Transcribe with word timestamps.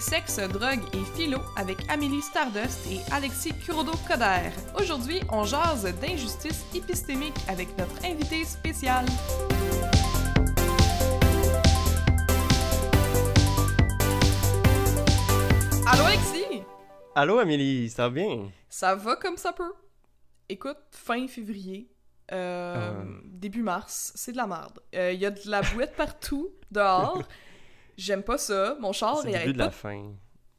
sexe, 0.00 0.38
drogue 0.38 0.80
et 0.94 1.04
philo 1.16 1.38
avec 1.56 1.78
Amélie 1.90 2.22
Stardust 2.22 2.78
et 2.90 3.00
Alexis 3.12 3.52
Kurodo-Coder. 3.52 4.50
Aujourd'hui, 4.78 5.20
on 5.30 5.44
jase 5.44 5.84
d'injustice 6.00 6.64
épistémique 6.74 7.36
avec 7.48 7.68
notre 7.78 8.04
invité 8.04 8.44
spécial. 8.44 9.04
Allô 15.86 16.04
Alexis? 16.04 16.62
Allô 17.14 17.38
Amélie, 17.38 17.90
ça 17.90 18.04
va 18.04 18.10
bien? 18.10 18.50
Ça 18.68 18.94
va 18.94 19.16
comme 19.16 19.36
ça 19.36 19.52
peut. 19.52 19.72
Écoute, 20.48 20.76
fin 20.92 21.26
février, 21.26 21.88
euh, 22.32 22.92
Ah. 23.02 23.04
début 23.24 23.62
mars, 23.62 24.12
c'est 24.14 24.32
de 24.32 24.36
la 24.36 24.46
merde. 24.46 24.78
Il 24.92 25.18
y 25.18 25.26
a 25.26 25.30
de 25.30 25.40
la 25.46 25.62
bouette 25.62 25.94
partout, 25.96 26.50
dehors. 26.70 27.22
J'aime 28.00 28.22
pas 28.22 28.38
ça. 28.38 28.76
Mon 28.80 28.92
char, 28.92 29.20
il 29.24 29.34
arrête 29.34 29.46
début 29.46 29.52
de 29.52 29.58
pas 29.58 29.64
la 29.66 29.70
fin. 29.70 30.12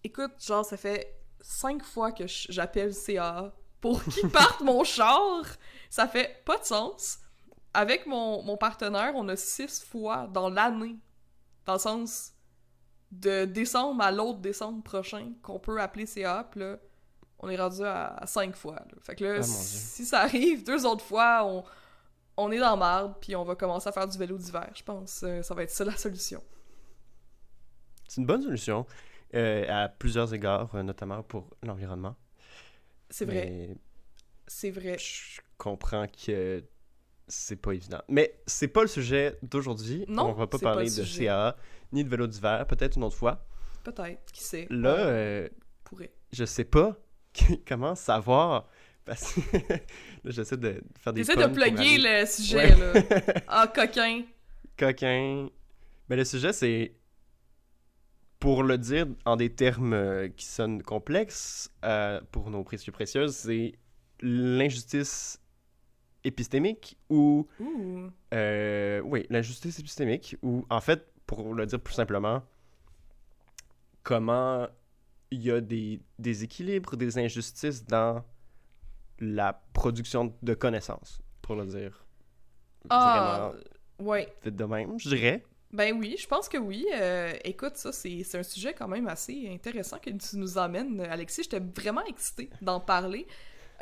Écoute, 0.04 0.32
genre, 0.40 0.64
ça 0.64 0.78
fait 0.78 1.16
cinq 1.42 1.84
fois 1.84 2.12
que 2.12 2.26
j'appelle 2.28 2.94
CA 2.94 3.52
pour 3.80 4.04
qu'il 4.04 4.30
parte 4.32 4.62
mon 4.62 4.84
char. 4.84 5.42
Ça 5.90 6.08
fait 6.08 6.44
pas 6.46 6.58
de 6.60 6.64
sens. 6.66 7.18
Avec 7.74 8.06
mon, 8.06 8.44
mon 8.44 8.58
partenaire, 8.58 9.14
on 9.16 9.28
a 9.30 9.36
six 9.36 9.84
fois 9.84 10.28
dans 10.32 10.50
l'année, 10.50 10.98
dans 11.66 11.74
le 11.74 11.80
sens 11.80 12.34
de 13.12 13.46
décembre 13.46 14.04
à 14.04 14.12
l'autre 14.12 14.40
décembre 14.40 14.84
prochain, 14.84 15.32
qu'on 15.42 15.60
peut 15.60 15.82
appeler 15.82 16.06
CA, 16.06 16.48
puis 16.50 16.60
là, 16.60 16.78
on 17.40 17.50
est 17.50 17.58
rendu 17.58 17.82
à, 17.84 18.14
à 18.18 18.28
cinq 18.28 18.56
fois. 18.56 18.76
là. 18.76 18.98
Fait 19.02 19.16
que 19.16 19.24
là, 19.24 19.36
Ah, 19.40 19.44
si 19.44 20.06
ça 20.06 20.20
arrive 20.22 20.64
deux 20.64 20.86
autres 20.86 21.04
fois, 21.04 21.44
on, 21.46 21.64
on 22.38 22.52
est 22.52 22.60
dans 22.60 22.78
marde, 22.78 23.16
puis 23.20 23.36
on 23.36 23.44
va 23.44 23.56
commencer 23.56 23.90
à 23.90 23.92
faire 23.92 24.08
du 24.08 24.18
vélo 24.18 24.38
d'hiver, 24.38 24.70
je 24.76 24.84
pense. 24.84 25.22
Euh, 25.24 25.42
ça 25.42 25.56
va 25.56 25.64
être 25.64 25.72
ça 25.72 25.84
la 25.84 25.98
solution. 25.98 26.44
C'est 28.12 28.20
une 28.20 28.28
bonne 28.28 28.42
solution 28.42 28.86
euh, 29.36 29.66
à 29.70 29.88
plusieurs 29.88 30.34
égards, 30.34 30.76
euh, 30.76 30.84
notamment 30.84 31.24
pour 31.24 31.50
l'environnement. 31.64 32.18
C'est 33.10 33.24
vrai, 33.24 33.70
c'est 34.46 34.70
vrai. 34.70 34.98
je 35.00 35.40
comprends 35.58 36.08
que 36.08 36.62
c'est 37.30 37.56
pas 37.56 37.72
évident. 37.72 38.02
Mais 38.10 38.36
c'est 38.46 38.68
pas 38.68 38.82
le 38.82 38.90
sujet 38.90 39.38
d'aujourd'hui. 39.44 40.04
Non, 40.10 40.26
On 40.26 40.34
va 40.34 40.48
pas 40.48 40.60
parler 40.60 40.90
le 40.90 40.90
de 40.90 41.04
sujet. 41.06 41.28
CA 41.28 41.56
ni 41.94 42.04
de 42.04 42.10
vélo 42.10 42.28
d'hiver, 42.28 42.68
peut-être 42.68 42.98
une 42.98 43.06
autre 43.06 43.16
fois. 43.16 43.46
Peut-être, 43.82 44.30
qui 44.34 44.44
sait. 44.44 44.68
Là, 44.70 44.98
euh, 44.98 45.48
pourrait. 45.86 46.12
je 46.34 46.44
sais 46.44 46.66
pas 46.66 46.98
comment 47.66 47.96
savoir. 47.96 48.68
Parce 49.06 49.36
que 49.36 49.40
là, 49.72 49.78
j'essaie 50.26 50.58
de 50.58 50.84
faire 51.00 51.14
des 51.14 51.24
J'essaie 51.24 51.38
de 51.38 51.54
plugger 51.54 51.98
le 51.98 52.26
sujet, 52.26 52.76
Ouais. 52.76 52.94
là. 52.94 53.42
Ah, 53.48 53.72
coquin. 53.74 54.24
coquin. 54.78 55.48
Mais 56.10 56.18
le 56.18 56.26
sujet, 56.26 56.52
c'est, 56.52 56.94
pour 58.42 58.64
le 58.64 58.80
dire 58.80 59.06
en 59.26 59.36
des 59.36 59.54
termes 59.54 59.94
euh, 59.94 60.28
qui 60.28 60.46
sonnent 60.46 60.82
complexes 60.82 61.72
euh, 61.86 62.20
pour 62.32 62.50
nos 62.50 62.64
précieux 62.64 62.92
précieuses, 62.92 63.36
c'est 63.36 63.76
l'injustice 64.20 65.40
épistémique 66.24 66.98
ou... 67.10 67.48
Euh, 68.34 69.00
oui, 69.02 69.28
l'injustice 69.30 69.78
épistémique 69.78 70.38
ou, 70.42 70.66
en 70.72 70.82
fait, 70.82 71.08
pour 71.28 71.54
le 71.54 71.68
dire 71.68 71.80
plus 71.80 71.94
simplement, 71.94 72.42
comment 74.02 74.68
il 75.30 75.44
y 75.44 75.52
a 75.52 75.62
des 75.62 76.02
déséquilibres, 76.18 76.98
des 76.98 77.20
injustices 77.20 77.86
dans 77.86 78.26
la 79.20 79.62
production 79.74 80.36
de 80.42 80.54
connaissances, 80.56 81.22
pour 81.44 81.56
le 81.56 81.68
dire 81.68 82.04
Ah, 82.90 83.52
vraiment 84.00 84.10
ouais. 84.12 84.34
de 84.44 84.64
même, 84.66 85.00
je 85.00 85.10
dirais. 85.10 85.44
Ben 85.74 85.98
oui, 85.98 86.16
je 86.20 86.28
pense 86.28 86.50
que 86.50 86.58
oui. 86.58 86.86
Euh, 86.94 87.32
écoute, 87.46 87.78
ça, 87.78 87.92
c'est 87.94 88.36
un 88.36 88.44
sujet 88.44 88.74
quand 88.74 88.88
même 88.90 89.08
assez 89.08 89.50
intéressant 89.50 89.98
que 90.00 90.10
tu 90.10 90.38
nous 90.38 90.58
emmènes, 90.58 91.00
Alexis. 91.02 91.44
J'étais 91.44 91.62
vraiment 91.62 92.04
excitée 92.06 92.50
d'en 92.62 92.80
parler. 92.80 93.26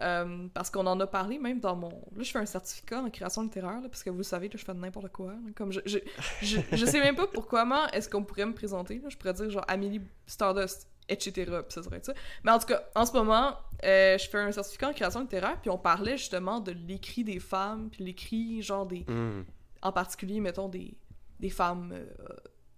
euh, 0.01 0.47
parce 0.53 0.69
qu'on 0.69 0.85
en 0.87 0.97
a 1.01 1.07
parlé 1.07 1.39
même 1.39 1.59
dans 1.59 1.75
mon... 1.75 1.89
Là, 1.89 2.23
je 2.23 2.31
fais 2.31 2.39
un 2.39 2.45
certificat 2.45 3.01
en 3.01 3.09
création 3.09 3.41
littéraire, 3.43 3.81
là, 3.81 3.89
parce 3.89 4.01
que 4.03 4.09
vous 4.09 4.17
le 4.17 4.23
savez, 4.23 4.47
là, 4.47 4.53
je 4.57 4.63
fais 4.63 4.73
n'importe 4.73 5.09
quoi. 5.11 5.33
là. 5.33 5.39
Comme 5.55 5.73
je, 5.73 5.81
je, 5.85 5.97
je, 6.41 6.57
je 6.71 6.85
sais 6.85 6.99
même 7.01 7.15
pas 7.17 7.27
pour 7.27 7.47
comment 7.47 7.85
est-ce 7.87 8.07
qu'on 8.07 8.23
pourrait 8.23 8.45
me 8.45 8.53
présenter. 8.53 9.01
Je 9.09 9.17
pourrais 9.17 9.33
dire 9.33 9.49
genre 9.49 9.65
Amélie 9.67 9.99
Stardust, 10.25 10.87
etc. 11.09 11.31
Puis 11.47 11.73
ça 11.73 11.83
serait 11.83 11.99
ça. 12.01 12.13
Mais 12.45 12.51
en 12.51 12.59
tout 12.59 12.67
cas, 12.67 12.81
en 12.95 13.05
ce 13.05 13.11
moment, 13.11 13.57
euh, 13.83 14.17
je 14.17 14.29
fais 14.29 14.37
un 14.37 14.51
certificat 14.53 14.87
en 14.89 14.93
création 14.93 15.19
littéraire, 15.21 15.59
puis 15.59 15.69
on 15.69 15.77
parlait 15.77 16.15
justement 16.17 16.61
de 16.61 16.71
l'écrit 16.71 17.25
des 17.25 17.39
femmes, 17.39 17.89
puis 17.91 18.05
l'écrit 18.05 18.61
genre 18.61 18.85
des 18.85 19.03
Hmm. 19.05 19.41
en 19.81 19.91
particulier, 19.91 20.39
mettons, 20.39 20.69
des, 20.69 20.93
des 21.39 21.49
femmes 21.49 21.91
euh, 21.93 22.05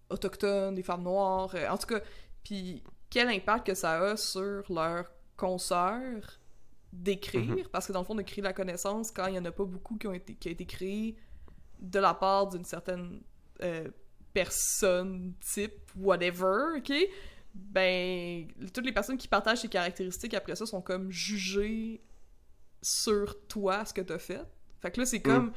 autochtones, 0.10 0.76
des 0.76 0.84
femmes 0.84 1.04
noires, 1.04 1.54
euh, 1.56 1.68
en 1.70 1.78
tout 1.78 1.88
cas, 1.88 2.02
puis 2.44 2.84
quel 3.10 3.28
impact 3.30 3.68
que 3.68 3.74
ça 3.74 4.00
a 4.02 4.18
sur 4.18 4.64
leurs 4.72 5.12
consoeurs 5.38 6.40
d'écrire, 6.94 7.56
Mhm. 7.56 7.68
parce 7.72 7.88
que 7.88 7.94
dans 7.94 8.00
le 8.00 8.06
fond, 8.06 8.16
de 8.16 8.22
créer 8.22 8.44
la 8.44 8.54
connaissance, 8.54 9.12
quand 9.12 9.28
il 9.28 9.36
y 9.36 9.40
en 9.40 9.46
a 9.46 9.52
pas 9.52 9.64
beaucoup 9.66 9.98
qui 9.98 10.08
ont 10.08 10.14
été, 10.14 10.36
qui 10.36 10.50
a 10.50 10.52
été 10.52 10.66
créé 10.66 11.16
de 11.80 12.00
la 12.00 12.14
part 12.14 12.48
d'une 12.50 12.66
certaine 12.66 13.22
euh, 13.64 13.88
personne, 14.34 15.34
type, 15.40 15.92
whatever, 15.96 16.78
ok? 16.78 16.92
Ben, 17.54 18.48
toutes 18.74 18.86
les 18.86 18.92
personnes 18.92 19.18
qui 19.18 19.28
partagent 19.28 19.60
ces 19.62 19.68
caractéristiques 19.68 20.34
après 20.34 20.56
ça 20.56 20.66
sont 20.66 20.82
comme 20.82 21.12
jugées 21.12 22.02
sur 22.82 23.46
toi, 23.48 23.86
ce 23.86 23.94
que 23.94 24.02
t'as 24.02 24.18
fait. 24.20 24.42
Fait 24.82 24.90
que 24.92 25.00
là, 25.02 25.06
c'est 25.06 25.22
comme 25.22 25.52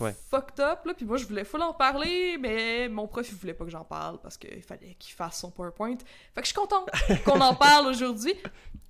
Ouais. 0.00 0.14
fucked 0.30 0.60
up, 0.60 0.84
là. 0.84 0.94
Puis 0.94 1.04
moi, 1.06 1.16
je 1.16 1.26
voulais 1.26 1.44
full 1.44 1.62
en 1.62 1.72
parler, 1.74 2.36
mais 2.38 2.88
mon 2.88 3.08
prof, 3.08 3.26
il 3.30 3.34
voulait 3.36 3.54
pas 3.54 3.64
que 3.64 3.70
j'en 3.70 3.84
parle 3.84 4.20
parce 4.20 4.36
qu'il 4.36 4.62
fallait 4.62 4.94
qu'il 4.98 5.12
fasse 5.14 5.40
son 5.40 5.50
PowerPoint. 5.50 5.96
Fait 6.34 6.40
que 6.40 6.46
je 6.46 6.52
suis 6.52 6.54
contente 6.54 6.88
qu'on 7.24 7.40
en 7.40 7.54
parle 7.54 7.86
aujourd'hui. 7.88 8.34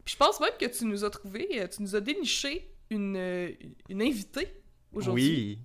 Puis 0.05 0.15
je 0.15 0.17
pense 0.17 0.39
même 0.41 0.53
que 0.59 0.67
tu 0.67 0.85
nous 0.85 1.05
as 1.05 1.11
trouvé, 1.11 1.49
euh, 1.61 1.67
tu 1.69 1.83
nous 1.83 1.95
as 1.97 2.01
déniché 2.01 2.71
une, 2.91 3.17
euh, 3.17 3.51
une 3.89 4.03
invitée 4.03 4.49
aujourd'hui. 4.93 5.25
Oui. 5.25 5.59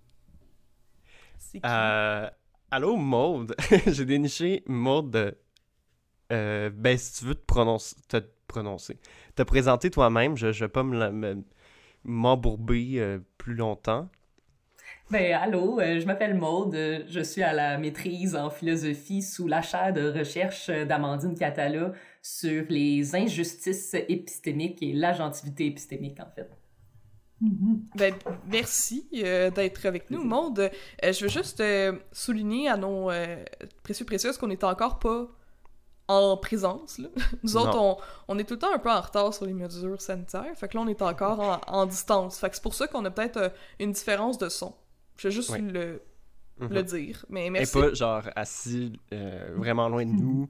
C'est 1.38 1.60
qui? 1.60 1.66
Euh, 1.66 2.30
allô, 2.72 2.96
Maude. 2.96 3.56
J'ai 3.88 4.06
déniché 4.06 4.64
Maude. 4.68 5.36
Euh, 6.32 6.70
ben, 6.70 6.98
si 6.98 7.20
tu 7.20 7.26
veux 7.26 7.36
te 7.36 7.46
prononcer, 7.46 7.96
te 8.08 8.18
prononcer, 8.48 8.98
te 9.36 9.44
présenter 9.44 9.90
toi-même, 9.92 10.36
je, 10.38 10.52
je 10.52 10.66
vais 10.66 10.70
pas 10.70 10.84
me 10.84 10.98
la- 10.98 11.12
me- 11.12 11.44
m'embourber 12.06 12.96
euh, 13.00 13.20
plus 13.38 13.56
longtemps. 13.56 14.10
Ben, 15.14 15.32
allô, 15.36 15.80
euh, 15.80 16.00
je 16.00 16.08
m'appelle 16.08 16.34
Maude, 16.34 16.74
euh, 16.74 17.04
je 17.08 17.20
suis 17.20 17.44
à 17.44 17.54
la 17.54 17.78
maîtrise 17.78 18.36
en 18.36 18.50
philosophie 18.50 19.22
sous 19.22 19.48
la 19.48 19.62
chaire 19.62 19.94
de 19.94 20.12
recherche 20.12 20.70
euh, 20.70 20.86
d'Amandine 20.86 21.38
Catala 21.38 21.92
sur 22.24 22.66
les 22.68 23.16
injustices 23.16 23.94
épistémiques 23.94 24.82
et 24.82 24.92
l'agentivité 24.92 25.68
épistémique, 25.68 26.20
en 26.20 26.32
fait. 26.34 26.50
Ben, 27.96 28.16
merci 28.48 29.08
euh, 29.18 29.52
d'être 29.52 29.86
avec 29.86 30.10
nous, 30.10 30.24
Monde. 30.24 30.58
Euh, 31.04 31.14
je 31.14 31.26
veux 31.26 31.30
juste 31.30 31.60
euh, 31.60 31.94
souligner 32.12 32.68
à 32.70 32.76
nos 32.76 33.12
euh, 33.12 33.36
précieux 33.84 34.06
précieuses 34.06 34.40
qu'on 34.40 34.48
n'est 34.48 34.64
encore 34.64 34.98
pas 34.98 35.28
en 36.08 36.38
présence. 36.38 36.98
là. 36.98 37.10
Nous 37.44 37.56
autres, 37.56 37.78
on, 37.78 37.98
on 38.30 38.40
est 38.40 38.46
tout 38.46 38.56
le 38.56 38.60
temps 38.60 38.74
un 38.74 38.80
peu 38.80 38.90
en 38.90 39.02
retard 39.02 39.32
sur 39.32 39.46
les 39.46 39.54
mesures 39.54 40.02
sanitaires. 40.02 40.56
Fait 40.56 40.68
que 40.68 40.76
là, 40.76 40.84
on 40.84 40.88
est 40.88 41.04
encore 41.04 41.40
en, 41.40 41.62
en 41.68 41.86
distance. 41.86 42.40
Fait 42.40 42.50
que 42.50 42.56
c'est 42.56 42.64
pour 42.64 42.74
ça 42.74 42.88
qu'on 42.88 43.06
a 43.06 43.12
peut-être 43.12 43.38
euh, 43.38 43.50
une 43.80 43.92
différence 43.92 44.40
de 44.40 44.50
son. 44.50 44.74
Je 45.18 45.28
vais 45.28 45.34
juste 45.34 45.58
le, 45.58 46.02
Mhm. 46.60 46.70
le 46.74 46.84
dire. 46.84 47.26
Mais 47.30 47.48
Et 47.48 47.50
merci. 47.50 47.74
pas 47.74 47.94
genre 47.94 48.24
assis 48.36 48.94
euh, 49.12 49.54
vraiment 49.56 49.90
loin 49.90 50.06
de 50.06 50.12
nous 50.12 50.50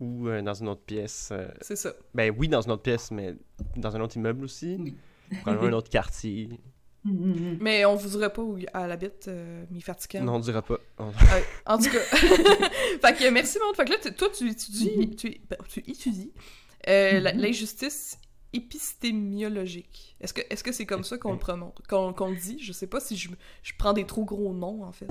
ou 0.00 0.28
euh, 0.28 0.40
dans 0.42 0.54
une 0.54 0.68
autre 0.68 0.82
pièce. 0.82 1.28
euh, 1.32 1.48
C'est 1.60 1.76
ça. 1.76 1.92
ben 2.14 2.34
oui, 2.36 2.48
dans 2.48 2.62
une 2.62 2.72
autre 2.72 2.82
pièce, 2.82 3.10
mais 3.10 3.34
dans 3.76 3.94
un 3.94 4.00
autre 4.00 4.16
immeuble 4.16 4.44
aussi. 4.44 4.76
Oui. 4.80 4.94
Probablement 5.42 5.68
un 5.68 5.78
autre 5.78 5.90
quartier. 5.90 6.48
Mhm. 7.06 7.58
Mais 7.60 7.84
on 7.84 7.96
vous 7.96 8.08
dirait 8.08 8.32
pas 8.32 8.40
où 8.40 8.56
elle 8.56 8.90
habite, 8.90 9.28
euh, 9.28 9.66
mi. 9.70 9.84
Non, 10.22 10.36
on 10.36 10.38
dira 10.38 10.62
pas. 10.62 10.78
On- 10.98 11.12
en 11.66 11.76
tout 11.76 11.90
cas. 11.90 11.98
fait 12.16 13.14
que 13.18 13.28
merci, 13.30 13.58
Maud. 13.58 13.76
Fait 13.76 13.84
que 13.84 13.90
là, 13.90 13.98
tu- 14.02 14.14
toi, 14.14 14.28
tu 14.34 14.48
étudies, 14.48 14.90
Mhm. 15.08 15.14
tu, 15.14 15.36
ben, 15.50 15.58
tu 15.68 15.80
étudies 15.80 16.32
euh, 16.88 17.20
la- 17.20 17.34
Mhm. 17.34 17.40
l'injustice 17.42 18.16
épistémiologique. 18.54 20.16
Est-ce 20.20 20.32
que 20.34 20.40
est-ce 20.50 20.64
que 20.64 20.72
c'est 20.72 20.86
comme 20.86 21.04
ça 21.04 21.18
qu'on 21.18 21.32
le 21.32 21.38
prononce, 21.38 21.74
qu'on 21.88 22.12
qu'on 22.12 22.30
le 22.30 22.36
dit? 22.36 22.58
Je 22.60 22.72
sais 22.72 22.86
pas 22.86 23.00
si 23.00 23.16
je, 23.16 23.28
je 23.62 23.72
prends 23.78 23.92
des 23.92 24.04
trop 24.04 24.24
gros 24.24 24.52
noms, 24.54 24.82
en 24.84 24.92
fait. 24.92 25.08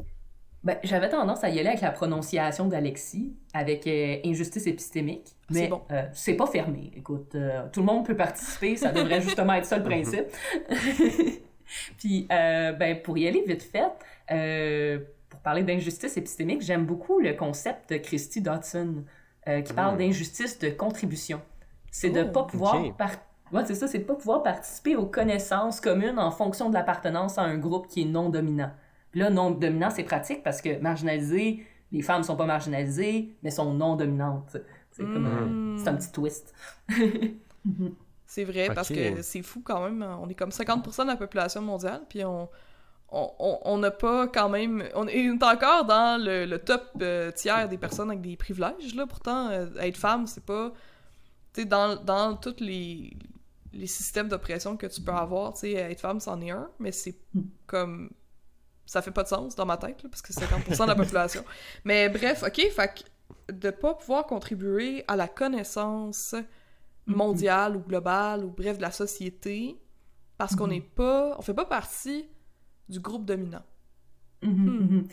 Ben, 0.64 0.78
j'avais 0.84 1.10
tendance 1.10 1.44
à 1.44 1.50
y 1.50 1.60
aller 1.60 1.68
avec 1.68 1.82
la 1.82 1.92
prononciation 1.92 2.68
d'Alexis, 2.70 3.36
avec 3.54 3.86
euh, 3.86 4.18
injustice 4.24 4.66
épistémique, 4.66 5.36
C'est 5.50 5.54
mais 5.64 5.68
bon. 5.68 5.82
euh, 5.92 6.04
c'est 6.14 6.36
pas 6.36 6.48
fermé. 6.48 6.90
Écoute, 6.96 7.36
euh, 7.36 7.68
tout 7.74 7.82
le 7.82 7.86
monde 7.86 8.06
peut 8.06 8.16
participer, 8.16 8.78
ça 8.78 8.92
devrait 8.94 9.20
justement 9.28 9.54
être 9.56 9.66
ça 9.66 9.78
le 9.78 9.84
principe. 9.84 10.28
Puis, 11.98 12.28
euh, 12.32 12.72
ben, 12.74 13.02
pour 13.02 13.18
y 13.18 13.28
aller 13.28 13.44
vite 13.46 13.64
fait, 13.64 13.92
euh, 14.32 15.00
pour 15.30 15.40
parler 15.42 15.64
d'injustice 15.64 16.16
épistémique, 16.18 16.62
j'aime 16.62 16.86
beaucoup 16.86 17.20
le 17.20 17.34
concept 17.34 17.90
de 17.92 17.98
Christy 17.98 18.42
Dodson, 18.42 19.04
euh, 19.48 19.62
qui 19.62 19.74
parle 19.74 19.96
Mm. 19.96 20.00
d'injustice 20.00 20.60
de 20.60 20.70
contribution. 20.70 21.42
C'est 21.92 22.10
de 22.10 22.22
Oh, 22.24 22.32
pas 22.32 22.44
pouvoir 22.44 22.86
ok. 22.86 22.96
par- 22.98 23.18
Ouais, 23.54 23.64
c'est 23.66 23.76
ça, 23.76 23.88
c'est 23.88 24.00
de 24.00 24.04
pas 24.06 24.16
pouvoir 24.16 24.44
participer 24.44 24.96
aux 24.96 25.06
connaissances 25.06 25.80
communes 25.80 26.20
en 26.20 26.32
fonction 26.32 26.70
de 26.70 26.74
l'appartenance 26.74 27.38
à 27.38 27.44
un 27.44 27.58
groupe 27.58 27.88
qui 27.88 28.02
est 28.02 28.06
non 28.06 28.30
dominant. 28.30 28.72
Puis 29.12 29.20
là, 29.22 29.30
non 29.30 29.52
dominant, 29.52 29.90
c'est 29.92 30.04
pratique 30.04 30.44
parce 30.44 30.62
que 30.62 30.80
marginalisé, 30.80 31.66
les 31.92 32.02
femmes 32.02 32.24
sont 32.24 32.36
pas 32.36 32.46
marginalisées, 32.48 33.36
mais 33.44 33.52
sont 33.52 33.74
non 33.74 33.96
dominantes. 33.96 34.58
C'est 34.92 35.04
comme 35.04 35.26
un, 35.26 35.78
c'est 35.78 35.88
un 35.90 35.96
petit 35.96 36.12
twist. 36.12 36.54
C'est 38.26 38.46
vrai, 38.46 38.70
parce 38.74 38.90
que 38.90 39.22
c'est 39.22 39.44
fou 39.44 39.62
quand 39.64 39.84
même. 39.84 40.04
On 40.22 40.28
est 40.28 40.34
comme 40.34 40.50
50% 40.50 41.04
de 41.04 41.08
la 41.08 41.16
population 41.16 41.62
mondiale, 41.62 42.02
puis 42.10 42.26
on 42.26 42.50
on- 43.12 43.78
n'a 43.78 43.92
pas 43.92 44.28
quand 44.28 44.50
même... 44.50 44.84
On 44.96 45.08
est 45.08 45.30
encore 45.44 45.86
dans 45.86 46.20
le, 46.24 46.46
le 46.46 46.58
top 46.60 46.82
euh, 47.02 47.32
tiers 47.32 47.70
des 47.70 47.78
personnes 47.78 48.10
avec 48.10 48.22
des 48.22 48.36
privilèges, 48.36 48.96
là. 48.96 49.06
Pourtant, 49.06 49.50
euh, 49.50 49.68
être 49.80 49.98
femme, 49.98 50.26
c'est 50.26 50.44
pas... 50.44 50.72
Tu 51.54 51.62
sais, 51.62 51.68
dans, 51.68 51.96
dans 52.04 52.36
tous 52.36 52.56
les, 52.60 53.16
les 53.74 53.88
systèmes 53.88 54.28
d'oppression 54.28 54.78
que 54.78 54.88
tu 54.88 55.02
peux 55.02 55.12
avoir, 55.12 55.54
tu 55.54 55.62
sais, 55.62 55.72
être 55.74 56.00
femme, 56.00 56.20
c'en 56.20 56.40
est 56.42 56.52
un, 56.52 56.70
mais 56.80 56.92
c'est 56.92 57.18
comme... 57.66 58.12
Ça 58.86 59.02
fait 59.02 59.12
pas 59.12 59.24
de 59.24 59.30
sens 59.30 59.56
dans 59.56 59.66
ma 59.66 59.78
tête, 59.78 60.04
là, 60.04 60.10
parce 60.10 60.22
que 60.22 60.34
c'est 60.34 60.46
50% 60.46 60.84
de 60.84 60.88
la 60.88 60.96
population. 60.96 61.46
Mais 61.86 62.10
bref, 62.10 62.44
OK, 62.44 62.70
fait 62.70 63.06
que 63.48 63.54
de 63.54 63.70
pas 63.70 63.94
pouvoir 63.94 64.26
contribuer 64.26 65.06
à 65.08 65.16
la 65.16 65.30
connaissance 65.30 66.36
mondiale 67.06 67.78
ou 67.78 67.80
globale 67.80 68.44
ou 68.44 68.50
bref 68.52 68.78
de 68.78 68.82
la 68.82 68.92
société 68.92 69.80
parce 70.38 70.56
qu'on 70.56 70.68
n'est 70.68 70.82
pas 70.82 71.36
on 71.38 71.42
fait 71.42 71.54
pas 71.54 71.66
partie 71.66 72.28
du 72.90 73.00
groupe 73.00 73.26
dominant. 73.26 73.64
Mhm, 74.42 74.88
Hmm. 75.04 75.08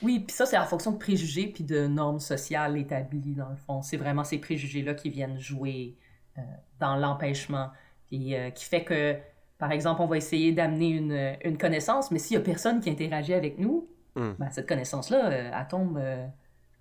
Oui, 0.00 0.20
puis 0.20 0.34
ça, 0.34 0.46
c'est 0.46 0.56
en 0.56 0.66
fonction 0.66 0.92
de 0.92 0.98
préjugés 0.98 1.48
puis 1.48 1.64
de 1.64 1.88
normes 1.88 2.20
sociales 2.20 2.76
établies, 2.78 3.34
dans 3.34 3.48
le 3.48 3.56
fond. 3.56 3.82
C'est 3.82 3.96
vraiment 3.96 4.22
ces 4.22 4.38
préjugés-là 4.38 4.94
qui 4.94 5.10
viennent 5.10 5.40
jouer 5.40 5.96
euh, 6.38 6.42
dans 6.78 6.94
l'empêchement. 6.94 7.70
Puis 8.08 8.34
euh, 8.34 8.50
qui 8.50 8.64
fait 8.64 8.84
que, 8.84 9.16
par 9.58 9.70
exemple, 9.72 10.02
on 10.02 10.06
va 10.06 10.16
essayer 10.16 10.52
d'amener 10.52 10.88
une, 10.90 11.36
une 11.44 11.58
connaissance, 11.58 12.10
mais 12.10 12.18
s'il 12.18 12.34
y 12.34 12.40
a 12.40 12.42
personne 12.42 12.80
qui 12.80 12.90
interagit 12.90 13.34
avec 13.34 13.58
nous, 13.58 13.88
Hmm. 14.16 14.32
ben, 14.38 14.50
cette 14.50 14.66
connaissance-là, 14.68 15.26
euh, 15.30 15.50
elle, 15.54 15.68
tombe, 15.68 15.96
euh, 15.98 16.26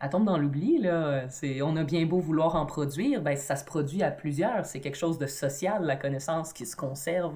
elle 0.02 0.10
tombe 0.10 0.26
dans 0.26 0.38
l'oubli. 0.40 0.80
là. 0.80 1.30
C'est- 1.30 1.62
On 1.62 1.76
a 1.76 1.84
bien 1.84 2.06
beau 2.08 2.20
vouloir 2.20 2.56
en 2.56 2.66
produire, 2.66 3.22
ben, 3.22 3.36
ça 3.36 3.56
se 3.56 3.64
produit 3.66 4.02
à 4.02 4.10
plusieurs. 4.10 4.66
C'est 4.66 4.80
quelque 4.80 4.98
chose 4.98 5.20
de 5.20 5.28
social, 5.28 5.84
la 5.84 5.98
connaissance 5.98 6.52
qui 6.54 6.66
se 6.66 6.76
conserve. 6.76 7.36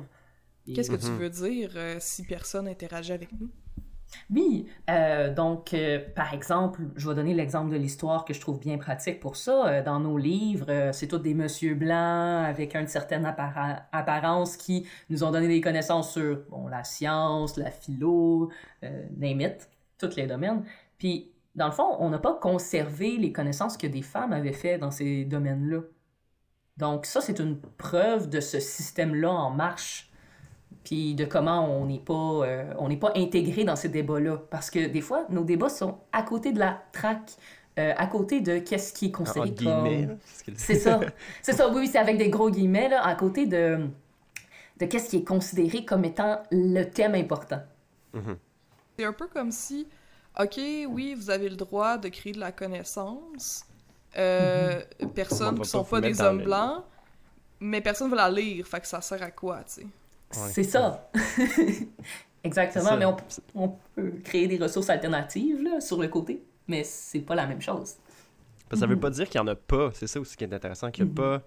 Et- 0.65 0.73
Qu'est-ce 0.73 0.89
que 0.89 0.95
tu 0.95 1.07
Mhm. 1.11 1.17
veux 1.17 1.29
dire 1.29 1.71
euh, 1.75 1.97
si 1.99 2.23
personne 2.25 2.67
interagit 2.67 3.11
avec 3.11 3.29
nous? 3.39 3.49
Oui, 4.29 4.67
euh, 4.89 5.33
donc 5.33 5.73
euh, 5.73 5.99
par 6.15 6.33
exemple, 6.33 6.81
je 6.95 7.07
vais 7.07 7.15
donner 7.15 7.33
l'exemple 7.33 7.71
de 7.71 7.77
l'histoire 7.77 8.25
que 8.25 8.33
je 8.33 8.39
trouve 8.39 8.59
bien 8.59 8.77
pratique 8.77 9.19
pour 9.19 9.35
ça. 9.35 9.67
Euh, 9.67 9.83
dans 9.83 9.99
nos 9.99 10.17
livres, 10.17 10.91
c'est 10.93 11.07
tous 11.07 11.17
des 11.19 11.33
monsieur 11.33 11.75
blancs 11.75 12.45
avec 12.45 12.75
une 12.75 12.87
certaine 12.87 13.25
apparence 13.25 14.57
qui 14.57 14.87
nous 15.09 15.23
ont 15.23 15.31
donné 15.31 15.47
des 15.47 15.61
connaissances 15.61 16.13
sur 16.13 16.41
bon, 16.49 16.67
la 16.67 16.83
science, 16.83 17.57
la 17.57 17.71
philo, 17.71 18.51
name 18.81 19.41
it, 19.41 19.69
tous 19.97 20.15
les 20.15 20.27
domaines. 20.27 20.63
Puis, 20.97 21.31
dans 21.55 21.67
le 21.67 21.73
fond, 21.73 21.95
on 21.99 22.09
n'a 22.09 22.19
pas 22.19 22.35
conservé 22.35 23.17
les 23.17 23.31
connaissances 23.31 23.77
que 23.77 23.87
des 23.87 24.01
femmes 24.01 24.33
avaient 24.33 24.53
fait 24.53 24.77
dans 24.77 24.91
ces 24.91 25.25
domaines-là. 25.25 25.81
Donc 26.77 27.05
ça, 27.05 27.21
c'est 27.21 27.39
une 27.39 27.59
preuve 27.59 28.29
de 28.29 28.39
ce 28.39 28.59
système-là 28.59 29.31
en 29.31 29.51
marche 29.51 30.10
puis 30.83 31.13
de 31.15 31.25
comment 31.25 31.65
on 31.65 31.85
n'est 31.85 31.99
pas, 31.99 32.13
euh, 32.13 32.73
on 32.79 32.89
n'est 32.89 32.97
pas 32.97 33.11
intégré 33.15 33.63
dans 33.63 33.75
ces 33.75 33.89
débats-là. 33.89 34.41
Parce 34.49 34.69
que 34.69 34.87
des 34.87 35.01
fois, 35.01 35.25
nos 35.29 35.43
débats 35.43 35.69
sont 35.69 35.97
à 36.11 36.23
côté 36.23 36.51
de 36.51 36.59
la 36.59 36.81
traque, 36.91 37.31
euh, 37.79 37.93
à 37.95 38.07
côté 38.07 38.41
de 38.41 38.59
qu'est-ce 38.59 38.93
qui 38.93 39.05
est 39.05 39.15
En, 39.15 39.23
considéré 39.23 40.07
comme... 40.07 40.17
C'est 40.55 40.75
ça. 40.75 40.99
C'est 41.41 41.53
ça, 41.53 41.69
oui, 41.69 41.81
oui, 41.81 41.87
c'est 41.87 41.99
avec 41.99 42.17
des 42.17 42.29
gros 42.29 42.49
guillemets, 42.49 42.89
là, 42.89 43.05
à 43.05 43.15
côté 43.15 43.45
de, 43.45 43.87
de 44.79 44.85
qu'est-ce 44.85 45.09
qui 45.09 45.17
est 45.17 45.27
considéré 45.27 45.85
comme 45.85 46.03
étant 46.03 46.41
le 46.51 46.83
thème 46.83 47.15
important. 47.15 47.61
Mhm. 48.13 48.37
C'est 48.97 49.05
un 49.05 49.13
peu 49.13 49.27
comme 49.27 49.51
si 49.51 49.87
OK, 50.39 50.59
oui, 50.89 51.13
vous 51.15 51.29
avez 51.29 51.49
le 51.49 51.55
droit 51.55 51.97
de 51.97 52.07
créer 52.07 52.33
de 52.33 52.39
la 52.39 52.51
connaissance. 52.51 53.65
Euh, 54.17 54.81
On 55.01 55.07
personnes 55.07 55.59
qui 55.59 55.69
sont 55.69 55.83
pas 55.83 56.01
des 56.01 56.21
hommes 56.21 56.43
blancs, 56.43 56.83
mais 57.59 57.81
personne 57.81 58.09
va 58.09 58.17
la 58.17 58.29
lire, 58.29 58.65
fait 58.67 58.81
que 58.81 58.87
ça 58.87 59.01
sert 59.01 59.21
à 59.21 59.31
quoi, 59.31 59.63
tu 59.63 59.81
sais? 59.81 59.87
C'est 60.35 60.63
ça. 60.63 61.09
Exactement, 62.43 62.97
mais 62.97 63.05
on, 63.05 63.17
on 63.55 63.75
peut 63.95 64.13
créer 64.23 64.47
des 64.47 64.57
ressources 64.57 64.89
alternatives 64.89 65.61
là, 65.61 65.79
sur 65.79 66.01
le 66.01 66.07
côté, 66.07 66.41
mais 66.67 66.83
c'est 66.83 67.19
pas 67.19 67.35
la 67.35 67.45
même 67.45 67.61
chose. 67.61 67.95
Parce 68.67 68.69
que 68.71 68.77
ça 68.77 68.87
veut 68.87 68.95
Mhm. 68.95 69.01
pas 69.01 69.09
dire 69.11 69.29
qu'il 69.29 69.39
y 69.39 69.43
en 69.43 69.47
a 69.47 69.55
pas. 69.55 69.91
C'est 69.93 70.07
ça 70.07 70.19
aussi 70.19 70.35
qui 70.35 70.43
est 70.43 70.53
intéressant, 70.53 70.89
qu'il 70.89 71.03
n'y 71.05 71.09
a 71.09 71.11
Mhm. 71.11 71.15
pas. 71.15 71.43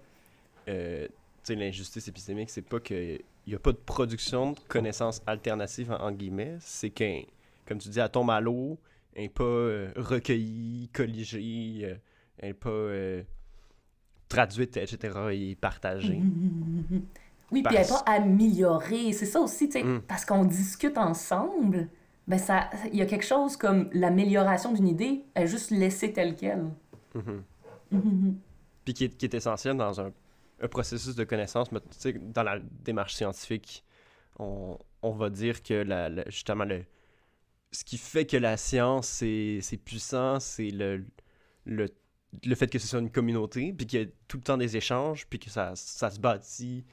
euh, 0.67 1.07
tu 1.07 1.53
sais, 1.53 1.55
l'injustice 1.55 2.07
épistémique, 2.07 2.49
c'est 2.49 2.61
pas 2.63 2.79
qu'il 2.79 3.19
n'y 3.45 3.53
a 3.55 3.59
pas 3.59 3.71
de 3.71 3.77
production 3.77 4.53
de 4.53 4.59
connaissances 4.67 5.21
alternatives, 5.27 5.91
en, 5.91 5.97
en 6.07 6.11
guillemets. 6.11 6.57
C'est 6.59 6.89
qu'un, 6.89 7.21
comme 7.67 7.77
tu 7.77 7.89
dis, 7.89 7.99
elle 7.99 8.09
tombe 8.09 8.31
à 8.31 8.39
l'eau, 8.41 8.79
elle 9.15 9.23
n'est 9.23 9.29
pas 9.29 9.43
euh, 9.43 9.91
recueillie, 9.95 10.89
colligée, 10.93 11.81
euh, 11.83 11.95
elle 12.39 12.49
n'est 12.49 12.53
pas 12.55 12.69
euh, 12.69 13.21
traduite, 14.29 14.77
etc. 14.77 15.17
et 15.33 15.55
partagée. 15.55 16.19
Oui, 17.51 17.61
puis 17.63 17.75
elle 17.75 17.83
n'est 17.83 17.87
pas 17.89 18.03
améliorée. 18.07 19.13
C'est 19.13 19.25
ça 19.25 19.39
aussi, 19.39 19.67
tu 19.67 19.73
sais, 19.73 19.83
Mm. 19.83 20.01
parce 20.07 20.25
qu'on 20.25 20.45
discute 20.45 20.97
ensemble, 20.97 21.87
ben 22.27 22.37
ça, 22.39 22.69
il 22.91 22.97
y 22.97 23.01
a 23.01 23.05
quelque 23.05 23.25
chose 23.25 23.55
comme 23.55 23.89
l'amélioration 23.93 24.73
d'une 24.73 24.87
idée, 24.87 25.23
elle 25.35 25.43
est 25.43 25.47
juste 25.47 25.69
laissée 25.71 26.11
telle 26.11 26.35
qu'elle. 26.35 26.65
Mhm. 27.13 27.43
Mhm. 27.91 28.37
Puis 28.83 28.93
qui 28.93 29.03
est, 29.05 29.09
qui 29.17 29.25
est 29.25 29.33
essentiel 29.35 29.77
dans 29.77 30.01
un, 30.01 30.11
un 30.61 30.67
processus 30.67 31.15
de 31.15 31.23
connaissance. 31.23 31.71
Mais, 31.71 31.79
tu 31.81 31.85
sais, 31.91 32.13
dans 32.13 32.43
la 32.43 32.57
démarche 32.83 33.13
scientifique, 33.15 33.83
on, 34.39 34.77
on 35.03 35.11
va 35.11 35.29
dire 35.29 35.61
que 35.61 35.73
la, 35.75 36.09
la- 36.09 36.29
justement, 36.29 36.65
le, 36.65 36.83
ce 37.71 37.83
qui 37.83 37.97
fait 37.97 38.25
que 38.25 38.37
la 38.37 38.57
science, 38.57 39.07
c'est 39.07 39.77
puissant, 39.83 40.39
c'est 40.39 40.69
le, 40.71 41.05
le, 41.65 41.87
le 42.43 42.55
fait 42.55 42.67
que 42.67 42.79
ce 42.79 42.87
soit 42.87 42.99
une 42.99 43.11
communauté, 43.11 43.71
puis 43.71 43.85
qu'il 43.85 44.01
y 44.01 44.03
a 44.03 44.07
tout 44.27 44.37
le 44.37 44.43
temps 44.43 44.57
des 44.57 44.75
échanges, 44.77 45.27
puis 45.27 45.37
que 45.39 45.49
ça, 45.49 45.73
ça 45.75 46.09
se 46.09 46.19
bâtit 46.19 46.83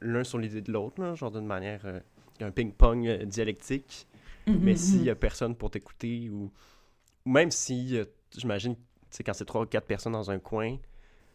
l'un 0.00 0.24
sur 0.24 0.38
l'idée 0.38 0.60
de 0.62 0.72
l'autre, 0.72 1.14
genre 1.14 1.30
d'une 1.30 1.46
manière, 1.46 1.80
euh, 1.84 2.00
un 2.40 2.50
ping-pong 2.50 3.06
euh, 3.06 3.24
dialectique. 3.24 4.06
Mais 4.46 4.72
Mhm. 4.72 4.76
s'il 4.76 5.02
y 5.04 5.10
a 5.10 5.14
personne 5.14 5.54
pour 5.54 5.70
t'écouter, 5.70 6.30
ou, 6.30 6.50
ou 7.26 7.30
même 7.30 7.50
si, 7.50 7.96
euh, 7.96 8.04
j'imagine, 8.36 8.74
tu 8.74 8.80
sais, 9.10 9.22
quand 9.24 9.34
c'est 9.34 9.44
trois 9.44 9.62
ou 9.62 9.66
quatre 9.66 9.86
personnes 9.86 10.12
dans 10.14 10.30
un 10.30 10.38
coin, 10.38 10.76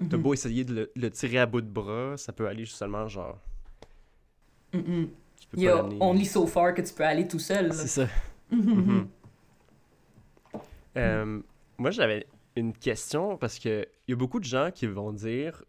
T'as 0.10 0.18
Mhm. 0.18 0.24
beau 0.24 0.34
essayer 0.34 0.66
de 0.66 0.74
le, 0.74 0.92
le 0.96 1.12
tirer 1.12 1.38
à 1.38 1.46
bout 1.46 1.62
de 1.62 1.68
bras, 1.68 2.18
ça 2.18 2.34
peut 2.34 2.48
aller 2.48 2.66
seulement 2.66 3.08
genre. 3.08 3.40
Peux 4.72 4.80
Il 5.56 5.64
y 5.64 5.68
a 5.70 5.84
only 6.02 6.26
so 6.26 6.48
far 6.48 6.74
que 6.74 6.82
tu 6.82 6.94
peux 6.94 7.06
aller 7.06 7.28
tout 7.28 7.40
seul. 7.40 7.72
C'est 7.72 7.88
ça. 7.88 8.08
Euh, 10.98 11.42
moi, 11.78 11.92
j'avais 11.92 12.26
une 12.56 12.74
question 12.74 13.38
parce 13.38 13.60
que 13.60 13.88
il 14.08 14.12
y 14.12 14.14
a 14.14 14.18
beaucoup 14.18 14.40
de 14.40 14.46
gens 14.46 14.72
qui 14.72 14.88
vont 14.88 15.12
dire. 15.14 15.64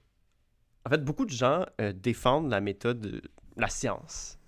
En 0.87 0.91
fait, 0.91 1.03
beaucoup 1.05 1.25
de 1.25 1.31
gens 1.31 1.65
euh, 1.81 1.93
défendent 1.93 2.51
la 2.51 2.61
méthode, 2.61 3.01
de 3.01 3.23
la 3.57 3.69
science, 3.69 4.39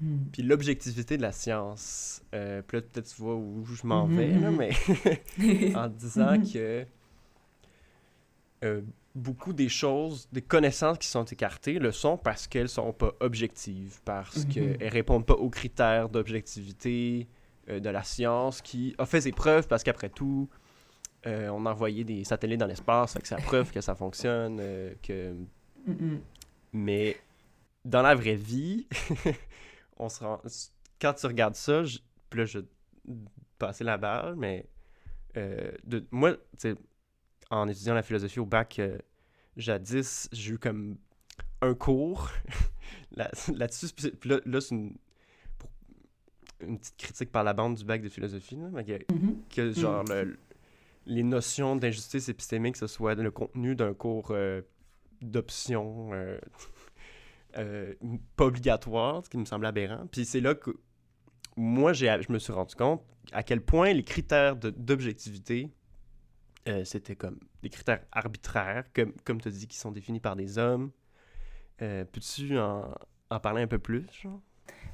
Mhm. 0.00 0.26
puis 0.32 0.42
l'objectivité 0.42 1.16
de 1.16 1.22
la 1.22 1.32
science. 1.32 2.22
Euh, 2.34 2.62
puis 2.62 2.78
là, 2.78 2.82
peut-être 2.82 3.08
tu 3.14 3.20
vois 3.22 3.34
où 3.36 3.64
je 3.64 3.86
m'en 3.86 4.06
vais, 4.06 4.32
là, 4.38 4.50
Mhm. 4.50 4.56
mais 4.56 4.70
en 5.76 5.88
disant 5.88 6.32
Mhm. 6.38 6.52
que 6.52 6.86
euh, 8.64 8.80
beaucoup 9.14 9.52
des 9.52 9.68
choses, 9.68 10.28
des 10.32 10.40
connaissances 10.40 10.98
qui 10.98 11.08
sont 11.08 11.24
écartées 11.24 11.78
le 11.80 11.90
sont 11.92 12.16
parce 12.16 12.46
qu'elles 12.46 12.68
sont 12.68 12.92
pas 12.92 13.12
objectives, 13.20 14.00
parce 14.04 14.44
Mhm. 14.46 14.48
qu'elles 14.52 14.88
répondent 14.88 15.26
pas 15.26 15.34
aux 15.34 15.50
critères 15.50 16.08
d'objectivité 16.08 17.28
euh, 17.68 17.78
de 17.80 17.90
la 17.90 18.02
science 18.02 18.60
qui 18.62 18.94
a 18.98 19.04
fait 19.06 19.20
ses 19.20 19.32
preuves 19.32 19.66
parce 19.68 19.82
qu'après 19.82 20.08
tout, 20.08 20.48
euh, 21.26 21.48
on 21.50 21.64
a 21.66 21.70
envoyé 21.72 22.02
des 22.04 22.24
satellites 22.24 22.58
dans 22.60 22.66
l'espace, 22.66 23.12
fait 23.12 23.20
que 23.20 23.28
c'est 23.28 23.36
la 23.36 23.40
preuve 23.42 23.70
que 23.72 23.80
ça 23.80 23.94
fonctionne, 23.94 24.58
euh, 24.60 24.94
mais 26.72 27.16
dans 27.84 28.02
la 28.02 28.14
vraie 28.14 28.36
vie, 28.36 28.86
on 29.96 30.08
se 30.08 30.22
rend... 30.24 30.40
quand 31.00 31.14
tu 31.14 31.26
regardes 31.26 31.54
ça, 31.56 31.82
je... 31.84 31.98
puis 32.30 32.40
là, 32.40 32.46
je 32.46 32.60
passer 33.58 33.84
la 33.84 33.96
balle, 33.98 34.34
mais 34.36 34.66
euh, 35.36 35.72
de... 35.84 36.04
moi, 36.10 36.36
en 37.50 37.68
étudiant 37.68 37.94
la 37.94 38.02
philosophie 38.02 38.40
au 38.40 38.46
bac, 38.46 38.78
euh, 38.78 38.98
jadis, 39.56 40.28
j'ai 40.32 40.52
eu 40.54 40.58
comme 40.58 40.96
un 41.60 41.74
cours 41.74 42.30
là- 43.12 43.30
là-dessus. 43.54 43.88
puis 43.92 44.30
là, 44.30 44.40
là, 44.46 44.60
c'est 44.60 44.74
une... 44.74 44.96
petite 46.58 46.96
critique 46.96 47.32
par 47.32 47.44
la 47.44 47.52
bande 47.52 47.74
du 47.76 47.84
bac 47.84 48.02
de 48.02 48.08
philosophie, 48.08 48.56
là, 48.56 48.68
mais 48.72 48.84
que, 48.84 49.12
Mhm. 49.12 49.42
que 49.54 49.72
genre 49.72 50.04
le- 50.04 50.38
les 51.06 51.22
notions 51.24 51.74
d'injustice 51.76 52.28
épistémique, 52.28 52.76
ce 52.76 52.86
soit 52.86 53.14
le 53.16 53.30
contenu 53.32 53.74
d'un 53.74 53.92
cours 53.94 54.28
euh, 54.30 54.62
d'option 55.24 56.10
euh, 56.12 56.38
euh, 57.58 57.94
pas 58.36 58.46
obligatoire, 58.46 59.24
ce 59.24 59.30
qui 59.30 59.38
me 59.38 59.44
semble 59.44 59.66
aberrant. 59.66 60.06
Puis 60.10 60.24
c'est 60.24 60.40
là 60.40 60.54
que 60.54 60.70
moi, 61.56 61.92
je 61.92 62.32
me 62.32 62.38
suis 62.38 62.52
rendu 62.52 62.74
compte 62.74 63.02
à 63.32 63.42
quel 63.42 63.60
point 63.60 63.92
les 63.92 64.04
critères 64.04 64.56
d'objectivité, 64.56 65.70
euh, 66.68 66.84
c'était 66.84 67.16
comme 67.16 67.38
des 67.62 67.68
critères 67.68 68.00
arbitraires, 68.10 68.84
comme, 68.94 69.12
comme 69.24 69.40
tu 69.40 69.50
dis, 69.50 69.66
qui 69.66 69.76
sont 69.76 69.92
définis 69.92 70.20
par 70.20 70.36
des 70.36 70.58
hommes. 70.58 70.90
Peux-tu 71.78 72.58
en, 72.58 72.94
en 73.30 73.40
parler 73.40 73.62
un 73.62 73.66
peu 73.66 73.80
plus, 73.80 74.06
genre? 74.22 74.40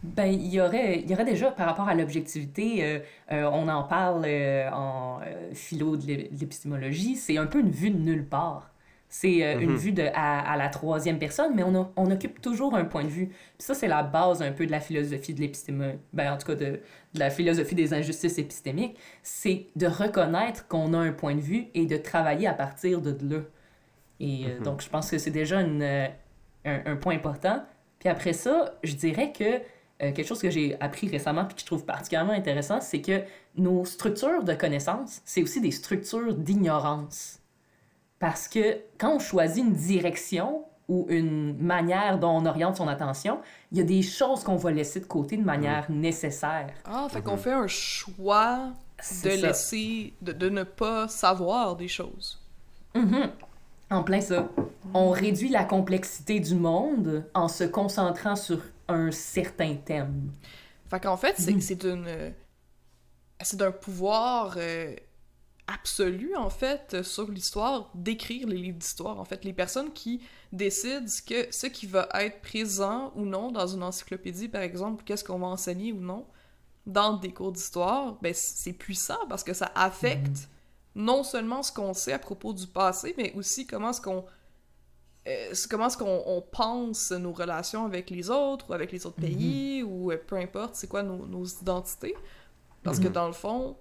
Ben, 0.03 0.27
il 0.27 0.47
y 0.47 0.59
aurait, 0.61 1.03
y 1.03 1.13
aurait 1.13 1.27
déjà, 1.27 1.51
par 1.51 1.67
rapport 1.67 1.87
à 1.87 1.95
l'objectivité, 1.95 3.03
on 3.31 3.69
en 3.69 3.83
parle 3.85 4.25
en 4.73 5.21
philo 5.53 5.99
de 5.99 6.07
l'épistémologie, 6.07 7.17
c'est 7.17 7.37
un 7.37 7.47
peu 7.47 7.61
une 7.61 7.71
vue 7.71 7.91
de 7.91 7.99
nulle 7.99 8.27
part. 8.27 8.73
C'est 9.11 9.43
euh, 9.43 9.59
une 9.61 9.71
Mhm. 9.71 9.77
vue 9.77 9.93
de, 9.93 10.03
à, 10.15 10.53
à 10.53 10.57
la 10.57 10.69
troisième 10.69 11.19
personne, 11.19 11.55
mais 11.55 11.63
on, 11.63 11.75
a- 11.75 11.91
on 11.97 12.11
occupe 12.11 12.43
toujours 12.43 12.75
un 12.77 12.85
point 12.85 13.05
de 13.05 13.09
vue. 13.09 13.29
Puis 13.29 13.37
ça, 13.61 13.75
c'est 13.75 13.89
la 13.89 14.03
base 14.03 14.43
un 14.43 14.53
peu 14.53 14.67
de 14.67 14.71
la 14.71 14.81
philosophie 14.81 15.33
de 15.35 15.49
ben, 16.13 16.33
en 16.33 16.37
tout 16.39 16.47
cas 16.47 16.55
de, 16.55 16.65
de 17.15 17.19
la 17.19 17.31
philosophie 17.31 17.75
des 17.75 17.95
injustices 17.95 18.39
épistémiques, 18.39 18.99
c'est 19.23 19.67
de 19.77 19.87
reconnaître 19.87 20.69
qu'on 20.69 20.93
a 20.95 20.99
un 20.99 21.13
point 21.13 21.35
de 21.35 21.41
vue 21.41 21.69
et 21.75 21.87
de 21.87 21.97
travailler 21.97 22.47
à 22.47 22.53
partir 22.55 23.01
de 23.01 23.17
là. 23.35 23.41
Et 24.21 24.45
euh, 24.47 24.59
Mhm. 24.59 24.63
donc, 24.65 24.83
je 24.83 24.89
pense 24.91 25.11
que 25.11 25.19
c'est 25.19 25.31
déjà 25.31 25.61
une, 25.61 25.83
euh, 25.83 26.07
un, 26.67 26.81
un 26.93 26.97
point 26.97 27.15
important. 27.15 27.63
Puis 28.01 28.09
après 28.09 28.33
ça, 28.35 28.75
je 28.85 28.95
dirais 28.95 29.33
que 29.33 29.61
quelque 30.01 30.23
chose 30.25 30.41
que 30.41 30.51
j'ai 30.51 30.77
appris 30.81 31.09
récemment 31.09 31.45
puis 31.45 31.57
que 31.57 31.61
je 31.63 31.67
trouve 31.67 31.85
particulièrement 31.85 32.33
intéressant, 32.33 32.81
c'est 32.81 33.01
que 33.01 33.23
nos 33.57 33.85
structures 33.85 34.45
de 34.45 34.55
connaissances, 34.55 35.23
c'est 35.25 35.43
aussi 35.43 35.61
des 35.61 35.73
structures 35.73 36.35
d'ignorance. 36.35 37.41
Parce 38.19 38.49
que 38.49 38.79
quand 38.99 39.15
on 39.17 39.19
choisit 39.19 39.65
une 39.65 39.73
direction 39.75 40.65
ou 40.89 41.07
une 41.09 41.57
manière 41.59 42.19
dont 42.19 42.31
on 42.31 42.47
oriente 42.47 42.77
son 42.77 42.89
attention, 42.89 43.41
il 43.71 43.79
y 43.79 43.81
a 43.81 43.85
des 43.85 44.03
choses 44.03 44.43
qu'on 44.43 44.57
va 44.57 44.71
laisser 44.73 45.01
de 45.01 45.05
côté 45.07 45.37
de 45.37 45.45
manière 45.45 45.91
nécessaire. 45.91 46.71
Ah, 46.85 47.07
fait 47.11 47.23
qu'on 47.23 47.33
Mhm. 47.33 47.39
fait 47.39 47.53
un 47.53 47.67
choix 47.67 48.73
de 48.99 49.03
ça. 49.05 49.29
laisser, 49.37 50.15
de, 50.23 50.33
de 50.33 50.49
ne 50.49 50.65
pas 50.65 51.07
savoir 51.09 51.77
des 51.77 51.89
choses. 51.89 52.41
Mhm. 52.95 53.31
En 53.91 54.03
plein 54.03 54.21
ça. 54.21 54.49
On 54.95 55.11
réduit 55.11 55.49
la 55.51 55.65
complexité 55.65 56.41
du 56.41 56.55
monde 56.55 57.25
en 57.35 57.49
se 57.49 57.65
concentrant 57.65 58.37
sur 58.37 58.61
un 58.89 59.11
certain 59.11 59.77
thème. 59.77 60.33
Fait 60.91 61.01
qu'en 61.01 61.17
fait, 61.19 61.35
c'est 61.39 61.53
Mhm. 61.53 61.61
c'est 61.61 61.75
d'une... 61.77 62.33
C'est 63.41 63.57
d'un 63.59 63.71
pouvoir 63.71 64.55
euh, 64.57 64.97
absolu, 65.69 66.35
en 66.35 66.51
fait, 66.51 67.03
sur 67.05 67.31
l'histoire, 67.31 67.91
d'écrire 67.95 68.49
les 68.49 68.57
livres 68.57 68.79
d'histoire. 68.79 69.21
En 69.21 69.25
fait, 69.25 69.45
les 69.45 69.53
personnes 69.53 69.93
qui 69.93 70.21
décident 70.53 71.07
ce, 71.07 71.23
que, 71.23 71.47
ce 71.55 71.67
qui 71.69 71.87
va 71.87 72.09
être 72.15 72.41
présent 72.41 73.13
ou 73.15 73.25
non 73.25 73.53
dans 73.53 73.67
une 73.69 73.83
encyclopédie, 73.85 74.49
par 74.49 74.63
exemple, 74.63 75.05
qu'est-ce 75.05 75.23
qu'on 75.25 75.39
va 75.39 75.47
enseigner 75.49 75.93
ou 75.93 76.01
non, 76.01 76.27
dans 76.87 77.13
des 77.19 77.33
cours 77.33 77.53
d'histoire, 77.53 78.17
ben 78.23 78.33
c'est 78.35 78.73
puissant 78.73 79.27
parce 79.29 79.45
que 79.45 79.53
ça 79.53 79.71
affecte 79.75 80.49
non 80.95 81.23
seulement 81.23 81.63
ce 81.63 81.71
qu'on 81.71 81.93
sait 81.95 82.15
à 82.15 82.19
propos 82.19 82.55
du 82.55 82.67
passé, 82.67 83.15
mais 83.19 83.33
aussi 83.35 83.67
comment 83.67 83.91
est-ce 83.91 84.01
qu'on 84.01 84.25
euh, 85.27 85.53
comment 85.69 85.89
est-ce 85.89 85.99
qu'on 85.99 86.23
on 86.27 86.41
pense 86.41 87.11
nos 87.13 87.33
relations 87.33 87.85
avec 87.85 88.09
les 88.11 88.31
autres 88.31 88.71
ou 88.71 88.73
avec 88.73 88.93
les 88.93 89.05
autres 89.05 89.21
pays 89.21 89.83
ou 89.83 90.11
euh, 90.11 90.17
peu 90.27 90.37
importe 90.37 90.77
c'est 90.77 90.87
quoi 90.89 91.03
nos, 91.03 91.27
nos 91.27 91.45
identités 91.45 92.15
parce 92.83 92.99
que 92.99 93.09
Mhm. 93.09 93.13
dans 93.13 93.27
le 93.27 93.33
fond 93.35 93.77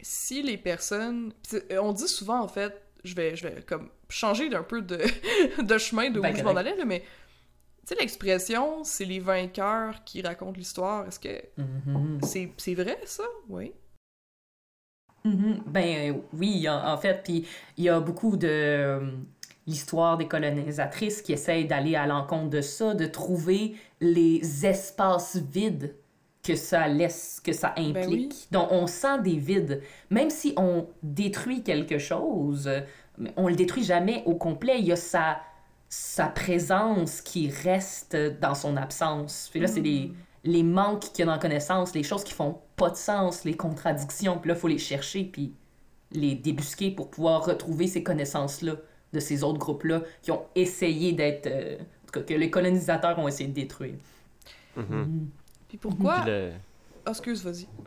si 0.00 0.42
les 0.42 0.56
personnes 0.58 1.32
euh, 1.54 1.78
on 1.80 1.92
dit 1.92 2.08
souvent 2.08 2.40
en 2.40 2.48
fait 2.48 2.80
je 3.04 3.14
vais 3.14 3.36
je 3.36 3.46
vais 3.48 3.62
comme 3.62 3.88
changer 4.08 4.48
d'un 4.48 4.62
peu 4.62 4.82
de, 4.82 4.98
de 5.62 5.78
chemin 5.78 6.10
de 6.10 6.18
où 6.18 6.22
Ben, 6.22 6.36
je 6.36 6.42
m'en 6.42 6.56
allais 6.56 6.76
là, 6.76 6.84
mais 6.84 7.00
tu 7.00 7.94
sais 7.94 7.94
l'expression 8.00 8.84
c'est 8.84 9.04
les 9.04 9.20
vainqueurs 9.20 10.04
qui 10.04 10.22
racontent 10.22 10.58
l'histoire 10.58 11.06
est-ce 11.06 11.20
que 11.20 11.40
Mhm. 11.58 12.20
c'est 12.58 12.74
vrai 12.74 12.98
ça? 13.04 13.24
Oui 13.48 13.72
Mhm. 15.24 15.62
Ben 15.66 16.12
euh, 16.14 16.18
oui, 16.34 16.68
en, 16.68 16.86
en 16.92 16.96
fait, 16.98 17.22
puis 17.24 17.46
il 17.76 17.84
y 17.84 17.88
a 17.88 17.98
beaucoup 17.98 18.36
de 18.36 18.46
euh, 18.48 19.10
l'histoire 19.66 20.16
des 20.16 20.28
colonisatrices 20.28 21.20
qui 21.20 21.32
essayent 21.32 21.66
d'aller 21.66 21.96
à 21.96 22.06
l'encontre 22.06 22.50
de 22.50 22.60
ça, 22.60 22.94
de 22.94 23.06
trouver 23.06 23.74
les 24.00 24.64
espaces 24.66 25.36
vides 25.36 25.96
que 26.46 26.54
ça 26.54 26.86
laisse, 26.88 27.40
que 27.42 27.52
ça 27.52 27.74
implique. 27.76 27.94
Ben 27.94 28.08
oui. 28.08 28.46
Donc 28.52 28.68
on 28.70 28.86
sent 28.86 29.20
des 29.22 29.36
vides, 29.36 29.82
même 30.10 30.30
si 30.30 30.54
on 30.56 30.86
détruit 31.02 31.62
quelque 31.62 31.98
chose, 31.98 32.70
on 33.36 33.48
le 33.48 33.56
détruit 33.56 33.84
jamais 33.84 34.22
au 34.26 34.34
complet. 34.34 34.78
Il 34.78 34.86
y 34.86 34.92
a 34.92 34.96
sa 34.96 35.40
sa 35.88 36.26
présence 36.26 37.20
qui 37.20 37.48
reste 37.48 38.16
dans 38.40 38.54
son 38.54 38.76
absence. 38.76 39.48
Puis 39.50 39.60
là, 39.60 39.68
c'est 39.68 39.80
les, 39.80 40.12
les 40.42 40.62
manques 40.64 41.12
qu'il 41.12 41.20
y 41.20 41.22
a 41.22 41.26
dans 41.26 41.32
la 41.32 41.38
connaissance, 41.38 41.94
les 41.94 42.02
choses 42.02 42.24
qui 42.24 42.34
font 42.34 42.58
pas 42.74 42.90
de 42.90 42.96
sens, 42.96 43.44
les 43.44 43.56
contradictions. 43.56 44.38
Puis 44.38 44.48
là, 44.48 44.54
il 44.54 44.60
faut 44.60 44.68
les 44.68 44.78
chercher 44.78 45.24
puis 45.24 45.54
les 46.10 46.34
débusquer 46.34 46.90
pour 46.90 47.10
pouvoir 47.10 47.44
retrouver 47.44 47.86
ces 47.86 48.02
connaissances-là 48.02 48.74
de 49.12 49.20
ces 49.20 49.44
autres 49.44 49.58
groupes-là 49.58 50.02
qui 50.22 50.32
ont 50.32 50.44
essayé 50.54 51.12
d'être... 51.12 51.46
euh, 51.46 51.76
en 51.76 52.06
tout 52.06 52.20
cas, 52.20 52.22
que 52.22 52.34
les 52.34 52.50
colonisateurs 52.50 53.18
ont 53.18 53.28
essayé 53.28 53.48
de 53.48 53.54
détruire. 53.54 53.94
Mhm. 54.76 55.30
Puis 55.78 55.90
pourquoi 55.90 56.22
Puis 56.22 56.30
le- 56.30 56.52
Ah, 57.04 57.10
excuse 57.10 57.42
vas-y 57.44 57.66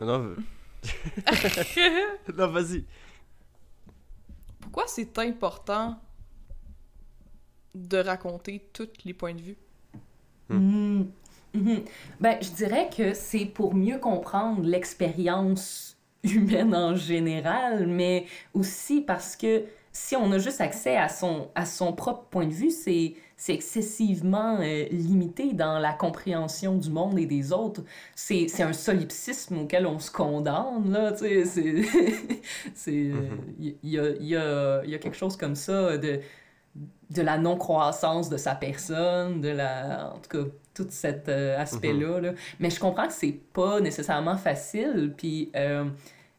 Non, 2.36 2.46
vas-y. 2.48 2.84
pourquoi 4.60 4.84
c'est 4.86 5.18
important 5.18 5.96
de 7.74 7.98
raconter 7.98 8.66
tous 8.72 8.88
les 9.04 9.14
points 9.14 9.34
de 9.34 9.40
vue? 9.42 9.56
Mhm. 10.48 11.10
Mhm. 11.54 11.84
Ben, 12.20 12.38
je 12.40 12.50
dirais 12.50 12.88
que 12.96 13.12
c'est 13.14 13.46
pour 13.46 13.74
mieux 13.74 13.98
comprendre 13.98 14.62
l'expérience 14.62 15.96
humaine 16.22 16.74
en 16.74 16.94
général, 16.96 17.86
mais 17.86 18.26
aussi 18.54 19.00
parce 19.00 19.36
que 19.36 19.64
si 19.92 20.14
on 20.16 20.30
a 20.32 20.38
juste 20.38 20.60
accès 20.60 20.96
à 20.96 21.08
son, 21.08 21.48
à 21.54 21.66
son 21.66 21.92
propre 21.92 22.24
point 22.30 22.46
de 22.46 22.52
vue, 22.52 22.70
c'est 22.70 23.14
c'est 23.40 23.54
excessivement 23.54 24.58
euh, 24.60 24.84
limité 24.90 25.54
dans 25.54 25.78
la 25.78 25.94
compréhension 25.94 26.76
du 26.76 26.90
monde 26.90 27.18
et 27.18 27.24
des 27.24 27.52
autres. 27.52 27.82
C'est 28.14 28.60
un 28.60 28.74
solipsisme 28.74 29.60
auquel 29.60 29.86
on 29.86 29.98
se 29.98 30.10
condamne, 30.10 30.92
là, 30.92 31.12
tu 31.12 31.18
sais, 31.20 31.44
c'est... 31.46 31.82
c'est, 32.74 33.10
euh, 33.10 33.28
Il 33.58 33.76
y, 33.82 33.98
a, 33.98 34.10
il 34.10 34.26
y, 34.26 34.36
a, 34.36 34.82
il 34.84 34.90
y 34.90 34.94
a 34.94 34.98
quelque 34.98 35.16
chose 35.16 35.36
comme 35.36 35.54
ça 35.54 35.96
de 35.96 36.20
de 37.10 37.22
la 37.22 37.38
non-croissance 37.38 38.28
de 38.28 38.36
sa 38.36 38.54
personne, 38.54 39.40
de 39.40 39.48
la... 39.48 40.12
En 40.14 40.18
tout 40.18 40.28
cas, 40.30 40.50
tout 40.74 40.86
cet 40.90 41.28
euh, 41.28 41.58
aspect-là. 41.58 42.20
là. 42.20 42.32
Mais 42.60 42.70
je 42.70 42.78
comprends 42.78 43.06
que 43.08 43.12
c'est 43.12 43.38
pas 43.52 43.80
nécessairement 43.80 44.36
facile. 44.36 45.12
Puis, 45.16 45.50
euh, 45.56 45.84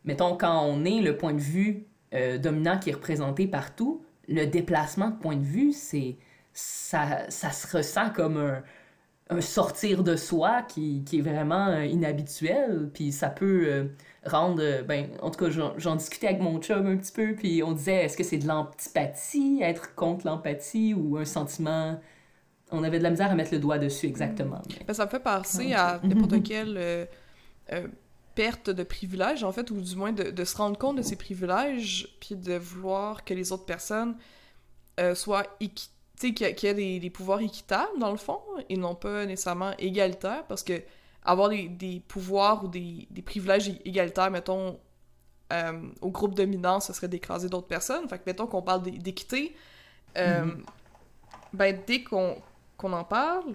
mettons, 0.05 0.37
quand 0.37 0.65
on 0.65 0.85
est 0.85 1.01
le 1.01 1.17
point 1.17 1.33
de 1.33 1.41
vue 1.41 1.85
euh, 2.13 2.37
dominant 2.37 2.79
qui 2.79 2.89
est 2.89 2.93
représenté 2.93 3.47
partout, 3.47 4.03
le 4.29 4.45
déplacement 4.45 5.09
de 5.09 5.17
point 5.17 5.35
de 5.35 5.43
vue, 5.43 5.73
c'est... 5.73 6.15
Ça, 6.53 7.29
ça 7.29 7.51
se 7.51 7.75
ressent 7.77 8.09
comme 8.09 8.37
un, 8.37 8.61
un 9.29 9.41
sortir 9.41 10.03
de 10.03 10.15
soi 10.17 10.61
qui, 10.63 11.03
qui 11.05 11.19
est 11.19 11.21
vraiment 11.21 11.67
euh, 11.67 11.85
inhabituel. 11.85 12.89
Puis 12.93 13.11
ça 13.11 13.29
peut 13.29 13.63
euh, 13.67 13.85
rendre... 14.25 14.61
euh, 14.61 14.83
ben, 14.83 15.07
en 15.21 15.29
tout 15.31 15.45
cas, 15.45 15.49
j'en- 15.77 15.95
discutais 15.95 16.27
avec 16.27 16.41
mon 16.41 16.59
chum 16.59 16.85
un 16.87 16.97
petit 16.97 17.13
peu, 17.13 17.33
puis 17.35 17.63
on 17.63 17.71
disait, 17.71 18.05
est-ce 18.05 18.17
que 18.17 18.23
c'est 18.23 18.37
de 18.37 18.47
l'antipathie, 18.47 19.59
être 19.61 19.95
contre 19.95 20.25
l'empathie, 20.27 20.93
ou 20.93 21.17
un 21.17 21.25
sentiment... 21.25 21.99
On 22.73 22.83
avait 22.83 22.99
de 22.99 23.03
la 23.03 23.09
misère 23.09 23.29
à 23.31 23.35
mettre 23.35 23.53
le 23.53 23.59
doigt 23.59 23.77
dessus 23.79 24.05
exactement. 24.07 24.61
mais- 24.69 24.85
Ben, 24.85 24.93
ça 24.93 25.05
me 25.05 25.09
fait 25.09 25.19
penser 25.19 25.67
Ouais. 25.67 25.73
à 25.73 25.99
n'importe 26.03 26.41
quelle 26.43 26.77
euh, 26.77 27.05
euh, 27.73 27.87
perte 28.35 28.69
de 28.69 28.83
privilèges, 28.83 29.43
en 29.43 29.51
fait, 29.51 29.71
ou 29.71 29.79
du 29.81 29.95
moins 29.95 30.11
de, 30.13 30.31
de 30.31 30.43
se 30.45 30.55
rendre 30.57 30.77
compte 30.77 30.97
de 30.97 31.01
ses 31.01 31.15
privilèges, 31.17 32.17
puis 32.21 32.35
de 32.35 32.55
vouloir 32.55 33.23
que 33.25 33.33
les 33.33 33.51
autres 33.51 33.65
personnes 33.65 34.15
euh, 35.01 35.15
soient 35.15 35.43
équi- 35.61 35.89
tu 35.89 35.91
sais, 36.27 36.33
qu'il 36.33 36.47
y 36.47 36.49
a, 36.49 36.53
qu'il 36.53 36.67
y 36.67 36.71
a 36.71 36.73
des, 36.75 36.99
des 36.99 37.09
pouvoirs 37.09 37.41
équitables, 37.41 37.97
dans 37.99 38.11
le 38.11 38.17
fond, 38.17 38.39
et 38.69 38.77
non 38.77 38.95
pas 38.95 39.25
nécessairement 39.25 39.71
égalitaires, 39.77 40.45
parce 40.47 40.63
que 40.63 40.81
avoir 41.23 41.49
des, 41.49 41.67
des 41.67 42.01
pouvoirs 42.07 42.63
ou 42.63 42.67
des, 42.67 43.07
des 43.11 43.21
privilèges 43.21 43.69
égalitaires, 43.85 44.31
mettons, 44.31 44.79
euh, 45.53 45.81
au 46.01 46.09
groupe 46.09 46.33
dominant, 46.33 46.79
ce 46.79 46.93
serait 46.93 47.07
d'écraser 47.09 47.49
d'autres 47.49 47.67
personnes. 47.67 48.07
Fait 48.09 48.17
que, 48.17 48.23
mettons 48.25 48.47
qu'on 48.47 48.61
parle 48.61 48.83
d'é- 48.83 48.91
d'équité, 48.91 49.55
euh, 50.17 50.45
Mhm. 50.45 50.63
ben, 51.53 51.79
dès 51.85 52.03
qu'on 52.03 52.41
en 52.81 53.03
parle, 53.03 53.53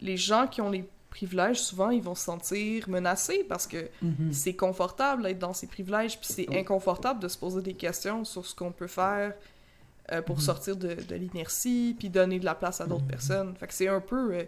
les 0.00 0.16
gens 0.16 0.46
qui 0.46 0.60
ont 0.60 0.70
les 0.70 0.84
privilèges, 1.08 1.60
souvent, 1.60 1.90
ils 1.90 2.02
vont 2.02 2.14
se 2.14 2.24
sentir 2.24 2.88
menacés 2.88 3.44
parce 3.48 3.66
que 3.66 3.88
Mhm. 4.02 4.32
c'est 4.32 4.54
confortable 4.54 5.24
d'être 5.24 5.38
dans 5.40 5.52
ces 5.54 5.66
privilèges, 5.66 6.20
puis 6.20 6.28
c'est 6.30 6.48
inconfortable 6.56 7.18
de 7.20 7.26
se 7.28 7.36
poser 7.38 7.62
des 7.62 7.74
questions 7.74 8.24
sur 8.24 8.46
ce 8.46 8.54
qu'on 8.54 8.70
peut 8.70 8.86
faire 8.86 9.34
euh, 10.12 10.22
pour 10.22 10.36
Mhm. 10.36 10.42
sortir 10.42 10.76
de, 10.76 10.94
de 10.94 11.14
l'inertie, 11.16 11.94
puis 11.98 12.08
donner 12.10 12.38
de 12.38 12.44
la 12.44 12.54
place 12.54 12.80
à 12.80 12.86
d'autres 12.86 13.02
Mhm. 13.04 13.08
personnes. 13.10 13.54
Fait 13.58 13.66
que 13.66 13.74
c'est 13.74 13.88
un 13.88 14.00
peu... 14.00 14.34
euh, 14.34 14.42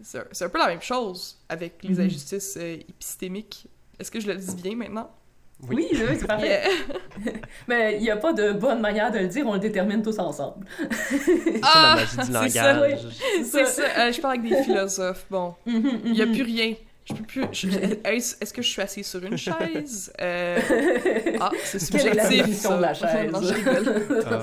c'est 0.00 0.42
un, 0.44 0.48
peu 0.48 0.58
la 0.58 0.68
même 0.68 0.80
chose 0.82 1.38
avec 1.48 1.82
les 1.82 1.94
Mhm. 1.94 2.00
injustices 2.06 2.56
euh, 2.56 2.74
épistémiques. 2.88 3.66
Est-ce 3.98 4.10
que 4.10 4.20
je 4.20 4.28
le 4.28 4.36
dis 4.36 4.54
bien 4.62 4.76
maintenant? 4.76 5.10
Oui, 5.68 5.88
oui, 5.90 5.98
c'est 6.20 6.26
parfait. 6.28 6.62
Yeah. 7.26 7.32
Mais 7.68 7.96
il 7.96 8.02
n'y 8.02 8.10
a 8.10 8.16
pas 8.16 8.32
de 8.32 8.52
bonne 8.52 8.80
manière 8.80 9.10
de 9.10 9.18
le 9.18 9.26
dire, 9.26 9.44
on 9.44 9.54
le 9.54 9.58
détermine 9.58 10.02
tous 10.02 10.16
ensemble. 10.20 10.64
C'est 10.78 11.60
Ah, 11.62 11.96
la 11.96 12.00
magie 12.02 12.16
du 12.16 12.22
c'est 12.22 12.48
ça, 12.60 12.72
langage. 12.74 13.00
C'est 13.42 13.64
ça, 13.66 13.82
euh, 13.82 14.12
je 14.12 14.20
parle 14.20 14.38
avec 14.38 14.48
des 14.48 14.62
philosophes. 14.62 15.26
Bon, 15.28 15.54
il 15.66 16.12
n'y 16.12 16.22
a 16.22 16.26
plus 16.26 16.42
rien. 16.44 16.74
Je 17.08 17.14
peux 17.14 17.24
plus. 17.24 17.42
Est-ce 18.04 18.52
que 18.52 18.62
je 18.62 18.68
suis 18.68 18.82
assise 18.82 19.06
sur 19.06 19.22
une 19.24 19.36
chaise? 19.38 20.12
Euh, 20.20 20.58
Ah, 21.40 21.50
c'est 21.62 21.90
Quelle 21.90 22.18
est 22.18 22.24
subjectif. 22.24 22.46
la 22.46 22.54
ça. 22.54 22.76
de 22.76 22.82
la 22.82 22.94
chaise? 22.94 23.32
Non, 23.32 23.40
je 23.42 23.54
rigole. 23.54 24.24
Ah. 24.26 24.40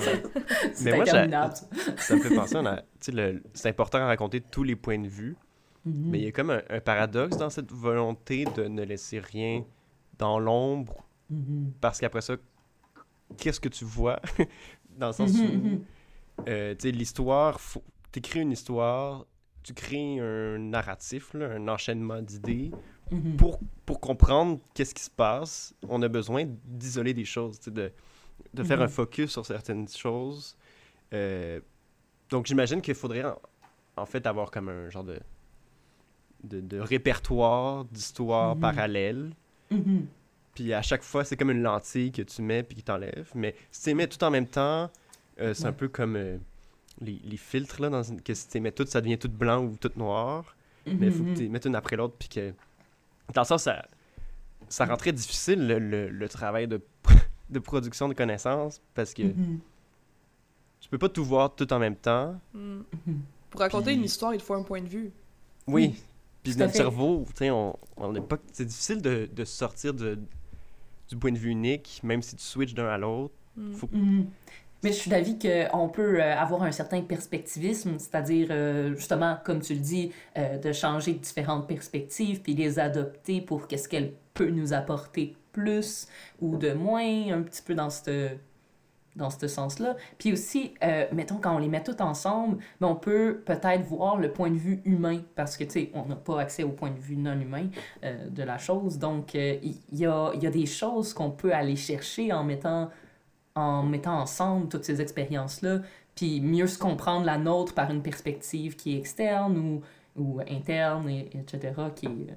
C'est 0.74 0.86
Mais 0.86 0.96
moi, 0.96 1.06
ça. 1.06 1.54
Ça 1.98 2.16
me 2.16 2.22
fait 2.22 2.36
penser, 2.36 2.56
on 2.58 2.66
a- 2.66 2.78
tu 2.78 2.84
sais, 3.02 3.12
le- 3.12 3.44
c'est 3.54 3.70
important 3.70 4.00
de 4.00 4.04
raconter 4.06 4.42
tous 4.42 4.64
les 4.64 4.76
points 4.76 5.00
de 5.00 5.08
vue, 5.08 5.36
Mhm. 5.86 6.10
mais 6.10 6.20
il 6.20 6.24
y 6.26 6.28
a 6.28 6.32
comme 6.32 6.50
un, 6.52 6.62
un 6.70 6.80
paradoxe 6.80 7.38
dans 7.38 7.50
cette 7.50 7.72
volonté 7.72 8.46
de 8.56 8.64
ne 8.64 8.84
laisser 8.84 9.20
rien 9.20 9.64
dans 10.18 10.40
l'ombre, 10.40 11.06
Mhm. 11.30 11.74
parce 11.82 12.00
qu'après 12.00 12.22
ça, 12.22 12.36
qu'est-ce 13.38 13.60
que 13.60 13.70
tu 13.70 13.86
vois? 13.86 14.20
dans 14.98 15.08
le 15.08 15.14
sens 15.14 15.34
Mhm, 15.34 15.44
où 16.40 16.44
euh, 16.48 16.74
tu 16.76 16.84
sais, 16.90 16.92
l'histoire, 16.92 17.60
faut... 17.60 17.84
t'écris 18.12 18.40
une 18.40 18.52
histoire, 18.54 19.26
tu 19.66 19.74
crées 19.74 20.20
un 20.20 20.58
narratif, 20.60 21.34
là, 21.34 21.48
un 21.52 21.68
enchaînement 21.68 22.22
d'idées. 22.22 22.72
Mhm. 23.12 23.36
Pour, 23.38 23.60
pour 23.86 24.00
comprendre 24.00 24.60
qu'est-ce 24.74 24.94
qui 24.94 25.04
se 25.04 25.10
passe, 25.10 25.74
on 25.88 26.02
a 26.02 26.08
besoin 26.08 26.46
d'isoler 26.66 27.14
des 27.14 27.26
choses, 27.26 27.60
de, 27.60 27.92
de 28.54 28.64
faire 28.64 28.80
un 28.82 28.86
Mhm. 28.86 28.90
focus 28.92 29.32
sur 29.32 29.46
certaines 29.46 29.88
choses. 29.88 30.56
Euh, 31.14 31.60
donc, 32.30 32.46
j'imagine 32.46 32.82
qu'il 32.82 32.96
faudrait 32.96 33.24
en, 33.24 33.40
en 33.98 34.06
fait 34.06 34.26
avoir 34.28 34.52
comme 34.52 34.70
un 34.70 34.90
genre 34.90 35.04
de, 35.04 35.20
de, 36.44 36.62
de 36.62 36.80
répertoire 36.80 37.86
d'histoires 37.86 38.56
Mhm. 38.56 38.62
parallèles. 38.62 39.30
Puis 40.54 40.74
à 40.74 40.82
chaque 40.82 41.04
fois, 41.04 41.24
c'est 41.26 41.36
comme 41.36 41.52
une 41.52 41.62
lentille 41.64 42.12
que 42.12 42.22
tu 42.22 42.42
mets 42.42 42.64
puis 42.64 42.76
qui 42.78 42.84
t'enlève. 42.84 43.30
Mais 43.36 43.56
si 43.72 43.82
tu 43.84 43.90
les 43.90 43.96
mets 43.96 44.08
tout 44.08 44.24
en 44.24 44.32
même 44.32 44.48
temps, 44.48 44.90
euh, 45.42 45.54
c'est 45.54 45.66
un 45.68 45.74
peu 45.74 45.90
comme 45.90 46.16
euh, 46.16 46.38
les, 47.02 47.20
les 47.24 47.38
filtres, 47.38 47.82
là, 47.82 47.90
dans 47.90 48.04
une... 48.04 48.22
que 48.22 48.34
si 48.34 48.48
tu 48.48 48.54
les 48.56 48.60
mets 48.62 48.72
toutes, 48.72 48.88
ça 48.90 49.02
devient 49.02 49.18
tout 49.18 49.30
blanc 49.30 49.64
ou 49.64 49.76
tout 49.78 49.92
noir. 49.96 50.56
Mais 50.86 51.08
il 51.08 51.12
faut 51.12 51.24
que 51.24 51.34
tu 51.34 51.42
les 51.44 51.50
mettes 51.50 51.66
une 51.66 51.76
après 51.76 51.96
l'autre. 51.96 52.16
Puis 52.20 52.30
que. 52.30 52.54
Dans 53.34 53.44
sens, 53.44 53.64
ça, 53.64 53.86
ça 54.70 54.86
rend 54.86 54.98
très 54.98 55.12
difficile 55.12 55.66
le, 55.68 55.80
le- 55.80 56.10
le 56.10 56.30
travail 56.30 56.68
de, 56.68 56.80
de 57.50 57.60
production 57.60 58.08
de 58.08 58.14
connaissances 58.14 58.82
parce 58.94 59.14
que 59.14 59.24
Mhm. 59.24 59.60
tu 60.80 60.90
peux 60.90 60.98
pas 61.00 61.10
tout 61.10 61.26
voir 61.26 61.56
tout 61.56 61.72
en 61.74 61.80
même 61.80 61.96
temps. 61.96 62.40
Hmm. 62.54 62.82
Mhm. 63.08 63.20
Pour 63.50 63.62
raconter 63.62 63.86
Puis- 63.88 63.96
une 63.96 64.04
histoire, 64.04 64.34
il 64.34 64.38
te 64.40 64.44
faut 64.44 64.54
un 64.54 64.64
point 64.64 64.82
de 64.82 64.88
vue. 64.88 65.12
Oui. 65.68 65.88
Oui, 65.88 66.04
Puis 66.44 66.54
tout 66.54 66.60
notre 66.60 66.72
fait. 66.74 66.78
cerveau, 66.78 67.26
tu 67.30 67.34
sais, 67.38 67.50
on, 67.52 67.76
on 67.98 68.14
est 68.14 68.22
pas. 68.22 68.38
C'est 68.54 68.66
difficile 68.66 69.02
de, 69.02 69.28
de 69.34 69.44
sortir 69.46 69.94
de, 69.94 70.20
du 71.10 71.18
point 71.18 71.32
de 71.32 71.38
vue 71.40 71.50
unique, 71.50 72.00
même 72.04 72.22
si 72.22 72.36
tu 72.36 72.44
switches 72.44 72.76
d'un 72.76 72.88
à 72.88 72.98
l'autre. 73.00 73.34
Hmm. 73.58 73.74
Faut-. 73.74 73.90
Mais 74.84 74.92
je 74.92 74.98
suis 74.98 75.10
d'avis 75.10 75.40
qu'on 75.40 75.90
peut 75.90 76.22
euh, 76.22 76.38
avoir 76.38 76.62
un 76.64 76.72
certain 76.72 77.02
perspectivisme, 77.02 77.98
c'est-à-dire, 77.98 78.50
euh, 78.52 78.96
justement, 78.96 79.38
comme 79.44 79.60
tu 79.60 79.74
le 79.74 79.80
dis, 79.80 80.12
euh, 80.38 80.60
de 80.60 80.72
changer 80.74 81.14
différentes 81.14 81.68
perspectives, 81.68 82.42
puis 82.42 82.54
les 82.54 82.78
adopter 82.78 83.42
pour 83.42 83.68
qu'est-ce 83.68 83.90
qu'elle 83.90 84.14
peut 84.36 84.50
nous 84.50 84.74
apporter 84.74 85.36
plus 85.54 86.08
ou 86.40 86.58
de 86.58 86.74
moins, 86.74 87.32
un 87.32 87.42
petit 87.42 87.62
peu 87.62 87.74
dans 87.74 87.90
ce 87.90 88.30
dans 89.16 89.30
sens-là. 89.30 89.96
Puis 90.18 90.34
aussi, 90.34 90.74
mettons, 91.14 91.38
quand 91.38 91.56
on 91.56 91.58
les 91.58 91.70
met 91.70 91.82
toutes 91.82 92.02
ensemble, 92.02 92.58
ben, 92.82 92.88
on 92.88 92.96
peut 92.96 93.42
peut-être 93.46 93.84
voir 93.84 94.18
le 94.18 94.30
point 94.30 94.52
de 94.52 94.58
vue 94.58 94.82
humain, 94.84 95.22
parce 95.36 95.56
que, 95.56 95.64
tu 95.64 95.70
sais, 95.70 95.92
on 95.94 96.06
n'a 96.06 96.18
pas 96.18 96.42
accès 96.42 96.64
au 96.64 96.72
point 96.72 96.92
de 96.92 97.00
vue 97.00 97.16
non 97.16 97.40
humain 97.40 97.70
de 98.04 98.44
la 98.44 98.58
chose. 98.58 99.00
Donc, 99.00 99.34
il 99.34 99.78
y, 99.94 100.06
a, 100.06 100.34
y 100.34 100.46
a 100.46 100.52
des 100.52 100.66
choses 100.66 101.14
qu'on 101.14 101.32
peut 101.32 101.54
aller 101.54 101.78
chercher 101.78 102.34
en 102.34 102.44
mettant 102.44 102.90
en 103.56 103.84
mettant 103.84 104.20
ensemble 104.20 104.68
toutes 104.70 104.84
ces 104.84 105.02
expériences-là, 105.02 105.82
puis 106.16 106.42
mieux 106.42 106.68
se 106.68 106.78
comprendre 106.78 107.26
la 107.26 107.38
nôtre 107.38 107.74
par 107.74 107.90
une 107.90 108.02
perspective 108.04 108.76
qui 108.76 108.96
est 108.96 109.00
externe 109.00 109.58
ou, 109.58 109.82
ou 110.22 110.42
interne, 110.50 111.10
et, 111.10 111.30
etc., 111.34 111.74
qui 111.96 112.06
est 112.06 112.10
euh, 112.32 112.36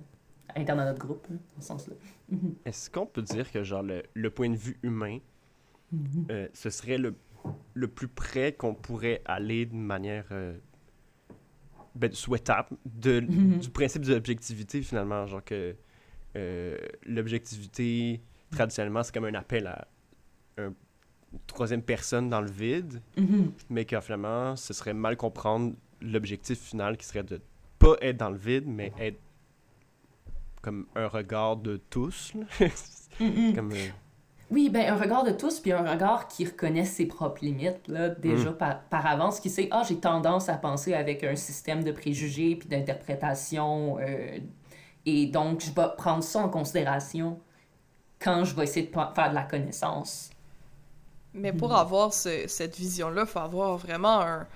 interne 0.61 0.81
à 0.81 0.85
notre 0.87 1.01
groupe, 1.05 1.27
là, 1.29 1.37
dans 1.57 1.61
ce 1.61 1.67
sens-là. 1.69 1.95
Est-ce 2.65 2.89
qu'on 2.91 3.07
peut 3.07 3.23
dire 3.23 3.51
que 3.51 3.63
genre 3.65 3.83
le, 3.83 4.03
le 4.15 4.31
point 4.31 4.49
de 4.49 4.57
vue 4.57 4.79
humain, 4.83 5.19
Mhm. 5.91 6.27
euh, 6.31 6.49
ce 6.53 6.69
serait 6.69 6.99
le, 6.99 7.15
le 7.73 7.89
plus 7.89 8.09
près 8.09 8.53
qu'on 8.53 8.75
pourrait 8.75 9.23
aller 9.25 9.65
de 9.65 9.75
manière 9.75 10.27
euh, 10.33 10.53
ben, 11.95 12.13
souhaitable 12.13 12.77
de, 12.85 13.21
Mhm. 13.21 13.59
du 13.61 13.71
principe 13.71 14.03
de 14.05 14.13
l'objectivité 14.13 14.83
finalement, 14.83 15.27
genre 15.27 15.43
que 15.43 15.75
euh, 16.37 16.77
l'objectivité 17.07 18.21
traditionnellement 18.51 19.03
c'est 19.03 19.15
comme 19.15 19.25
un 19.25 19.33
appel 19.35 19.67
à 19.67 19.89
un- 20.59 20.75
troisième 21.47 21.83
personne 21.83 22.29
dans 22.31 22.41
le 22.41 22.51
vide, 22.51 23.01
Mhm. 23.17 23.53
mais 23.71 23.85
que 23.85 24.01
finalement 24.01 24.57
ce 24.57 24.73
serait 24.73 24.95
mal 24.95 25.17
comprendre 25.17 25.75
l'objectif 26.01 26.59
final 26.61 26.97
qui 26.97 27.05
serait 27.07 27.23
de 27.25 27.41
pas 27.79 27.97
être 28.01 28.17
dans 28.17 28.31
le 28.31 28.39
vide, 28.39 28.65
mais 28.67 28.93
être 28.99 29.19
comme 30.63 30.87
un 30.95 31.07
regard 31.07 31.57
de 31.57 31.77
tous. 31.91 32.33
Mhm. 33.21 33.53
comme, 33.55 33.73
euh, 33.73 33.89
Oui, 34.51 34.71
ben 34.71 34.93
un 34.93 34.97
regard 34.97 35.25
de 35.25 35.33
tous, 35.33 35.59
puis 35.61 35.73
un 35.73 35.83
regard 35.91 36.29
qui 36.29 36.45
reconnaît 36.47 36.85
ses 36.85 37.05
propres 37.07 37.45
limites, 37.45 37.87
là, 37.89 38.09
déjà 38.11 38.51
Mm. 38.51 38.57
par, 38.57 38.81
par 38.85 39.05
avance, 39.07 39.41
qui 39.41 39.51
sait, 39.51 39.69
ah, 39.73 39.83
j'ai 39.87 39.99
tendance 39.99 40.49
à 40.49 40.57
penser 40.57 40.95
avec 40.95 41.23
un 41.25 41.35
système 41.37 41.83
de 41.85 41.91
préjugés 41.93 42.55
puis 42.57 42.69
d'interprétation, 42.69 43.99
euh, 44.01 44.39
et 45.05 45.27
donc 45.27 45.61
je 45.61 45.71
vais 45.73 45.89
prendre 45.97 46.23
ça 46.23 46.39
en 46.41 46.49
considération 46.49 47.41
quand 48.21 48.45
je 48.45 48.55
vais 48.55 48.63
essayer 48.65 48.87
de 48.87 48.93
faire 48.93 49.31
de 49.31 49.35
la 49.35 49.43
connaissance. 49.43 50.31
Mais 51.35 51.53
pour 51.53 51.71
Mhm. 51.71 51.77
avoir 51.77 52.13
ce- 52.15 52.47
cette 52.49 52.77
vision-là, 52.77 53.23
il 53.23 53.29
faut 53.29 53.39
avoir 53.41 53.77
vraiment 53.77 54.21
un- 54.23 54.47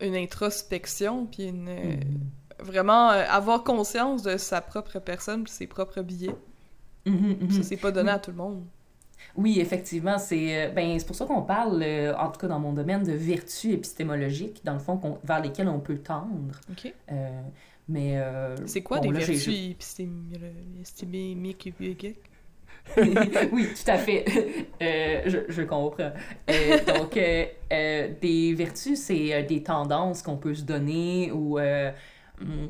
une 0.00 0.16
introspection, 0.16 1.26
puis 1.26 1.44
une, 1.48 1.68
euh, 1.68 1.96
vraiment 2.60 3.10
euh, 3.12 3.24
avoir 3.28 3.64
conscience 3.64 4.22
de 4.22 4.36
sa 4.36 4.60
propre 4.60 4.98
personne, 5.00 5.44
puis 5.44 5.52
ses 5.52 5.66
propres 5.66 6.02
billets. 6.02 6.36
Mhm. 7.06 7.50
Ça, 7.50 7.62
c'est 7.62 7.76
pas 7.76 7.90
donné 7.92 8.10
à 8.10 8.18
tout 8.18 8.30
le 8.30 8.36
monde. 8.36 8.64
Oui, 9.36 9.60
effectivement, 9.60 10.18
c'est 10.18 10.68
euh, 10.68 10.70
ben, 10.72 11.00
pour 11.06 11.16
ça 11.16 11.26
qu'on 11.26 11.42
parle, 11.42 11.82
euh, 11.82 12.16
en 12.16 12.30
tout 12.30 12.40
cas 12.40 12.48
dans 12.48 12.60
mon 12.60 12.72
domaine, 12.72 13.04
de 13.04 13.12
vertus 13.12 13.72
épistémologiques, 13.74 14.64
dans 14.64 14.74
le 14.74 14.78
fond, 14.80 15.00
vers 15.24 15.40
lesquelles 15.40 15.68
on 15.68 15.80
peut 15.80 15.98
tendre. 15.98 16.60
OK? 16.70 16.94
Euh, 17.12 17.42
mais... 17.88 18.18
C'est 18.66 18.82
quoi 18.82 18.98
bon, 18.98 19.02
des 19.02 19.12
là, 19.12 19.20
vertus 19.20 19.44
biologiques? 19.44 19.78
oui, 23.52 23.68
tout 23.74 23.90
à 23.90 23.98
fait. 23.98 24.24
Euh, 24.82 25.42
je, 25.48 25.62
comprends. 25.62 26.12
Euh, 26.50 26.84
donc, 26.86 27.16
euh, 27.16 28.08
des 28.20 28.54
vertus, 28.54 28.98
c'est 28.98 29.42
des 29.44 29.62
tendances 29.62 30.22
qu'on 30.22 30.36
peut 30.36 30.54
se 30.54 30.62
donner 30.62 31.30
ou, 31.32 31.58
hum, 31.58 32.68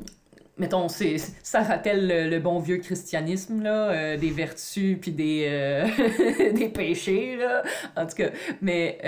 mettons, 0.57 0.89
ça 0.89 1.63
rappelle 1.63 2.31
le, 2.31 2.39
bon 2.39 2.59
vieux 2.59 2.79
christianisme, 2.79 3.63
là, 3.63 4.17
des 4.17 4.31
vertus 4.31 4.99
puis 5.01 5.13
des, 5.13 6.71
péchés, 6.75 7.39
en 7.97 8.07
tout 8.07 8.17
cas. 8.17 8.31
Mais 8.61 8.99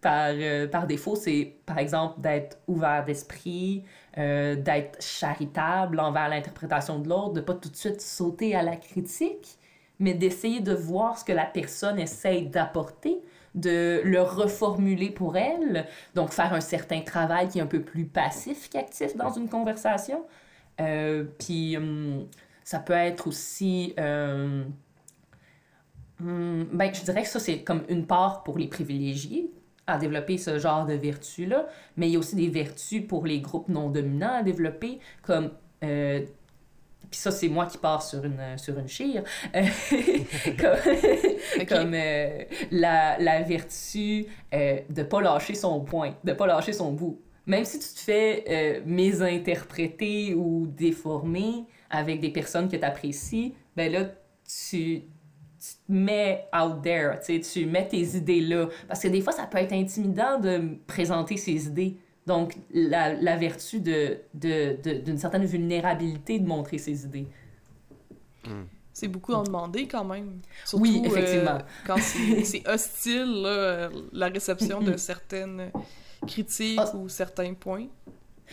par, 0.00 0.32
par 0.70 0.86
défaut, 0.86 1.16
c'est, 1.16 1.56
par 1.66 1.78
exemple, 1.78 2.20
d'être 2.20 2.58
ouvert 2.68 3.04
d'esprit, 3.04 3.84
d'être 4.16 5.02
charitable 5.02 5.98
envers 5.98 6.28
l'interprétation 6.28 6.98
de 7.00 7.08
l'autre, 7.08 7.32
de 7.32 7.40
pas 7.40 7.54
tout 7.54 7.70
de 7.70 7.76
suite 7.76 8.00
sauter 8.00 8.54
à 8.54 8.62
la 8.62 8.76
critique 8.76 9.58
mais 10.04 10.12
d'essayer 10.12 10.60
de 10.60 10.74
voir 10.74 11.18
ce 11.18 11.24
que 11.24 11.32
la 11.32 11.46
personne 11.46 11.98
essaye 11.98 12.46
d'apporter, 12.46 13.22
de 13.54 14.02
le 14.04 14.20
reformuler 14.20 15.08
pour 15.08 15.38
elle, 15.38 15.86
donc 16.14 16.30
faire 16.30 16.52
un 16.52 16.60
certain 16.60 17.00
travail 17.00 17.48
qui 17.48 17.58
est 17.58 17.62
un 17.62 17.66
peu 17.66 17.80
plus 17.80 18.04
passif 18.04 18.68
qu'actif 18.68 19.16
dans 19.16 19.32
une 19.32 19.48
conversation. 19.48 20.26
Euh, 20.82 21.24
puis 21.38 21.78
hum, 21.78 22.26
ça 22.64 22.80
peut 22.80 22.92
être 22.92 23.28
aussi... 23.28 23.94
euh, 23.98 24.64
hum, 26.20 26.68
ben, 26.70 26.92
je 26.92 27.02
dirais 27.02 27.22
que 27.22 27.28
ça, 27.28 27.40
c'est 27.40 27.62
comme 27.62 27.84
une 27.88 28.06
part 28.06 28.42
pour 28.42 28.58
les 28.58 28.68
privilégiés 28.68 29.50
à 29.86 29.96
développer 29.96 30.36
ce 30.36 30.58
genre 30.58 30.84
de 30.84 30.94
vertus-là, 30.94 31.66
mais 31.96 32.08
il 32.08 32.12
y 32.12 32.16
a 32.16 32.18
aussi 32.18 32.36
des 32.36 32.48
vertus 32.48 33.06
pour 33.06 33.24
les 33.24 33.40
groupes 33.40 33.68
non 33.68 33.88
dominants 33.88 34.34
à 34.34 34.42
développer, 34.42 34.98
comme 35.22 35.50
euh, 35.82 36.20
puis 37.14 37.20
ça, 37.20 37.30
c'est 37.30 37.48
moi 37.48 37.66
qui 37.66 37.78
pars 37.78 38.02
sur 38.02 38.24
une, 38.24 38.58
sur 38.58 38.76
une 38.76 38.88
chire. 38.88 39.22
Euh, 39.54 39.62
comme 40.58 41.66
comme, 41.68 41.94
euh, 41.94 42.42
la, 42.72 43.16
la 43.20 43.42
vertu 43.42 44.26
euh, 44.52 44.80
de 44.90 45.02
pas 45.04 45.20
lâcher 45.20 45.54
son 45.54 45.80
point, 45.82 46.14
de 46.24 46.32
pas 46.32 46.48
lâcher 46.48 46.72
son 46.72 46.90
bout. 46.90 47.20
Même 47.46 47.64
si 47.64 47.78
tu 47.78 47.86
te 47.86 48.00
fais 48.00 48.44
euh, 48.48 48.80
mésinterpréter 48.84 50.34
ou 50.34 50.66
déformer 50.66 51.66
avec 51.88 52.18
des 52.18 52.30
personnes 52.30 52.68
que 52.68 52.76
tu 52.76 52.84
apprécies, 52.84 53.54
ben 53.76 53.92
là, 53.92 54.06
tu, 54.44 55.02
tu 55.02 55.04
te 55.86 55.92
mets 55.92 56.48
out 56.52 56.82
there, 56.82 57.20
tu 57.22 57.66
mets 57.66 57.86
tes 57.86 58.16
idées 58.16 58.40
là. 58.40 58.66
Parce 58.88 59.00
que 59.00 59.08
des 59.08 59.20
fois, 59.20 59.32
ça 59.32 59.46
peut 59.46 59.58
être 59.58 59.72
intimidant 59.72 60.40
de 60.40 60.78
présenter 60.88 61.36
ses 61.36 61.68
idées. 61.68 61.96
Donc, 62.26 62.56
la, 62.72 63.12
la 63.14 63.36
vertu 63.36 63.80
de, 63.80 64.18
de, 64.32 64.76
de- 64.82 64.94
d'une 64.98 65.18
certaine 65.18 65.44
vulnérabilité 65.44 66.38
de 66.38 66.46
montrer 66.46 66.78
ses 66.78 67.04
idées. 67.04 67.26
C'est 68.92 69.08
beaucoup 69.08 69.32
en 69.32 69.42
demander 69.42 69.88
quand 69.88 70.04
même. 70.04 70.40
Surtout, 70.64 70.82
Oui, 70.82 71.02
euh, 71.04 71.08
effectivement. 71.08 71.58
quand 71.86 71.96
c'est 71.98 72.44
c'est 72.44 72.68
hostile, 72.68 73.42
là, 73.42 73.90
la 74.12 74.28
réception 74.28 74.80
de 74.80 74.96
certaines 74.96 75.70
critiques 76.26 76.78
Ah. 76.80 76.94
ou 76.96 77.08
certains 77.08 77.54
points. 77.54 77.86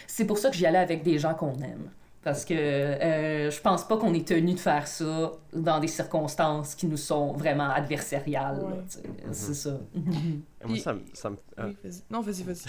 C'est 0.08 0.26
pour 0.26 0.38
ça 0.38 0.50
que 0.50 0.56
j'y 0.56 0.66
allais 0.66 0.78
avec 0.80 1.04
des 1.04 1.20
gens 1.20 1.34
qu'on 1.36 1.54
aime. 1.62 1.92
Parce 2.24 2.46
que 2.46 2.54
euh, 2.54 3.50
je 3.50 3.62
pense 3.62 3.88
pas 3.88 3.98
qu'on 3.98 4.14
est 4.14 4.28
tenu 4.28 4.54
de 4.54 4.60
faire 4.60 4.88
ça 4.88 5.32
dans 5.54 5.80
des 5.80 5.88
circonstances 5.88 6.76
qui 6.76 6.86
nous 6.86 6.98
sont 6.98 7.34
vraiment 7.34 7.70
adversariales. 7.70 8.60
Ouais. 8.64 8.74
sais. 8.88 9.02
C'est 9.32 9.54
ça. 9.56 9.80
moi, 10.64 10.78
ça, 10.78 10.94
me- 10.94 11.02
ça 11.14 11.30
me- 11.32 11.38
euh, 11.60 11.68
Oui, 11.70 11.78
vas-y. 11.84 12.02
Non, 12.12 12.22
vas-y, 12.22 12.44
vas-y. 12.44 12.66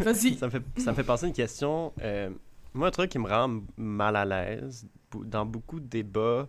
Vas-y. 0.04 0.34
ça, 0.34 0.46
me 0.46 0.50
fait, 0.50 0.62
ça 0.78 0.90
me 0.90 0.96
fait 0.96 1.04
penser 1.04 1.26
à 1.26 1.28
une 1.28 1.34
question. 1.34 1.92
euh, 2.02 2.30
moi, 2.74 2.88
un 2.88 2.90
truc 2.90 3.10
qui 3.10 3.18
me 3.20 3.28
rend 3.28 3.60
mal 3.76 4.16
à 4.16 4.24
l'aise 4.24 4.86
dans 5.14 5.46
beaucoup 5.46 5.78
de 5.78 5.86
débats, 5.86 6.48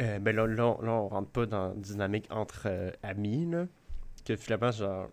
euh, 0.00 0.18
ben 0.20 0.34
là, 0.36 0.46
là, 0.46 0.66
on, 0.78 0.82
là, 0.82 0.92
on 0.92 1.08
rentre 1.08 1.30
pas 1.30 1.46
dans 1.46 1.74
une 1.74 1.80
dynamique 1.82 2.26
entre 2.30 2.62
euh, 2.66 2.90
amis, 3.02 3.46
là, 3.50 3.66
que 4.24 4.36
finalement, 4.36 4.70
genre, 4.70 5.08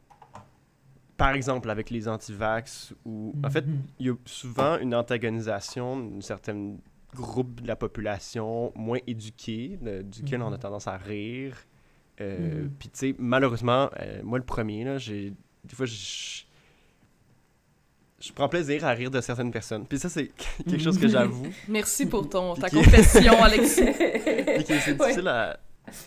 par 1.24 1.36
exemple, 1.36 1.70
avec 1.70 1.90
les 1.90 2.08
anti-vax, 2.10 2.94
où, 3.06 3.34
en 3.46 3.50
fait, 3.50 3.66
Mhm. 3.66 3.82
il 4.00 4.08
y 4.08 4.10
a 4.10 4.16
souvent 4.26 4.78
une 4.80 4.94
antagonisation 4.94 5.98
d'un 5.98 6.20
certain 6.22 6.76
groupe 7.16 7.62
de 7.62 7.68
la 7.68 7.78
population 7.78 8.74
moins 8.76 9.00
éduqué, 9.08 9.78
de- 9.82 10.02
duquel 10.02 10.42
on 10.42 10.48
a 10.48 10.52
Mhm. 10.52 10.58
tendance 10.60 10.88
à 10.88 10.98
rire. 10.98 11.56
Euh, 12.20 12.64
Mhm. 12.64 12.70
Puis, 12.78 12.90
tu 12.90 13.00
sais, 13.00 13.16
malheureusement, 13.18 13.90
euh, 14.02 14.22
moi, 14.24 14.38
le 14.38 14.44
premier, 14.44 14.84
là, 14.84 14.98
j'ai... 14.98 15.32
Des 15.64 15.76
fois, 15.76 15.86
je... 15.86 16.44
Prends 18.36 18.50
plaisir 18.50 18.84
à 18.86 18.92
rire 18.92 19.12
de 19.12 19.22
certaines 19.22 19.52
personnes. 19.52 19.86
Puis 19.86 20.00
ça, 20.00 20.10
c'est 20.10 20.30
quelque 20.68 20.82
chose 20.84 20.98
que 21.00 21.08
j'avoue. 21.16 21.48
Merci 21.70 22.06
pour 22.06 22.28
ton, 22.30 22.54
ta 22.56 22.70
confession, 22.70 23.42
Alexis. 23.42 23.82
Puis 23.86 24.66
c'est 24.68 24.92
Ouais. 24.92 24.94
difficile 24.98 25.28
à... 25.28 25.58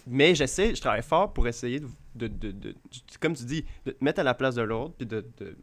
Mais 0.06 0.34
j'essaie, 0.34 0.74
je 0.74 0.80
travaille 0.80 1.02
fort 1.02 1.32
pour 1.32 1.46
essayer 1.48 1.80
de, 1.80 2.28
de, 2.28 2.50
de, 2.50 2.74
comme 3.20 3.34
tu 3.34 3.44
dis, 3.44 3.64
de 3.84 3.90
te 3.92 4.02
mettre 4.04 4.20
à 4.20 4.24
la 4.24 4.34
place 4.34 4.54
de 4.54 4.62
l'autre, 4.62 4.94
puis 4.96 5.06
de, 5.06 5.24
de 5.38 5.56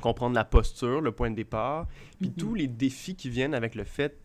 comprendre 0.00 0.34
la 0.34 0.44
posture, 0.44 1.00
le 1.00 1.12
point 1.12 1.30
de 1.30 1.36
départ, 1.36 1.86
puis 2.18 2.28
Mhm. 2.30 2.34
tous 2.36 2.54
les 2.54 2.66
défis 2.68 3.14
qui 3.14 3.28
viennent 3.30 3.54
avec 3.54 3.74
le 3.74 3.84
fait 3.84 4.18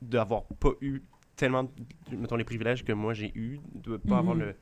d'avoir 0.00 0.44
pas 0.44 0.70
eu 0.80 1.02
tellement, 1.36 1.70
mettons, 2.10 2.36
les 2.36 2.44
privilèges 2.44 2.84
que 2.84 2.92
moi 2.92 3.12
j'ai 3.14 3.32
eu, 3.36 3.60
de 3.74 3.96
pas 3.96 4.18
avoir 4.18 4.34
Mhm. 4.36 4.42
le, 4.42 4.54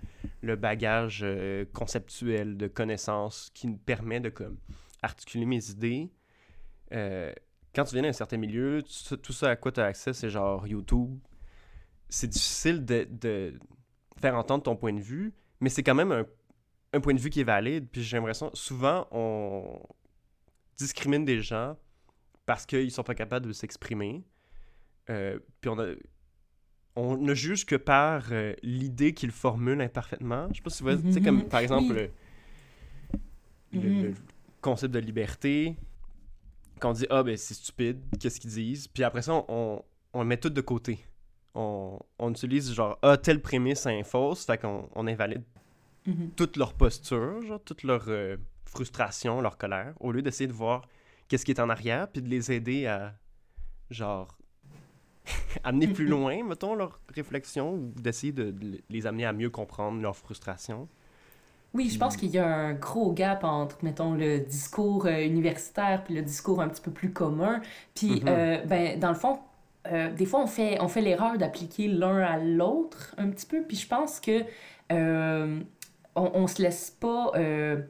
le 0.42 0.56
bagage 0.56 1.20
euh, 1.22 1.64
conceptuel 1.72 2.56
de 2.56 2.66
connaissances 2.68 3.50
qui 3.54 3.68
me 3.68 3.76
permet 3.76 4.20
de 4.20 4.30
comme, 4.30 4.56
articuler 5.02 5.44
mes 5.46 5.70
idées. 5.70 6.10
Euh, 6.92 7.32
quand 7.74 7.84
tu 7.84 7.94
viens 7.94 8.02
d'un 8.02 8.12
certain 8.12 8.36
milieu, 8.36 8.82
tout 9.22 9.32
ça 9.32 9.50
à 9.50 9.56
quoi 9.56 9.70
tu 9.72 9.80
as 9.80 9.84
accès, 9.84 10.12
c'est 10.12 10.30
genre 10.30 10.66
YouTube. 10.66 11.18
C'est 12.10 12.26
difficile 12.28 12.84
de, 12.84 13.06
de 13.10 13.58
faire 14.20 14.34
entendre 14.36 14.62
ton 14.64 14.76
point 14.76 14.92
de 14.92 15.00
vue, 15.00 15.32
mais 15.60 15.70
c'est 15.70 15.82
quand 15.82 15.94
même 15.94 16.12
un, 16.12 16.26
un 16.92 17.00
point 17.00 17.14
de 17.14 17.20
vue 17.20 17.30
qui 17.30 17.40
est 17.40 17.44
valide. 17.44 17.88
Puis 17.90 18.02
j'ai 18.02 18.16
l'impression, 18.18 18.50
souvent, 18.52 19.06
on 19.12 19.80
discrimine 20.76 21.24
des 21.24 21.40
gens 21.40 21.76
parce 22.46 22.66
qu'ils 22.66 22.90
sont 22.90 23.02
pas 23.04 23.14
capables 23.14 23.46
de 23.46 23.52
s'exprimer. 23.52 24.24
Euh, 25.08 25.38
puis 25.60 25.70
on, 25.70 25.78
a- 25.78 25.94
on 26.96 27.16
ne 27.16 27.32
juge 27.34 27.64
que 27.64 27.76
par 27.76 28.26
euh, 28.32 28.54
l'idée 28.62 29.14
qu'ils 29.14 29.30
formulent 29.30 29.80
imparfaitement. 29.80 30.48
Je 30.50 30.56
sais 30.56 30.62
pas 30.62 30.70
si 30.70 30.82
vous 30.82 30.88
voyez, 30.90 31.02
tu 31.02 31.12
sais, 31.12 31.20
comme 31.20 31.44
par 31.48 31.60
exemple 31.60 31.92
Oui. 31.92 32.08
le, 33.72 33.80
le- 33.80 33.88
Mhm. 33.88 34.02
le 34.02 34.14
concept 34.60 34.92
de 34.92 34.98
liberté, 34.98 35.76
qu'on 36.80 36.92
dit 36.92 37.06
ah 37.08 37.22
ben 37.22 37.36
c'est 37.36 37.54
stupide, 37.54 38.00
qu'est-ce 38.18 38.40
qu'ils 38.40 38.50
disent, 38.50 38.88
puis 38.88 39.04
après 39.04 39.22
ça 39.22 39.44
on, 39.48 39.84
on 40.12 40.20
le 40.22 40.26
met 40.26 40.36
tout 40.38 40.50
de 40.50 40.60
côté. 40.60 40.98
On, 41.54 41.98
on 42.18 42.30
utilise 42.30 42.72
genre 42.72 42.98
ah 43.02 43.16
telle 43.16 43.40
prémisse 43.42 43.86
est 43.86 44.04
fausse, 44.04 44.44
fait 44.44 44.58
qu'on 44.58 44.88
on 44.94 45.06
invalide 45.06 45.42
Mhm. 46.06 46.30
toute 46.34 46.56
leur 46.56 46.74
posture, 46.74 47.42
genre 47.42 47.60
toute 47.62 47.82
leur 47.82 48.04
euh, 48.08 48.36
frustration, 48.64 49.40
leur 49.42 49.58
colère, 49.58 49.94
au 50.00 50.12
lieu 50.12 50.22
d'essayer 50.22 50.46
de 50.48 50.52
voir 50.52 50.88
qu'est-ce 51.28 51.44
qui 51.44 51.50
est 51.52 51.60
en 51.60 51.68
arrière, 51.68 52.08
puis 52.08 52.22
de 52.22 52.28
les 52.28 52.50
aider 52.52 52.86
à 52.86 53.14
genre 53.90 54.38
amener 55.64 55.88
plus 55.88 56.06
loin, 56.08 56.42
mettons, 56.44 56.74
leur 56.74 57.00
réflexion, 57.14 57.74
ou 57.74 57.92
d'essayer 58.00 58.32
de, 58.32 58.50
de 58.50 58.82
les 58.88 59.06
amener 59.06 59.26
à 59.26 59.32
mieux 59.32 59.50
comprendre 59.50 60.00
leur 60.00 60.16
frustration. 60.16 60.88
Oui, 61.72 61.88
je 61.88 61.98
pense 61.98 62.16
qu'il 62.16 62.30
y 62.30 62.38
a 62.38 62.46
un 62.48 62.74
gros 62.74 63.12
gap 63.12 63.44
entre, 63.44 63.76
mettons, 63.84 64.14
le 64.14 64.40
discours 64.40 65.06
euh, 65.06 65.24
universitaire 65.24 66.02
puis 66.02 66.14
le 66.14 66.22
discours 66.22 66.60
un 66.60 66.68
petit 66.68 66.80
peu 66.82 66.90
plus 66.90 67.12
commun. 67.12 67.60
Puis, 67.94 68.24
euh, 68.26 68.64
ben, 68.64 68.98
dans 68.98 69.10
le 69.10 69.14
fond, 69.14 69.38
euh, 69.86 70.10
des 70.12 70.26
fois, 70.26 70.40
on 70.42 70.46
fait, 70.46 70.78
on 70.80 70.88
fait 70.88 71.00
l'erreur 71.00 71.38
d'appliquer 71.38 71.88
l'un 71.88 72.18
à 72.18 72.38
l'autre 72.38 73.14
un 73.18 73.28
petit 73.30 73.46
peu. 73.46 73.62
Puis, 73.62 73.76
je 73.76 73.86
pense 73.88 74.20
que 74.20 74.44
euh, 74.92 75.60
on, 76.14 76.30
on 76.34 76.46
se 76.46 76.60
laisse 76.62 76.90
pas 76.90 77.32
euh, 77.36 77.80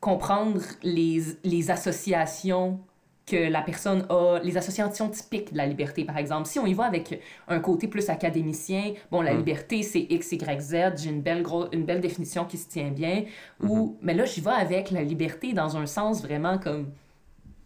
comprendre 0.00 0.60
les, 0.82 1.20
les 1.44 1.70
associations 1.70 2.80
que 3.26 3.50
la 3.50 3.60
personne 3.62 4.06
a, 4.08 4.38
les 4.44 4.56
associations 4.56 5.08
typiques 5.08 5.52
de 5.52 5.58
la 5.58 5.66
liberté, 5.66 6.04
par 6.04 6.16
exemple. 6.16 6.46
Si 6.46 6.60
on 6.60 6.66
y 6.66 6.74
va 6.74 6.84
avec 6.84 7.20
un 7.48 7.58
côté 7.58 7.88
plus 7.88 8.08
académicien, 8.08 8.92
bon, 9.10 9.20
la 9.20 9.34
Mm. 9.34 9.38
liberté, 9.38 9.82
c'est 9.82 10.06
X, 10.08 10.30
Y, 10.30 10.60
Z, 10.60 10.74
j'ai 11.02 11.10
une 11.10 11.22
belle, 11.22 11.42
gros, 11.42 11.66
une 11.72 11.84
belle 11.84 12.00
définition 12.00 12.44
qui 12.44 12.56
se 12.56 12.68
tient 12.68 12.90
bien, 12.90 13.24
ou, 13.60 13.96
mais 14.00 14.14
là, 14.14 14.26
j'y 14.26 14.40
vais 14.40 14.50
avec 14.52 14.92
la 14.92 15.02
liberté 15.02 15.54
dans 15.54 15.76
un 15.76 15.86
sens 15.86 16.22
vraiment 16.22 16.58
comme 16.58 16.92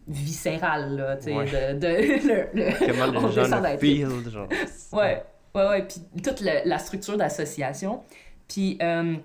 viscéral, 0.07 0.95
là, 0.95 1.15
tu 1.17 1.23
sais, 1.25 1.33
Ouais. 1.35 1.45
de, 1.45 1.79
de- 1.79 1.87
le- 2.27 2.47
le- 2.53 2.87
Comment 2.87 3.27
les 3.27 3.31
gens 3.33 3.61
le 3.61 3.77
feel, 3.77 4.29
genre. 4.29 4.47
Ouais, 4.93 5.23
ouais, 5.55 5.67
ouais. 5.67 5.83
Puis 5.87 6.21
toute 6.21 6.41
le- 6.41 6.67
la 6.67 6.79
structure 6.79 7.17
d'association. 7.17 8.01
Puis 8.47 8.77
euh, 8.81 9.15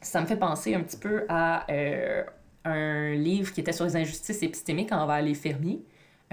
ça 0.00 0.20
me 0.20 0.26
fait 0.26 0.36
penser 0.36 0.74
un 0.74 0.80
petit 0.80 0.98
peu 0.98 1.24
à 1.28 1.66
euh, 1.72 2.22
un 2.64 3.14
livre 3.14 3.52
qui 3.52 3.60
était 3.60 3.72
sur 3.72 3.84
les 3.84 3.96
injustices 3.96 4.42
épistémiques 4.42 4.92
envers 4.92 5.22
les 5.22 5.34
fermiers. 5.34 5.80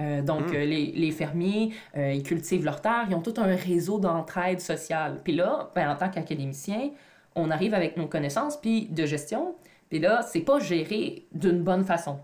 Euh, 0.00 0.22
donc, 0.22 0.48
Mm. 0.50 0.54
euh, 0.54 0.64
les, 0.64 0.86
les 0.86 1.10
fermiers, 1.12 1.70
euh, 1.96 2.12
ils 2.12 2.22
cultivent 2.24 2.64
leur 2.64 2.80
terre, 2.80 3.06
ils 3.08 3.14
ont 3.14 3.20
tout 3.22 3.34
un 3.38 3.54
réseau 3.54 3.98
d'entraide 4.00 4.60
sociale. 4.60 5.20
Puis 5.22 5.34
là, 5.34 5.70
ben, 5.74 5.88
en 5.90 5.94
tant 5.96 6.08
qu'académicien, 6.10 6.90
on 7.36 7.50
arrive 7.50 7.74
avec 7.74 7.96
nos 7.96 8.06
connaissances 8.06 8.56
puis 8.60 8.86
de 8.86 9.06
gestion. 9.06 9.54
Puis 9.88 10.00
là, 10.00 10.22
c'est 10.22 10.40
pas 10.40 10.58
géré 10.58 11.26
d'une 11.32 11.62
bonne 11.62 11.84
façon. 11.84 12.18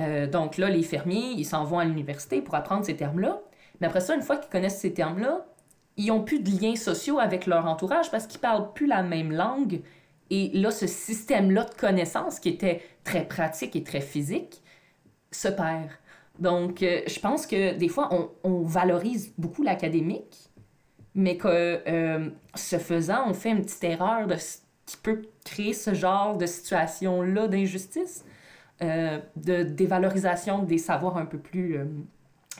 Euh, 0.00 0.26
donc 0.26 0.58
là, 0.58 0.68
les 0.68 0.82
fermiers, 0.82 1.32
ils 1.36 1.44
s'en 1.44 1.64
vont 1.64 1.78
à 1.78 1.84
l'université 1.84 2.42
pour 2.42 2.54
apprendre 2.54 2.84
ces 2.84 2.96
termes-là. 2.96 3.40
Mais 3.80 3.86
après 3.86 4.00
ça, 4.00 4.14
une 4.14 4.22
fois 4.22 4.36
qu'ils 4.36 4.50
connaissent 4.50 4.78
ces 4.80 4.94
termes-là, 4.94 5.46
ils 5.96 6.06
n'ont 6.06 6.22
plus 6.22 6.40
de 6.40 6.50
liens 6.50 6.76
sociaux 6.76 7.18
avec 7.18 7.46
leur 7.46 7.66
entourage 7.66 8.10
parce 8.10 8.26
qu'ils 8.26 8.40
parlent 8.40 8.72
plus 8.72 8.86
la 8.86 9.02
même 9.02 9.32
langue. 9.32 9.82
Et 10.30 10.50
là, 10.54 10.70
ce 10.70 10.86
système-là 10.86 11.64
de 11.64 11.74
connaissances, 11.74 12.40
qui 12.40 12.48
était 12.48 12.82
très 13.04 13.24
pratique 13.24 13.76
et 13.76 13.84
très 13.84 14.00
physique, 14.00 14.62
se 15.30 15.48
perd. 15.48 15.90
Donc, 16.38 16.82
euh, 16.82 17.02
je 17.06 17.20
pense 17.20 17.46
que 17.46 17.74
des 17.74 17.88
fois, 17.88 18.10
on, 18.42 18.62
valorise 18.62 19.32
beaucoup 19.38 19.62
l'académique, 19.62 20.50
mais 21.14 21.36
que 21.36 21.80
euh, 21.86 22.30
ce 22.54 22.78
faisant, 22.78 23.28
on 23.28 23.34
fait 23.34 23.50
une 23.50 23.62
petite 23.62 23.84
erreur 23.84 24.26
qui 24.86 24.96
peut 24.96 25.22
créer 25.44 25.72
ce 25.72 25.94
genre 25.94 26.36
de 26.36 26.46
situation-là 26.46 27.46
d'injustice, 27.46 28.24
euh, 28.82 29.20
de 29.36 29.62
dévalorisation 29.62 30.62
des 30.64 30.78
savoirs 30.78 31.16
un 31.16 31.26
peu 31.26 31.38
plus 31.38 31.76
euh, 31.78 31.84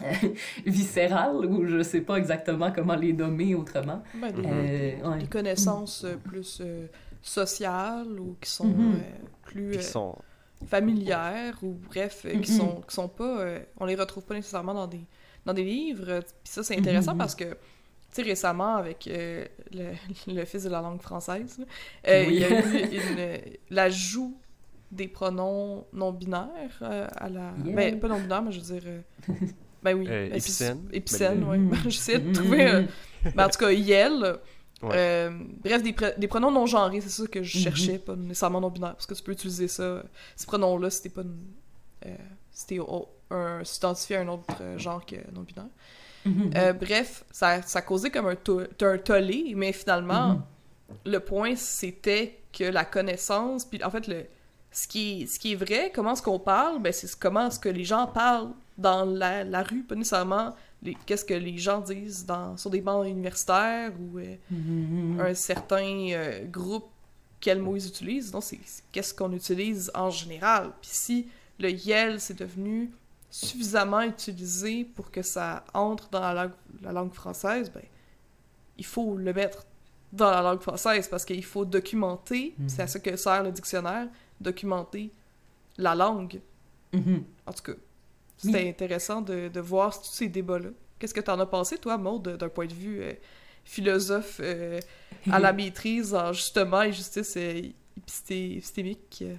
viscérales, 0.66 1.44
ou 1.46 1.66
je 1.66 1.82
sais 1.82 2.00
pas 2.00 2.16
exactement 2.16 2.72
comment 2.72 2.94
les 2.96 3.12
nommer 3.12 3.54
autrement. 3.54 4.02
Ben, 4.14 4.32
des, 4.32 4.42
Mhm. 4.42 4.48
Euh, 4.52 5.10
ouais. 5.12 5.18
des 5.18 5.26
connaissances 5.26 6.06
plus 6.24 6.60
euh, 6.60 6.86
sociales 7.22 8.18
ou 8.20 8.36
qui 8.40 8.50
sont 8.50 8.66
Mhm. 8.66 8.94
euh, 8.94 8.98
plus 9.42 9.68
Puis 9.70 9.78
euh, 9.78 9.80
qui 9.80 9.86
sont... 9.86 10.16
familières 10.66 11.56
ou 11.62 11.74
bref, 11.88 12.26
qui 12.30 12.36
Mhm. 12.38 12.44
sont 12.44 12.80
qui 12.88 12.94
sont 12.94 13.08
pas 13.08 13.40
euh, 13.40 13.60
on 13.78 13.84
les 13.86 13.94
retrouve 13.96 14.24
pas 14.24 14.34
nécessairement 14.34 14.74
dans 14.74 14.86
des 14.86 15.04
dans 15.46 15.52
des 15.54 15.64
livres. 15.64 16.20
Puis 16.42 16.52
ça 16.52 16.62
c'est 16.62 16.76
intéressant 16.78 17.12
Mhm. 17.12 17.18
parce 17.18 17.34
que 17.34 17.44
tu 17.44 18.22
sais 18.22 18.22
récemment 18.22 18.76
avec 18.76 19.06
euh, 19.08 19.44
le, 19.72 19.92
le 20.32 20.44
fils 20.44 20.64
de 20.64 20.70
la 20.70 20.80
langue 20.80 21.00
française, 21.02 21.58
euh, 22.08 22.24
Oui. 22.26 22.34
il 22.34 22.40
y 22.40 22.44
a 22.44 22.50
eu 22.50 22.84
une 23.10 23.40
l'ajout 23.70 24.34
des 24.92 25.08
pronoms 25.08 25.86
non 25.92 26.12
binaires 26.12 26.78
euh, 26.82 27.06
à 27.16 27.28
la 27.28 27.52
Yeah. 27.64 27.74
ben 27.74 28.00
pas 28.00 28.08
non 28.08 28.20
binaires 28.20 28.42
mais 28.42 28.52
je 28.52 28.60
veux 28.60 28.78
dire 28.80 28.82
euh, 28.86 29.00
ben 29.82 29.98
oui, 29.98 30.06
Euh, 30.08 30.26
épicène. 30.32 30.88
épicène, 30.92 31.40
Ben, 31.40 31.48
ouais. 31.48 31.58
Mhm. 31.58 31.74
J'essaie 31.90 32.18
de 32.18 32.32
trouver 32.32 32.66
euh, 32.68 32.82
ben, 33.34 33.46
en 33.46 33.48
tout 33.48 33.58
cas 33.58 33.70
Yel 33.70 34.36
Ouais. 34.82 34.90
euh, 34.92 35.30
bref, 35.62 35.82
des, 35.82 35.92
pr- 35.92 36.18
des 36.18 36.28
pronoms 36.28 36.50
non 36.50 36.66
genrés, 36.66 37.00
c'est 37.00 37.08
ça 37.08 37.26
que 37.26 37.42
je 37.42 37.56
Mhm. 37.56 37.64
cherchais, 37.64 37.98
pas 37.98 38.14
nécessairement 38.16 38.60
non 38.60 38.68
binaire, 38.70 38.92
parce 38.94 39.06
que 39.06 39.14
tu 39.14 39.22
peux 39.22 39.32
utiliser 39.32 39.66
ça, 39.66 40.02
ces 40.36 40.44
pronoms-là, 40.46 40.90
si 40.90 41.02
t'es 41.02 41.08
pas 41.08 41.22
une- 41.22 41.38
euh, 42.06 42.14
si 42.50 42.66
t'es 42.66 42.78
un, 43.30 43.64
si 43.64 44.14
à 44.14 44.20
un 44.20 44.28
autre 44.28 44.52
genre 44.76 45.04
que 45.06 45.16
non 45.32 45.40
binaire. 45.42 45.70
Euh, 46.56 46.72
bref, 46.74 47.24
ça, 47.30 47.62
ça 47.62 47.80
causait 47.80 48.10
comme 48.10 48.26
un, 48.26 48.34
to- 48.36 48.60
un 48.82 48.98
tollé, 48.98 49.54
mais 49.56 49.72
finalement, 49.72 50.28
Mhm. 50.34 50.42
le 51.06 51.20
point 51.20 51.56
c'était 51.56 52.38
que 52.52 52.64
la 52.64 52.84
connaissance, 52.84 53.64
puis 53.64 53.82
en 53.82 53.90
fait, 53.90 54.06
le, 54.06 54.26
ce, 54.74 54.86
qui 54.88 55.22
est, 55.22 55.26
ce 55.26 55.38
qui 55.38 55.52
est 55.52 55.56
vrai, 55.56 55.90
comment 55.94 56.12
est-ce 56.12 56.22
qu'on 56.22 56.38
parle, 56.38 56.80
ben, 56.82 56.92
c'est 56.92 57.14
comment 57.18 57.46
est-ce 57.46 57.58
que 57.60 57.68
les 57.70 57.84
gens 57.84 58.06
parlent 58.06 58.50
dans 58.76 59.04
la, 59.04 59.44
la 59.44 59.62
rue, 59.62 59.82
pas 59.84 59.94
nécessairement 59.94 60.54
qu'est-ce 61.06 61.24
que 61.24 61.32
les 61.34 61.56
gens 61.56 61.80
disent 61.80 62.26
dans, 62.26 62.56
sur 62.58 62.68
des 62.70 62.80
bancs 62.82 63.06
universitaires 63.06 63.92
ou 63.98 64.18
euh, 64.18 64.34
Mhm. 64.50 65.20
un 65.20 65.32
certain 65.34 66.08
euh, 66.10 66.44
groupe, 66.44 66.88
quel 67.40 67.60
mot 67.62 67.76
ils 67.76 67.86
utilisent. 67.86 68.32
Non, 68.34 68.40
c'est 68.42 68.58
qu'est-ce 68.92 69.14
qu'on 69.14 69.32
utilise 69.32 69.90
en 69.94 70.10
général. 70.10 70.72
Puis 70.82 70.90
si 70.92 71.28
le 71.58 71.70
YEL 71.70 72.20
c'est 72.20 72.38
devenu 72.38 72.90
suffisamment 73.30 74.02
utilisé 74.02 74.84
pour 74.84 75.10
que 75.10 75.22
ça 75.22 75.64
entre 75.72 76.08
dans 76.10 76.20
la 76.20 76.34
langue, 76.34 76.52
la 76.82 76.92
langue 76.92 77.12
française, 77.14 77.70
ben, 77.72 77.82
il 78.76 78.84
faut 78.84 79.16
le 79.16 79.32
mettre 79.32 79.64
dans 80.12 80.30
la 80.30 80.42
langue 80.42 80.60
française 80.60 81.08
parce 81.08 81.24
qu'il 81.24 81.44
faut 81.44 81.64
documenter, 81.64 82.54
Mhm. 82.58 82.68
c'est 82.68 82.82
à 82.82 82.86
ça 82.86 82.98
que 83.00 83.16
sert 83.16 83.42
le 83.42 83.52
dictionnaire, 83.52 84.06
documenter 84.40 85.10
la 85.78 85.94
langue. 85.94 86.40
Mhm. 86.92 87.24
En 87.46 87.52
tout 87.52 87.62
cas, 87.62 87.78
c'était 88.36 88.62
Oui. 88.62 88.68
intéressant 88.68 89.20
de, 89.20 89.48
de 89.48 89.60
voir 89.60 89.98
tous 90.00 90.12
ces 90.12 90.28
débats-là. 90.28 90.70
Qu'est-ce 90.98 91.14
que 91.14 91.20
t'en 91.20 91.38
as 91.40 91.46
pensé, 91.46 91.78
toi, 91.78 91.98
Maud, 91.98 92.36
d'un 92.36 92.48
point 92.48 92.66
de 92.66 92.72
vue 92.74 93.00
euh, 93.02 93.12
philosophe 93.64 94.40
euh, 94.42 94.80
à 95.30 95.38
la 95.38 95.52
maîtrise 95.54 96.14
en 96.14 96.32
justement 96.32 96.78
injustice 96.78 97.34
euh, 97.36 97.62
épisté- 97.98 98.56
épistémique? 98.58 99.18
euh? 99.22 99.34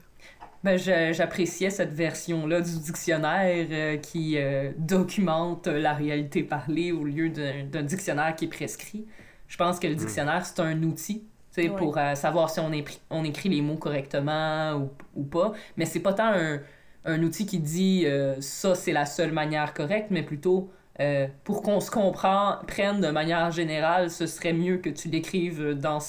Ben, 0.63 0.77
j'appréciais 0.77 1.69
cette 1.69 1.93
version-là 1.93 2.59
du 2.59 2.79
dictionnaire 2.79 3.67
euh, 3.69 3.97
qui 3.97 4.37
euh, 4.37 4.71
documente 4.77 5.67
la 5.67 5.93
réalité 5.93 6.41
parlée 6.43 6.91
au 6.91 7.03
lieu 7.03 7.29
d'un 7.29 7.83
dictionnaire 7.83 8.35
qui 8.35 8.45
est 8.45 8.49
prescrit. 8.49 9.05
Je 9.47 9.57
pense 9.57 9.79
que 9.79 9.85
le 9.85 9.93
hmm. 9.93 9.97
dictionnaire, 9.97 10.43
c'est 10.43 10.59
un 10.59 10.81
outil 10.81 11.23
ouais. 11.63 11.69
pour 11.69 11.97
euh, 11.97 12.15
savoir 12.15 12.49
si 12.49 12.59
on, 12.59 12.71
on, 13.09 13.23
écrit 13.23 13.49
les 13.49 13.61
mots 13.61 13.77
correctement 13.77 14.73
ou, 14.73 14.89
ou 15.15 15.23
pas. 15.23 15.53
Mais 15.77 15.85
c'est 15.85 15.99
pas 15.99 16.13
tant 16.13 16.31
un, 16.33 16.59
un, 17.05 17.23
outil 17.23 17.45
qui 17.45 17.59
dit 17.59 18.05
ça, 18.39 18.75
c'est 18.75 18.93
la 18.93 19.05
seule 19.05 19.31
manière 19.31 19.73
correcte, 19.73 20.07
mais 20.11 20.23
plutôt 20.23 20.69
pour 21.43 21.61
qu'on 21.61 21.81
se 21.81 21.91
comprenne 21.91 23.01
de 23.01 23.09
manière 23.09 23.51
générale, 23.51 24.09
ce 24.09 24.27
serait 24.27 24.53
mieux 24.53 24.77
que 24.77 24.89
tu 24.89 25.09
l'écrives 25.09 25.73
dans, 25.73 25.99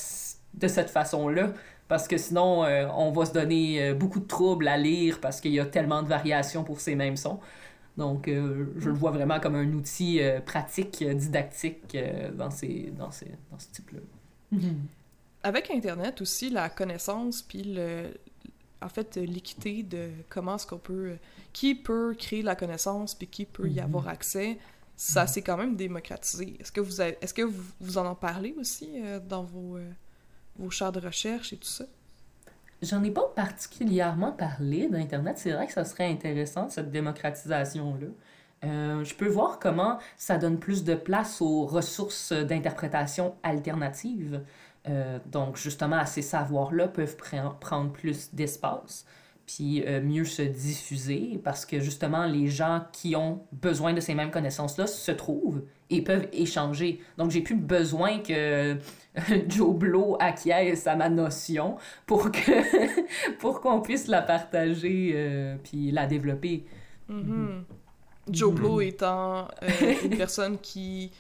de 0.54 0.68
cette 0.68 0.90
façon-là 0.90 1.48
parce 1.88 2.09
que 2.09 2.16
sinon, 2.16 2.64
euh, 2.64 2.88
on 2.94 3.12
va 3.12 3.26
se 3.26 3.32
donner 3.32 3.82
euh, 3.82 3.94
beaucoup 3.94 4.20
de 4.20 4.26
troubles 4.26 4.66
à 4.68 4.76
lire 4.76 5.20
parce 5.20 5.40
qu'il 5.40 5.52
y 5.52 5.61
a 5.61 5.66
tellement 5.66 6.02
de 6.02 6.09
variations 6.09 6.64
pour 6.64 6.80
ces 6.80 6.96
mêmes 6.96 7.16
sons. 7.16 7.38
Donc, 7.96 8.28
euh, 8.28 8.66
je 8.76 8.88
le 8.88 8.94
vois 8.94 9.11
vraiment 9.11 9.40
comme 9.40 9.54
un 9.54 9.72
outil 9.72 10.20
pratique, 10.44 11.02
didactique 11.02 11.96
dans, 12.37 12.50
ces, 12.50 12.92
dans, 12.98 13.11
ces, 13.11 13.30
dans 13.50 13.59
ce 13.59 13.68
type-là. 13.68 14.00
Mm-hmm. 14.52 14.74
Avec 15.46 15.70
Internet 15.70 16.20
aussi, 16.20 16.50
la 16.50 16.68
connaissance, 16.68 17.42
puis 17.42 17.62
le, 17.62 18.11
en 18.82 18.88
fait, 18.88 19.16
l'équité 19.16 19.82
de 19.82 20.11
comment 20.28 20.56
est-ce 20.56 20.66
qu'on 20.66 20.78
peut... 20.78 21.16
Qui 21.52 21.74
peut 21.74 22.14
créer 22.18 22.42
la 22.42 22.54
connaissance, 22.54 23.14
puis 23.14 23.28
qui 23.28 23.46
peut 23.46 23.68
y 23.68 23.76
mm-hmm. 23.76 23.85
avoir 23.85 24.09
accès, 24.09 24.59
ça 24.96 25.24
mm-hmm. 25.24 25.28
s'est 25.28 25.42
quand 25.42 25.56
même 25.56 25.76
démocratisé. 25.76 26.56
Est-ce 26.61 26.72
que 26.72 26.80
vous 26.80 27.00
est-ce 27.00 27.32
que 27.32 27.42
vous, 27.42 27.64
vous, 27.80 27.96
en 27.96 28.06
en 28.06 28.14
parlez 28.14 28.54
aussi 28.59 28.90
dans 29.26 29.42
vos 29.42 29.78
vos 30.59 30.70
chars 30.70 30.92
de 30.92 31.00
recherche 31.00 31.52
et 31.52 31.56
tout 31.56 31.68
ça? 31.68 31.87
J'en 32.82 33.02
ai 33.04 33.11
pas 33.11 33.32
particulièrement 33.35 34.32
parlé 34.32 34.88
d'Internet. 34.88 35.38
C'est 35.38 35.52
vrai 35.52 35.66
que 35.66 35.72
ça 35.72 35.85
serait 35.85 36.11
intéressant, 36.11 36.68
cette 36.68 36.90
démocratisation-là. 36.90 38.09
Euh, 38.64 39.04
je 39.04 39.14
peux 39.14 39.28
voir 39.28 39.59
comment 39.59 39.98
ça 40.16 40.38
donne 40.38 40.59
plus 40.59 40.85
de 40.85 40.94
place 40.94 41.40
aux 41.40 41.66
ressources 41.66 42.32
d'interprétation 42.32 43.35
alternatives. 43.42 44.42
Euh, 44.88 45.18
donc, 45.27 45.57
justement, 45.57 46.05
ces 46.07 46.22
savoirs-là 46.22 46.88
peuvent 46.88 47.16
prendre 47.61 47.92
plus 47.92 48.33
d'espace 48.35 49.05
puis 49.46 49.85
euh, 49.87 50.03
mieux 50.03 50.25
se 50.25 50.42
diffuser 50.42 51.40
parce 51.42 51.64
que 51.64 51.79
justement 51.79 52.27
les 52.27 52.49
gens 52.49 52.83
qui 52.92 53.14
ont 53.14 53.46
besoin 53.53 53.94
de 53.94 54.01
ces 54.01 54.14
mêmes 54.14 54.33
connaissances-là 54.33 54.88
se 54.88 55.12
trouvent 55.12 55.62
et 55.88 56.03
peuvent 56.03 56.27
échanger. 56.33 57.01
Donc 57.16 57.31
j'ai 57.31 57.42
plus 57.42 57.55
besoin 57.55 58.18
que 58.18 58.77
Joe 59.49 59.75
Blow 59.75 60.16
acquiesce 60.18 60.87
à 60.88 60.96
ma 60.96 61.09
notion 61.09 61.77
pour 62.07 62.33
que 62.33 63.33
pour 63.38 63.61
qu'on 63.61 63.81
puisse 63.81 64.09
la 64.09 64.20
partager 64.20 65.12
euh, 65.14 65.57
puis 65.62 65.92
la 65.92 66.07
développer. 66.07 66.64
Mm-hmm. 67.09 67.62
Joe 68.31 68.53
Blow 68.53 68.81
étant 68.81 69.46
euh, 69.62 69.94
une 70.05 70.16
personne 70.16 70.59
qui 70.59 71.12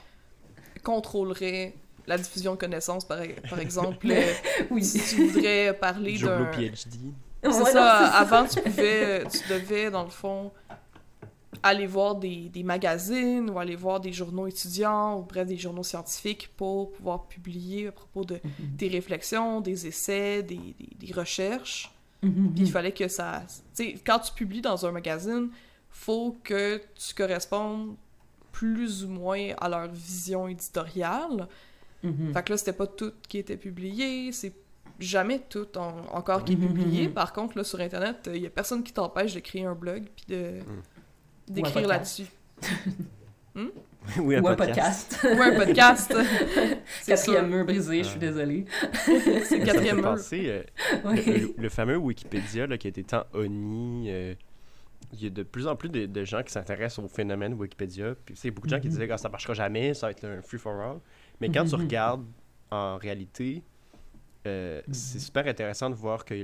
contrôlerait 0.82 1.74
la 2.06 2.18
diffusion 2.18 2.52
de 2.52 2.58
connaissances, 2.58 3.04
par, 3.04 3.18
par 3.48 3.58
exemple. 3.58 4.06
oui. 4.70 4.84
Si 4.84 5.16
tu 5.16 5.26
voudrais 5.26 5.76
parler 5.78 6.18
d'un... 6.18 6.46
PhD. 6.52 7.12
C'est 7.42 7.64
ça, 7.64 8.08
avant, 8.08 8.46
tu 8.46 8.60
pouvais, 8.60 9.24
tu 9.26 9.38
devais, 9.52 9.90
dans 9.90 10.04
le 10.04 10.10
fond, 10.10 10.50
aller 11.62 11.86
voir 11.86 12.16
des, 12.16 12.48
des, 12.48 12.62
magazines 12.62 13.50
ou 13.50 13.58
aller 13.58 13.76
voir 13.76 14.00
des 14.00 14.12
journaux 14.12 14.46
étudiants 14.46 15.18
ou 15.18 15.22
bref, 15.22 15.46
des 15.46 15.56
journaux 15.56 15.82
scientifiques 15.82 16.50
pour 16.56 16.92
pouvoir 16.92 17.26
publier 17.26 17.88
à 17.88 17.92
propos 17.92 18.24
de 18.24 18.36
mm-hmm. 18.36 18.76
des 18.76 18.88
réflexions, 18.88 19.60
des 19.60 19.86
essais, 19.86 20.42
des, 20.42 20.74
des, 20.98 21.12
recherches. 21.12 21.92
Mm-hmm. 22.24 22.54
Puis 22.54 22.64
il 22.64 22.70
fallait 22.70 22.92
que 22.92 23.08
ça... 23.08 23.42
Tu 23.46 23.84
sais, 23.84 23.94
quand 24.04 24.18
tu 24.18 24.32
publies 24.32 24.60
dans 24.60 24.84
un 24.86 24.92
magazine, 24.92 25.50
faut 25.90 26.36
que 26.42 26.80
tu 26.94 27.14
correspondes 27.14 27.96
plus 28.52 29.04
ou 29.04 29.08
moins 29.08 29.50
à 29.58 29.68
leur 29.68 29.88
vision 29.88 30.48
éditoriale. 30.48 31.48
Mm-hmm. 32.06 32.32
Fait 32.32 32.42
que 32.42 32.52
là, 32.52 32.56
c'était 32.56 32.72
pas 32.72 32.86
tout 32.86 33.12
qui 33.28 33.38
était 33.38 33.56
publié, 33.56 34.32
c'est 34.32 34.54
jamais 34.98 35.40
tout 35.48 35.66
encore 35.76 36.44
qui 36.44 36.54
est 36.54 36.56
publié. 36.56 37.08
Par 37.08 37.32
contre, 37.32 37.56
là, 37.58 37.64
sur 37.64 37.80
Internet, 37.80 38.30
il 38.32 38.42
y 38.42 38.46
a 38.46 38.50
personne 38.50 38.82
qui 38.82 38.92
t'empêche 38.92 39.34
de 39.34 39.40
créer 39.40 39.64
un 39.64 39.74
blog 39.74 40.04
puis 40.14 40.24
de 40.28 40.60
hmm. 40.60 41.52
d'écrire 41.52 41.88
là-dessus. 41.88 42.26
Hmm? 43.54 43.68
Oui, 44.18 44.38
Ou 44.38 44.48
un 44.48 44.54
podcast. 44.54 45.18
Ou 45.24 45.42
un 45.42 45.56
podcast. 45.56 46.14
quatrième 47.06 47.48
mur 47.48 47.64
brisé, 47.64 48.02
je 48.02 48.08
suis 48.10 48.18
désolée. 48.18 48.66
C'est 49.44 49.60
quatrième 49.60 49.96
mur. 49.96 50.16
Euh, 50.32 50.62
le, 51.04 51.60
le, 51.60 51.68
fameux 51.68 51.96
Wikipédia 51.96 52.66
là, 52.66 52.78
qui 52.78 52.86
a 52.86 52.90
été 52.90 53.02
tant 53.02 53.24
honni. 53.32 54.10
Euh, 54.10 54.34
il 55.12 55.22
y 55.22 55.26
a 55.26 55.30
de 55.30 55.42
plus 55.42 55.66
en 55.66 55.76
plus 55.76 55.88
de, 55.88 56.24
gens 56.24 56.42
qui 56.42 56.52
s'intéressent 56.52 57.04
au 57.04 57.08
phénomène 57.08 57.54
Wikipédia. 57.54 58.14
Puis, 58.24 58.50
beaucoup 58.50 58.66
de 58.66 58.74
gens 58.74 58.80
qui 58.80 58.88
disaient 58.88 59.06
que 59.06 59.12
ah, 59.12 59.18
ça 59.18 59.28
marchera 59.28 59.54
jamais, 59.54 59.94
ça 59.94 60.06
va 60.06 60.10
être 60.10 60.24
un 60.24 60.42
free 60.42 60.58
for 60.58 60.74
all. 60.74 60.98
Mais 61.40 61.50
quand 61.50 61.64
tu 61.64 61.70
mm-hmm. 61.70 61.80
regardes 61.80 62.26
en 62.70 62.96
réalité, 62.96 63.62
euh, 64.46 64.80
c'est 64.92 65.18
super 65.18 65.46
intéressant 65.46 65.90
de 65.90 65.94
voir 65.94 66.24
que 66.24 66.34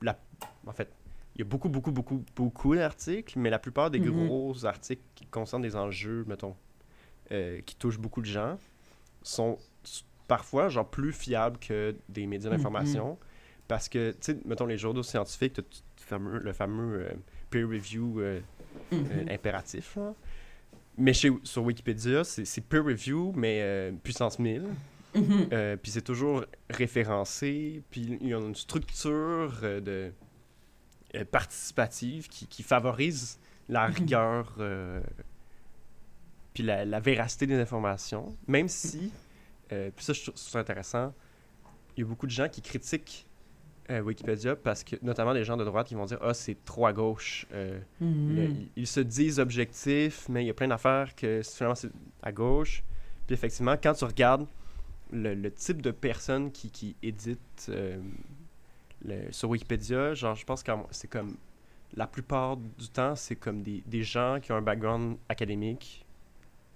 la, 0.00 0.18
en 0.66 0.72
fait, 0.72 0.90
il 1.34 1.40
y 1.40 1.42
a 1.42 1.44
beaucoup, 1.44 1.68
beaucoup, 1.68 1.92
beaucoup, 1.92 2.24
beaucoup 2.34 2.74
d'articles, 2.74 3.38
mais 3.38 3.50
la 3.50 3.58
plupart 3.58 3.90
des 3.90 4.00
mm-hmm. 4.00 4.26
gros 4.26 4.64
articles 4.64 5.02
qui 5.14 5.26
concernent 5.26 5.62
des 5.62 5.76
enjeux, 5.76 6.24
mettons, 6.26 6.56
euh, 7.30 7.60
qui 7.62 7.76
touchent 7.76 7.98
beaucoup 7.98 8.20
de 8.20 8.26
gens, 8.26 8.58
sont 9.22 9.58
parfois 10.28 10.68
genre 10.68 10.88
plus 10.88 11.12
fiables 11.12 11.58
que 11.58 11.94
des 12.08 12.26
médias 12.26 12.48
mm-hmm. 12.48 12.56
d'information. 12.56 13.18
Parce 13.68 13.88
que, 13.88 14.10
tu 14.12 14.18
sais, 14.20 14.38
mettons, 14.44 14.66
les 14.66 14.76
journaux 14.76 15.02
scientifiques, 15.02 15.58
le 15.58 15.64
fameux, 15.96 16.38
le 16.38 16.52
fameux 16.52 17.08
peer 17.50 17.68
review 17.68 18.20
euh, 18.20 18.40
mm-hmm. 18.92 19.30
Mais 20.98 21.12
chez, 21.14 21.30
sur 21.42 21.64
Wikipédia, 21.64 22.22
c'est 22.24 22.60
peer 22.60 22.84
review, 22.84 23.32
mais 23.34 23.92
puissance 24.02 24.38
1000. 24.38 24.68
Mhm. 25.14 25.48
Euh, 25.52 25.76
puis 25.76 25.92
c'est 25.92 26.02
toujours 26.02 26.44
référencé, 26.70 27.82
puis 27.90 28.18
il 28.20 28.28
y 28.28 28.34
a 28.34 28.38
une 28.38 28.54
structure 28.54 29.60
euh, 29.62 29.80
de, 29.80 30.12
euh, 31.14 31.24
participative 31.24 32.28
qui, 32.28 32.46
qui, 32.46 32.62
favorise 32.62 33.38
la 33.68 33.88
mhm. 33.88 33.94
rigueur 33.94 34.56
puis 36.54 36.62
la, 36.62 36.84
la, 36.84 37.00
véracité 37.00 37.46
des 37.46 37.58
informations, 37.58 38.36
même 38.46 38.68
si, 38.68 39.10
puis 39.68 40.04
ça 40.04 40.12
je 40.12 40.22
trouve 40.22 40.36
ça 40.36 40.58
intéressant, 40.58 41.14
il 41.96 42.00
y 42.00 42.02
a 42.04 42.06
beaucoup 42.06 42.26
de 42.26 42.30
gens 42.30 42.48
qui 42.48 42.60
critiquent 42.60 43.26
Wikipédia 43.90 44.56
parce 44.56 44.84
que, 44.84 44.96
notamment 45.02 45.34
des 45.34 45.44
gens 45.44 45.56
de 45.56 45.64
droite, 45.64 45.88
qui 45.88 45.94
vont 45.94 46.04
dire 46.04 46.18
Ah, 46.22 46.34
c'est 46.34 46.64
trop 46.64 46.86
à 46.86 46.92
gauche. 46.92 47.46
Mhm. 48.00 48.68
ils, 48.76 48.86
se 48.86 49.00
disent 49.00 49.38
objectifs, 49.38 50.28
mais 50.28 50.44
il 50.44 50.46
y 50.46 50.50
a 50.50 50.54
plein 50.54 50.68
d'affaires 50.68 51.14
que 51.14 51.40
finalement 51.42 51.74
c'est 51.74 51.90
à 52.22 52.32
gauche. 52.32 52.82
Puis 53.26 53.34
effectivement, 53.34 53.76
quand 53.82 53.94
tu 53.94 54.04
regardes 54.04 54.46
le, 55.12 55.50
type 55.50 55.82
de 55.82 55.90
personne 55.90 56.50
qui, 56.50 56.70
qui 56.70 56.96
édite 57.02 57.66
euh, 57.68 58.00
sur 59.30 59.50
Wikipédia, 59.50 60.14
genre, 60.14 60.34
je 60.34 60.44
pense 60.44 60.62
que 60.62 60.72
c'est 60.90 61.08
comme 61.08 61.36
la 61.94 62.06
plupart 62.06 62.56
du 62.56 62.88
temps, 62.88 63.14
c'est 63.14 63.36
comme 63.36 63.62
des, 63.62 63.82
des, 63.86 64.02
gens 64.02 64.38
qui 64.40 64.52
ont 64.52 64.56
un 64.56 64.62
background 64.62 65.16
académique, 65.28 66.04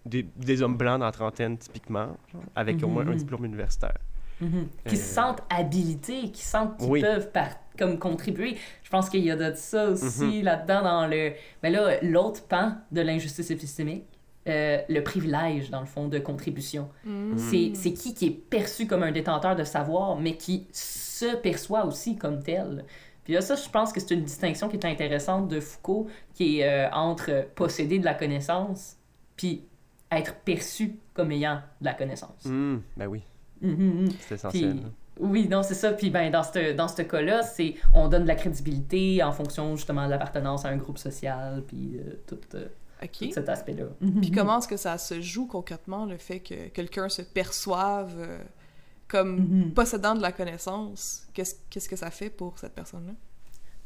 des, 0.05 0.23
des 0.23 0.63
hommes 0.63 0.77
blancs 0.77 1.01
dans 1.01 1.07
la 1.07 1.13
trentaine 1.13 1.57
typiquement, 1.57 2.17
avec 2.55 2.83
au 2.83 2.89
moins 2.89 3.07
un 3.07 3.13
mhm. 3.13 3.17
diplôme 3.17 3.45
universitaire. 3.45 3.99
Mhm. 4.41 4.69
Qui 4.87 4.97
se 4.97 5.03
euh, 5.03 5.23
sentent 5.23 5.43
habilités, 5.51 6.31
qui 6.31 6.43
sentent 6.43 6.77
qu'ils 6.79 7.01
peuvent 7.01 7.31
comme 7.79 7.99
contribuer. 7.99 8.57
Je 8.83 8.91
pense 8.91 9.09
qu'il 9.09 9.25
y 9.25 9.31
a 9.31 9.37
de 9.37 9.55
ça 9.55 9.91
aussi 9.91 10.25
mhm. 10.25 10.43
là-dedans 10.45 10.83
dans 10.83 11.07
le... 11.07 11.33
Mais 11.63 11.71
là, 11.71 11.99
l'autre 12.03 12.47
pan 12.47 12.75
de 12.91 13.01
l'injustice 13.01 13.51
épistémique, 13.51 14.05
euh, 14.49 14.79
le 14.89 15.03
privilège, 15.03 15.71
dans 15.71 15.81
le 15.81 15.87
fond, 15.87 16.07
de 16.07 16.19
contribution. 16.21 16.89
Mm. 17.05 17.37
C'est 17.37 17.93
qui 17.93 18.15
qui 18.15 18.27
est 18.27 18.31
perçu 18.31 18.87
comme 18.87 19.03
un 19.03 19.11
détenteur 19.11 19.57
de 19.57 19.65
savoir, 19.65 20.17
mais 20.17 20.37
qui 20.37 20.69
se 20.71 21.35
perçoit 21.37 21.85
aussi 21.85 22.17
comme 22.17 22.43
tel. 22.45 22.85
Puis 23.25 23.33
là, 23.33 23.41
ça, 23.41 23.57
je 23.57 23.69
pense 23.69 23.93
que 23.93 23.99
c'est 23.99 24.15
une 24.15 24.23
distinction 24.23 24.69
qui 24.69 24.77
est 24.77 24.87
intéressante 24.87 25.49
de 25.49 25.59
Foucault, 25.59 26.07
qui 26.33 26.61
est 26.61 26.69
euh, 26.69 26.89
entre 26.93 27.49
posséder 27.57 27.99
de 27.99 28.05
la 28.05 28.15
connaissance, 28.15 28.97
puis 29.37 29.65
être 30.13 30.37
perçu 30.37 31.01
comme 31.13 31.33
ayant 31.33 31.61
de 31.81 31.87
la 31.87 31.95
connaissance. 31.95 32.45
Mm. 32.45 32.77
Ben 32.97 33.07
oui. 33.09 33.23
Mm-hmm. 33.63 34.13
C'est 34.21 34.35
essentiel. 34.35 34.79
oui, 35.21 35.49
non, 35.49 35.63
c'est 35.63 35.75
ça. 35.75 35.93
Puis 35.93 36.11
ben, 36.11 36.31
dans 36.31 36.43
ce 36.43 36.73
dans 36.73 36.89
cas-là, 36.89 37.43
c'est 37.43 37.75
on 37.95 38.09
donne 38.09 38.23
de 38.23 38.29
la 38.29 38.35
crédibilité 38.35 39.23
en 39.23 39.33
fonction 39.33 39.77
justement 39.77 40.07
de 40.07 40.11
l'appartenance 40.11 40.65
à 40.65 40.69
un 40.69 40.77
groupe 40.77 40.99
social, 40.99 41.63
puis 41.67 41.99
euh, 41.99 42.15
tout 42.27 42.39
cet 43.33 43.49
aspect-là. 43.49 43.85
Puis 44.21 44.31
comment 44.31 44.59
est-ce 44.59 44.69
que 44.69 44.77
ça 44.77 44.99
se 44.99 45.21
joue 45.21 45.47
concrètement, 45.47 46.07
le 46.07 46.17
fait 46.17 46.41
que 46.41 46.69
quelqu'un 46.69 47.09
se 47.09 47.23
perçoive 47.23 48.15
euh, 48.19 48.39
comme 49.09 49.41
mm-hmm. 49.41 49.73
possédant 49.75 50.15
de 50.15 50.23
la 50.23 50.33
connaissance? 50.33 51.27
Qu'est-ce, 51.35 51.57
qu'est-ce 51.71 51.89
que 51.89 51.97
ça 51.97 52.11
fait 52.11 52.31
pour 52.31 52.59
cette 52.59 52.73
personne-là? 52.73 53.13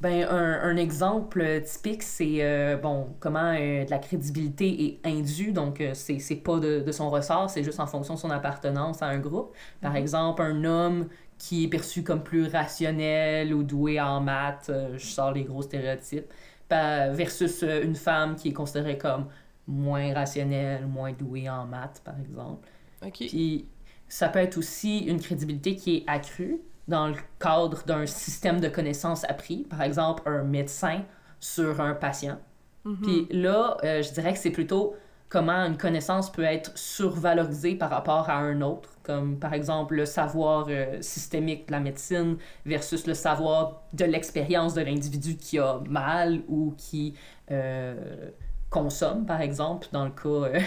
Ben, 0.00 0.26
un, 0.30 0.60
un 0.62 0.76
exemple 0.78 1.62
typique, 1.62 2.02
c'est 2.02 2.42
euh, 2.42 2.78
bon, 2.78 3.14
comment 3.20 3.52
euh, 3.54 3.84
de 3.84 3.90
la 3.90 3.98
crédibilité 3.98 4.84
est 5.04 5.06
indue, 5.06 5.52
donc 5.52 5.78
euh, 5.82 5.92
c'est 5.92 6.18
c'est 6.18 6.36
pas 6.36 6.58
de, 6.58 6.80
de 6.80 6.90
son 6.92 7.10
ressort, 7.10 7.50
c'est 7.50 7.62
juste 7.62 7.80
en 7.80 7.86
fonction 7.86 8.14
de 8.14 8.18
son 8.18 8.30
appartenance 8.30 9.02
à 9.02 9.08
un 9.08 9.18
groupe. 9.18 9.54
Par 9.82 9.94
Mhm. 9.94 9.96
exemple, 9.96 10.40
un 10.40 10.64
homme 10.64 11.08
qui 11.36 11.64
est 11.64 11.68
perçu 11.68 12.02
comme 12.02 12.22
plus 12.24 12.46
rationnel 12.46 13.52
ou 13.52 13.62
doué 13.62 14.00
en 14.00 14.22
maths, 14.22 14.70
euh, 14.70 14.96
je 14.96 15.04
sors 15.06 15.32
les 15.32 15.44
gros 15.44 15.60
stéréotypes, 15.60 16.32
versus 16.70 17.62
une 17.62 17.96
femme 17.96 18.36
qui 18.36 18.48
est 18.48 18.52
considérée 18.52 18.96
comme 18.96 19.26
moins 19.66 20.14
rationnelle, 20.14 20.86
moins 20.86 21.12
douée 21.12 21.48
en 21.50 21.66
maths, 21.66 22.00
par 22.04 22.18
exemple. 22.20 22.66
Ok. 23.02 23.20
Puis 23.26 23.68
ça 24.08 24.28
peut 24.28 24.38
être 24.40 24.58
aussi 24.58 24.98
une 25.00 25.20
crédibilité 25.20 25.76
qui 25.76 25.96
est 25.98 26.04
accrue 26.06 26.60
dans 26.90 27.08
le 27.08 27.14
cadre 27.38 27.82
d'un 27.86 28.04
système 28.04 28.60
de 28.60 28.68
connaissances 28.68 29.24
appris, 29.24 29.64
par 29.70 29.80
exemple 29.80 30.22
un 30.26 30.42
médecin 30.42 31.02
sur 31.38 31.80
un 31.80 31.94
patient. 31.94 32.38
Mhm. 32.84 32.98
Puis 33.02 33.28
là, 33.30 33.76
euh, 33.84 34.02
je 34.02 34.12
dirais 34.12 34.32
que 34.34 34.38
c'est 34.38 34.50
plutôt 34.50 34.94
comment 35.28 35.64
une 35.64 35.76
connaissance 35.76 36.30
peut 36.30 36.42
être 36.42 36.76
survalorisée 36.76 37.76
par 37.76 37.90
rapport 37.90 38.28
à 38.28 38.36
un 38.38 38.60
autre, 38.62 38.88
comme 39.04 39.38
par 39.38 39.54
exemple 39.54 39.94
le 39.94 40.04
savoir 40.04 40.66
euh, 40.68 41.00
systémique 41.00 41.68
de 41.68 41.72
la 41.72 41.80
médecine 41.80 42.36
versus 42.66 43.06
le 43.06 43.14
savoir 43.14 43.82
de 43.92 44.04
l'expérience 44.04 44.74
de 44.74 44.82
l'individu 44.82 45.36
qui 45.36 45.58
a 45.58 45.80
mal 45.88 46.42
ou 46.48 46.74
qui 46.76 47.14
euh, 47.50 48.30
consomme, 48.68 49.24
par 49.24 49.40
exemple, 49.40 49.88
dans 49.92 50.04
le 50.04 50.10
cas... 50.10 50.58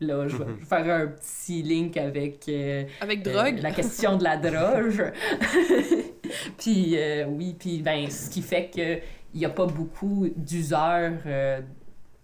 Là, 0.00 0.28
je 0.28 0.36
vais 0.36 0.44
Mhm. 0.44 0.60
faire 0.60 0.94
un 0.94 1.06
petit 1.06 1.62
link 1.62 1.96
avec 1.96 2.48
euh, 2.48 2.84
Avec 3.00 3.26
euh, 3.26 3.50
la 3.62 3.70
question 3.70 4.16
de 4.18 4.24
la 4.24 4.36
drogue. 4.36 5.12
puis 6.58 6.94
euh, 6.98 7.24
oui, 7.26 7.54
puis 7.58 7.82
ben, 7.82 8.10
ce 8.10 8.30
qui 8.30 8.42
fait 8.42 8.68
qu'il 8.68 9.00
n'y 9.34 9.44
a 9.44 9.50
pas 9.50 9.66
beaucoup 9.66 10.26
d'useurs 10.36 11.12
euh, 11.26 11.60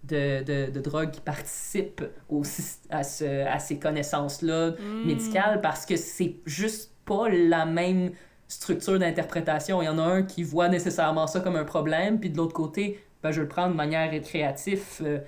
de, 0.03 0.43
de, 0.43 0.71
de 0.71 0.79
drogue 0.81 1.11
qui 1.11 1.21
participent 1.21 2.03
au, 2.29 2.43
à, 2.89 3.03
ce, 3.03 3.45
à 3.47 3.59
ces 3.59 3.79
connaissances-là 3.79 4.71
Hmm. 4.71 5.07
médicales 5.07 5.61
parce 5.61 5.85
que 5.85 5.95
c'est 5.95 6.35
juste 6.45 6.91
pas 7.05 7.29
la 7.29 7.65
même 7.65 8.11
structure 8.47 8.99
d'interprétation. 8.99 9.81
Il 9.81 9.85
y 9.85 9.89
en 9.89 9.97
a 9.97 10.03
un 10.03 10.23
qui 10.23 10.43
voit 10.43 10.69
nécessairement 10.69 11.25
ça 11.27 11.39
comme 11.39 11.55
un 11.55 11.63
problème, 11.65 12.19
puis 12.19 12.29
de 12.29 12.37
l'autre 12.37 12.53
côté, 12.53 12.99
ben, 13.23 13.31
je 13.31 13.41
le 13.41 13.47
prends 13.47 13.67
de 13.69 13.73
manière 13.73 14.11
récréative. 14.11 14.83
euh, 15.01 15.19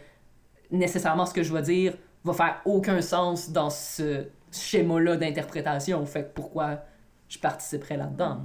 nécessairement, 0.72 1.26
ce 1.26 1.34
que 1.34 1.44
je 1.44 1.54
vais 1.54 1.62
dire 1.62 1.94
va 2.26 2.34
faire 2.34 2.62
aucun 2.66 3.02
sens 3.02 3.52
dans 3.52 3.70
ce 3.70 4.26
schéma-là 4.52 5.16
d'interprétation. 5.18 6.06
Fait 6.06 6.24
que 6.24 6.34
pourquoi 6.34 6.80
je 7.30 7.38
participerais 7.40 7.98
là-dedans? 7.98 8.42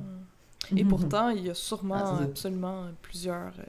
Et 0.77 0.85
pourtant, 0.85 1.31
il 1.31 1.47
y 1.47 1.51
a 1.51 1.55
sûrement 1.55 1.97
Ah, 1.99 2.21
absolument 2.23 2.85
plusieurs 3.03 3.53
euh, 3.59 3.65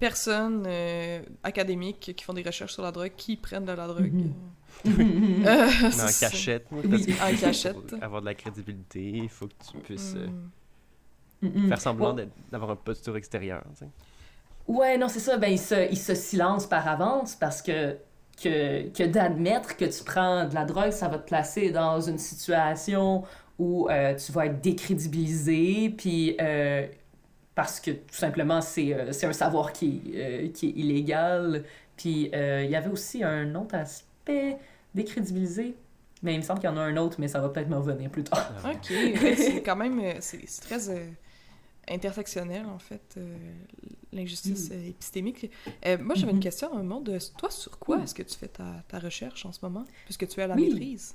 personnes 0.00 0.64
euh, 0.66 1.22
académiques 1.42 2.12
qui 2.16 2.24
font 2.24 2.32
des 2.32 2.42
recherches 2.42 2.72
sur 2.72 2.82
la 2.82 2.90
drogue 2.90 3.12
qui 3.16 3.36
prennent 3.36 3.64
de 3.66 3.72
la 3.72 3.86
drogue. 3.86 4.12
Mhm. 4.12 4.32
Euh, 4.86 5.68
Mais 5.80 6.02
en 6.02 6.06
cachette. 6.18 6.70
moi, 6.72 6.80
Oui. 6.84 6.90
parce 6.90 7.06
que 7.06 7.12
En 7.12 7.30
pour 7.30 7.40
cachette. 7.40 7.94
Avoir 8.02 8.20
de 8.22 8.26
la 8.26 8.34
crédibilité, 8.34 9.08
il 9.08 9.28
faut 9.28 9.46
que 9.46 9.52
tu 9.70 9.76
puisses 9.78 10.16
Mm. 11.42 11.48
Mhm. 11.48 11.68
faire 11.68 11.80
semblant 11.80 12.16
d'avoir 12.50 12.70
un 12.70 12.76
posture 12.76 13.16
extérieure. 13.16 13.62
tu 13.78 13.84
sais. 13.84 13.90
Ouais, 14.66 14.96
non, 14.96 15.08
c'est 15.08 15.20
ça. 15.20 15.36
Ben, 15.36 15.52
il 15.52 15.58
se, 15.58 15.90
il 15.90 15.98
se 15.98 16.14
silence 16.14 16.66
par 16.66 16.88
avance 16.88 17.36
parce 17.36 17.60
que, 17.60 17.96
que, 18.42 18.88
que 18.88 19.04
d'admettre 19.04 19.76
que 19.76 19.84
tu 19.84 20.04
prends 20.04 20.46
de 20.46 20.54
la 20.54 20.64
drogue, 20.64 20.90
ça 20.90 21.08
va 21.08 21.18
te 21.18 21.26
placer 21.26 21.70
dans 21.70 22.00
une 22.00 22.18
situation 22.18 23.24
où 23.58 23.88
euh, 23.90 24.14
tu 24.16 24.32
vas 24.32 24.46
être 24.46 24.60
décrédibilisé, 24.60 25.90
puis 25.96 26.36
euh, 26.40 26.86
parce 27.54 27.78
que 27.80 27.92
tout 27.92 28.14
simplement, 28.14 28.60
c'est 28.60 28.92
euh, 28.94 29.12
c'est 29.12 29.26
un 29.26 29.32
savoir 29.32 29.72
qui, 29.72 30.02
est, 30.14 30.18
euh, 30.46 30.48
qui 30.52 30.66
est 30.68 30.72
illégal. 30.72 31.64
Puis 31.96 32.30
euh, 32.34 32.62
il 32.64 32.70
y 32.70 32.76
avait 32.76 32.90
aussi 32.90 33.22
un 33.22 33.54
autre 33.54 33.76
aspect 33.76 34.58
décrédibilisé. 34.94 35.76
Mais 36.22 36.34
il 36.34 36.38
me 36.38 36.42
semble 36.42 36.60
qu'il 36.60 36.70
y 36.70 36.72
en 36.72 36.76
a 36.78 36.80
un 36.80 36.96
autre, 36.96 37.16
mais 37.20 37.28
ça 37.28 37.40
va 37.40 37.48
peut-être 37.50 37.68
me 37.68 37.76
revenir 37.76 38.10
plus 38.10 38.24
tard. 38.24 38.50
Ah, 38.64 38.72
Ok, 38.72 38.86
c'est 39.36 39.62
quand 39.62 39.76
même 39.76 40.00
c'est 40.20 40.40
c'est 40.48 40.62
très 40.62 40.88
euh, 40.90 41.06
intersectionnel 41.88 42.64
en 42.66 42.78
fait 42.78 43.14
euh, 43.18 43.36
l'injustice 44.14 44.70
euh, 44.72 44.88
épistémique. 44.88 45.50
Euh, 45.86 45.98
moi 46.00 46.14
j'avais 46.14 46.30
une 46.32 46.38
Mhm. 46.38 46.42
question 46.42 46.72
à 46.72 46.78
un 46.78 46.82
moment 46.82 47.00
de 47.00 47.18
toi 47.36 47.50
sur 47.50 47.78
quoi 47.78 48.02
est-ce 48.02 48.14
que 48.14 48.22
tu 48.22 48.36
fais 48.36 48.48
ta, 48.48 48.64
ta 48.88 48.98
recherche 48.98 49.44
en 49.46 49.52
ce 49.52 49.60
moment 49.62 49.84
puisque 50.04 50.26
tu 50.28 50.40
es 50.40 50.44
à 50.44 50.46
la 50.46 50.54
Oui. 50.54 50.68
maîtrise? 50.70 51.14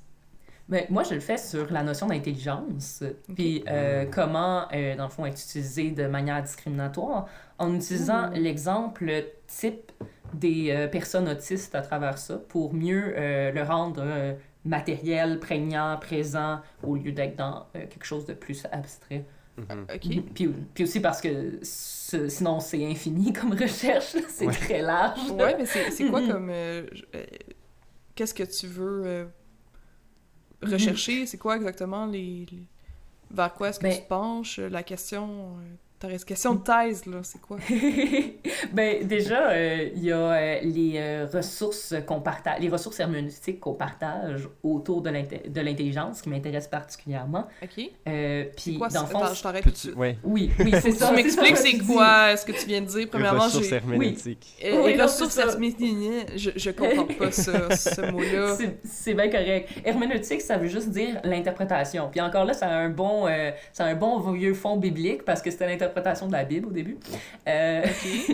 Mais 0.71 0.85
moi, 0.91 1.01
je 1.01 1.15
le 1.15 1.19
fais 1.19 1.37
sur 1.39 1.71
la 1.71 1.81
notion 1.81 2.05
d'intelligence, 2.05 3.03
puis 3.33 3.63
euh, 3.67 4.05
comment, 4.05 4.67
euh, 4.71 4.95
dans 4.95 5.05
le 5.05 5.09
fond, 5.09 5.25
être 5.25 5.41
utilisé 5.41 5.89
de 5.89 6.05
manière 6.05 6.43
discriminatoire, 6.43 7.25
en 7.57 7.73
utilisant 7.73 8.29
Mmh. 8.29 8.33
l'exemple 8.35 9.11
type 9.47 9.91
des 10.35 10.69
euh, 10.69 10.87
personnes 10.87 11.27
autistes 11.27 11.73
à 11.73 11.81
travers 11.81 12.19
ça, 12.19 12.37
pour 12.37 12.71
mieux 12.75 13.15
euh, 13.17 13.51
le 13.51 13.63
rendre 13.63 14.03
euh, 14.05 14.35
matériel, 14.63 15.39
prégnant, 15.39 15.97
présent, 15.99 16.59
au 16.83 16.95
lieu 16.97 17.13
d'être 17.13 17.35
dans 17.35 17.65
euh, 17.75 17.87
quelque 17.87 18.05
chose 18.05 18.25
de 18.25 18.33
plus 18.35 18.63
abstrait. 18.71 19.25
Mhm. 19.69 19.85
Ok. 19.93 20.05
Mhm. 20.05 20.23
Puis, 20.33 20.47
puis 20.73 20.83
aussi 20.83 20.99
parce 20.99 21.21
que 21.21 21.59
ce- 21.63 22.27
sinon, 22.29 22.59
c'est 22.59 22.85
infini 22.85 23.31
comme 23.33 23.53
recherche, 23.53 24.15
c'est 24.29 24.45
Ouais. 24.47 24.53
très 24.53 24.81
large. 24.81 25.31
Ouais, 25.31 25.55
mais 25.57 25.65
c'est 25.65 25.91
c'est 25.91 26.05
quoi 26.09 26.21
Mhm. 26.21 26.31
comme 26.31 26.49
euh, 26.49 26.85
euh, 27.15 27.25
qu'est-ce 28.15 28.33
que 28.33 28.43
tu 28.43 28.67
veux 28.67 29.01
euh, 29.05 29.25
Mhm. 30.63 30.73
rechercher? 30.73 31.25
C'est 31.25 31.37
quoi 31.37 31.55
exactement 31.55 32.05
les, 32.05 32.45
les- 32.51 32.63
vers 33.31 33.53
quoi 33.53 33.69
est-ce 33.69 33.79
que 33.79 33.83
Ben- 33.83 33.95
tu 33.99 34.07
penches 34.07 34.59
La 34.59 34.83
question 34.83 35.57
euh, 35.57 35.75
ta 35.99 36.07
question 36.17 36.55
de 36.55 36.61
thèse 36.63 37.05
là, 37.05 37.17
c'est 37.23 37.41
quoi? 37.41 37.57
Ben 38.73 39.05
déjà, 39.07 39.49
euh, 39.51 39.89
il 39.95 40.03
y 40.03 40.11
a 40.11 40.17
euh, 40.17 40.59
les 40.63 40.93
euh, 40.95 41.27
ressources 41.33 41.93
qu'on 42.05 42.21
partage, 42.21 42.59
les 42.61 42.69
ressources 42.69 42.99
herméneutiques 42.99 43.59
qu'on 43.59 43.73
partage 43.73 44.47
autour 44.63 45.01
de 45.01 45.09
l'intelligence 45.09 46.21
qui 46.21 46.29
m'intéressent 46.29 46.69
particulièrement. 46.69 47.47
Ok. 47.63 47.83
Euh, 48.07 48.45
Puis 48.55 48.77
dans 48.77 48.85
le 49.01 49.07
fond, 49.07 49.19
Attends, 49.19 49.33
je 49.33 49.43
t'arrête 49.43 49.65
ouais, 49.95 50.17
oui, 50.23 50.51
oui, 50.59 50.71
c'est 50.81 50.91
ça. 50.99 51.09
Tu 51.09 51.15
m'expliques 51.15 51.57
c'est 51.57 51.77
tu 51.77 51.85
quoi 51.85 52.35
ce 52.37 52.45
que 52.45 52.51
tu 52.51 52.65
viens 52.65 52.81
de 52.81 52.85
dire 52.87 52.97
les 52.99 53.05
Premièrement, 53.07 53.43
ressources 53.45 53.67
j'ai 53.69 53.75
herméneutiques. 53.75 54.47
Euh, 54.63 54.81
Oui, 54.83 54.91
les 54.91 54.97
non, 54.97 55.03
ressources 55.05 55.37
herméneutiques, 55.37 56.37
je, 56.37 56.49
je 56.55 56.71
comprends 56.71 57.05
pas 57.05 57.31
ça, 57.31 57.75
ce 57.75 58.01
mot-là. 58.11 58.55
C'est- 58.55 58.77
C'est 58.83 59.13
bien 59.13 59.29
correct. 59.29 59.69
Herméneutique, 59.83 60.41
ça 60.41 60.57
veut 60.57 60.67
juste 60.67 60.89
dire 60.89 61.19
l'interprétation. 61.23 62.09
Puis 62.11 62.21
encore 62.21 62.45
là, 62.45 62.53
ça 62.53 62.67
a 62.67 62.75
un 62.77 62.89
bon, 62.89 63.27
euh, 63.27 63.51
ça 63.73 63.85
a 63.85 63.87
un 63.87 63.95
bon 63.95 64.19
vieux 64.31 64.53
fond 64.53 64.77
biblique 64.77 65.23
parce 65.25 65.41
que 65.41 65.49
c'était 65.51 65.65
l'interprétation 65.65 65.88
de 65.93 66.31
la 66.31 66.43
Bible 66.43 66.67
au 66.67 66.71
début. 66.71 66.97
Euh, 67.47 67.85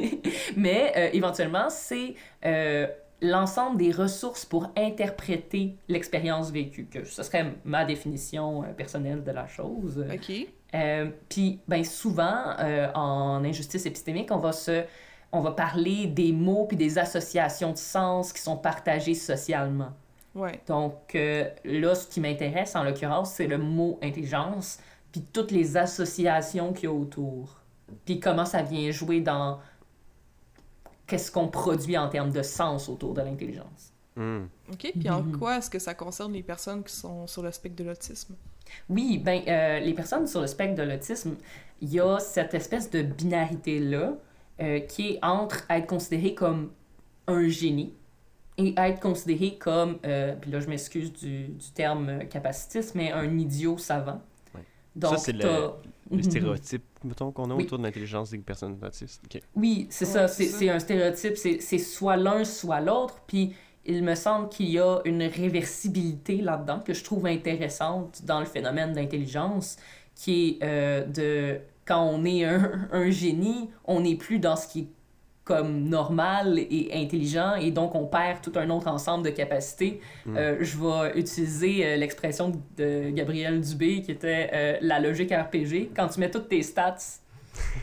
mais 0.57 0.93
euh, 0.95 1.09
éventuellement, 1.13 1.69
c'est 1.69 2.15
euh, 2.45 2.87
l'ensemble 3.21 3.77
des 3.77 3.91
ressources 3.91 4.45
pour 4.45 4.71
interpréter 4.77 5.75
l'expérience 5.87 6.51
vécue. 6.51 6.85
Que 6.85 7.03
ce 7.03 7.23
serait 7.23 7.53
ma 7.63 7.85
définition 7.85 8.63
euh, 8.63 8.67
personnelle 8.67 9.23
de 9.23 9.31
la 9.31 9.47
chose. 9.47 10.05
Ok. 10.11 10.47
Euh, 10.73 11.09
Puis, 11.29 11.59
ben, 11.67 11.83
souvent, 11.83 12.55
euh, 12.59 12.91
en 12.93 13.43
injustice 13.43 13.85
épistémique, 13.85 14.29
on 14.31 14.39
va 14.39 14.51
se... 14.51 14.83
On 15.31 15.41
va 15.41 15.51
parler 15.51 16.07
des 16.07 16.31
mots 16.31 16.65
puis 16.65 16.77
des 16.77 16.97
associations 16.97 17.73
de 17.73 17.77
sens 17.77 18.31
qui 18.31 18.39
sont 18.39 18.55
partagées 18.55 19.15
socialement. 19.15 19.91
Ouais. 20.35 20.61
Donc 20.67 21.15
euh, 21.15 21.49
là, 21.63 21.95
ce 21.95 22.07
qui 22.07 22.19
m'intéresse 22.19 22.75
en 22.75 22.83
l'occurrence, 22.83 23.31
c'est 23.33 23.47
le 23.47 23.57
mot 23.57 23.97
intelligence, 24.03 24.79
puis 25.15 25.23
toutes 25.31 25.51
les 25.51 25.77
associations 25.77 26.73
qu'il 26.73 26.83
y 26.83 26.87
a 26.87 26.91
autour. 26.91 27.61
Puis 28.03 28.19
comment 28.19 28.43
ça 28.43 28.61
vient 28.63 28.91
jouer 28.91 29.21
dans 29.21 29.59
qu'est-ce 31.07 31.31
qu'on 31.31 31.47
produit 31.47 31.97
en 31.97 32.09
termes 32.09 32.31
de 32.31 32.41
sens 32.41 32.89
autour 32.89 33.13
de 33.13 33.21
l'intelligence. 33.21 33.93
Hmm. 34.17 34.47
Ok. 34.73 34.91
Puis 34.99 35.09
en 35.09 35.21
Mhm. 35.21 35.37
quoi 35.39 35.57
est-ce 35.59 35.69
que 35.69 35.79
ça 35.79 35.93
concerne 35.93 36.33
les 36.33 36.43
personnes 36.43 36.83
qui 36.83 36.93
sont 36.93 37.27
sur 37.27 37.43
le 37.43 37.51
spectre 37.53 37.81
de 37.81 37.87
l'autisme? 37.87 38.35
Oui, 38.89 39.17
ben 39.23 39.41
euh, 39.47 39.79
les 39.79 39.93
personnes 39.93 40.27
sur 40.27 40.41
le 40.41 40.47
spectre 40.47 40.75
de 40.75 40.83
l'autisme, 40.83 41.35
il 41.79 41.93
y 41.93 42.01
a 42.01 42.19
cette 42.19 42.53
espèce 42.53 42.89
de 42.91 43.01
binarité-là 43.01 44.15
euh, 44.59 44.79
qui 44.81 45.11
est 45.13 45.19
entre 45.23 45.63
être 45.69 45.87
considéré 45.87 46.35
comme 46.35 46.71
un 47.27 47.47
génie 47.47 47.93
et 48.57 48.73
être 48.77 48.99
considéré 48.99 49.57
comme, 49.57 49.97
euh, 50.05 50.35
puis 50.35 50.51
là 50.51 50.59
je 50.59 50.67
m'excuse 50.67 51.13
du, 51.13 51.47
du 51.47 51.71
terme 51.71 52.27
capacitiste, 52.27 52.95
mais 52.95 53.13
un 53.13 53.37
idiot 53.37 53.77
savant. 53.77 54.21
Donc, 54.95 55.11
Ça, 55.11 55.17
c'est 55.17 55.33
le- 55.33 55.71
Mhm. 56.11 56.23
stéréotype, 56.23 56.83
mettons, 57.03 57.31
qu'on 57.31 57.49
a 57.49 57.55
Oui. 57.55 57.63
autour 57.63 57.77
de 57.79 57.83
l'intelligence 57.83 58.29
des 58.29 58.37
personnes 58.37 58.77
autistes. 58.85 59.21
Ok. 59.25 59.41
Oui, 59.55 59.87
c'est 59.89 60.05
Ouais, 60.05 60.11
ça, 60.11 60.27
c'est 60.27 60.43
c'est 60.45 60.49
ça. 60.51 60.57
c'est 60.59 60.69
un 60.69 60.79
stéréotype, 60.79 61.35
c'est 61.37 61.59
c'est 61.59 61.79
soit 61.79 62.15
l'un, 62.15 62.43
soit 62.45 62.79
l'autre, 62.79 63.19
puis 63.27 63.53
il 63.85 64.03
me 64.03 64.15
semble 64.15 64.49
qu'il 64.49 64.69
y 64.69 64.79
a 64.79 64.99
une 65.05 65.23
réversibilité 65.23 66.37
là-dedans 66.37 66.79
que 66.79 66.93
je 66.93 67.03
trouve 67.03 67.25
intéressante 67.25 68.21
dans 68.23 68.39
le 68.39 68.45
phénomène 68.45 68.93
d'intelligence, 68.93 69.77
qui 70.15 70.57
est 70.61 70.63
euh, 70.63 71.05
de 71.05 71.59
quand 71.85 72.03
on 72.03 72.23
est 72.23 72.45
un, 72.45 72.87
un 72.91 73.09
génie, 73.09 73.69
on 73.85 74.01
n'est 74.01 74.15
plus 74.15 74.39
dans 74.39 74.55
ce 74.55 74.67
qui 74.67 74.79
est 74.81 74.87
comme 75.45 75.87
normal 75.87 76.57
et 76.57 76.89
intelligent, 76.93 77.53
et 77.55 77.69
donc 77.69 77.93
on 77.93 78.05
perd 78.07 78.41
tout 78.41 78.51
un 78.55 78.69
autre 78.71 78.87
ensemble 78.87 79.23
de 79.23 79.29
capacités. 79.29 80.01
Mm. 80.25 80.37
Euh, 80.37 80.57
je 80.59 80.77
vais 80.77 81.19
utiliser 81.19 81.85
euh, 81.85 81.95
l'expression 81.97 82.51
de 82.77 83.11
Gabriel 83.11 83.61
Dubé 83.61 84.01
qui 84.01 84.11
était 84.11 84.49
euh, 84.51 84.77
la 84.81 84.99
logique 84.99 85.31
RPG. 85.31 85.91
Quand 85.95 86.07
tu 86.07 86.19
mets 86.19 86.31
toutes 86.31 86.49
tes 86.49 86.63
stats 86.63 87.21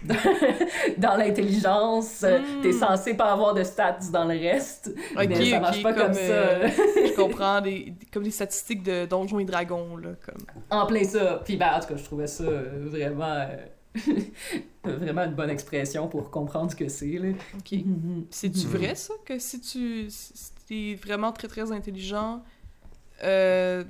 dans 0.98 1.16
l'intelligence. 1.16 2.22
Hmm. 2.22 2.60
T'es 2.62 2.72
censé 2.72 3.14
pas 3.14 3.32
avoir 3.32 3.54
de 3.54 3.62
stats 3.62 4.10
dans 4.12 4.24
le 4.24 4.38
reste. 4.38 4.92
Ok, 5.16 5.26
mais 5.28 5.50
ça 5.50 5.56
ok, 5.56 5.62
marche 5.62 5.82
pas 5.82 5.92
comme, 5.92 6.12
ça. 6.12 6.68
je 6.68 7.14
comprends, 7.16 7.60
des, 7.60 7.94
comme 8.12 8.22
des 8.22 8.30
statistiques 8.30 8.82
de 8.82 9.06
Donjons 9.06 9.38
et 9.38 9.44
Dragons, 9.44 9.96
là, 9.96 10.10
comme... 10.26 10.44
en 10.70 10.86
plein 10.86 11.04
ça. 11.04 11.40
Puis 11.44 11.56
ben, 11.56 11.70
en 11.74 11.80
tout 11.80 11.88
cas, 11.88 11.96
je 11.96 12.04
trouvais 12.04 12.26
ça 12.26 12.44
euh, 12.44 12.84
vraiment... 12.86 13.46
vraiment 14.84 15.22
une 15.24 15.34
bonne 15.34 15.50
expression 15.50 16.08
pour 16.08 16.30
comprendre 16.30 16.70
ce 16.70 16.76
que 16.76 16.88
c'est, 16.88 17.18
là. 17.18 17.30
Ok. 17.58 17.78
C'est-tu 18.30 18.66
vrai, 18.66 18.94
ça, 18.94 19.14
que 19.24 19.38
si 19.38 19.60
tu 19.60 20.06
si 20.08 20.52
t'es 20.66 20.94
vraiment 20.94 21.32
très, 21.32 21.48
très 21.48 21.70
intelligent, 21.72 22.42
euh, 23.22 23.84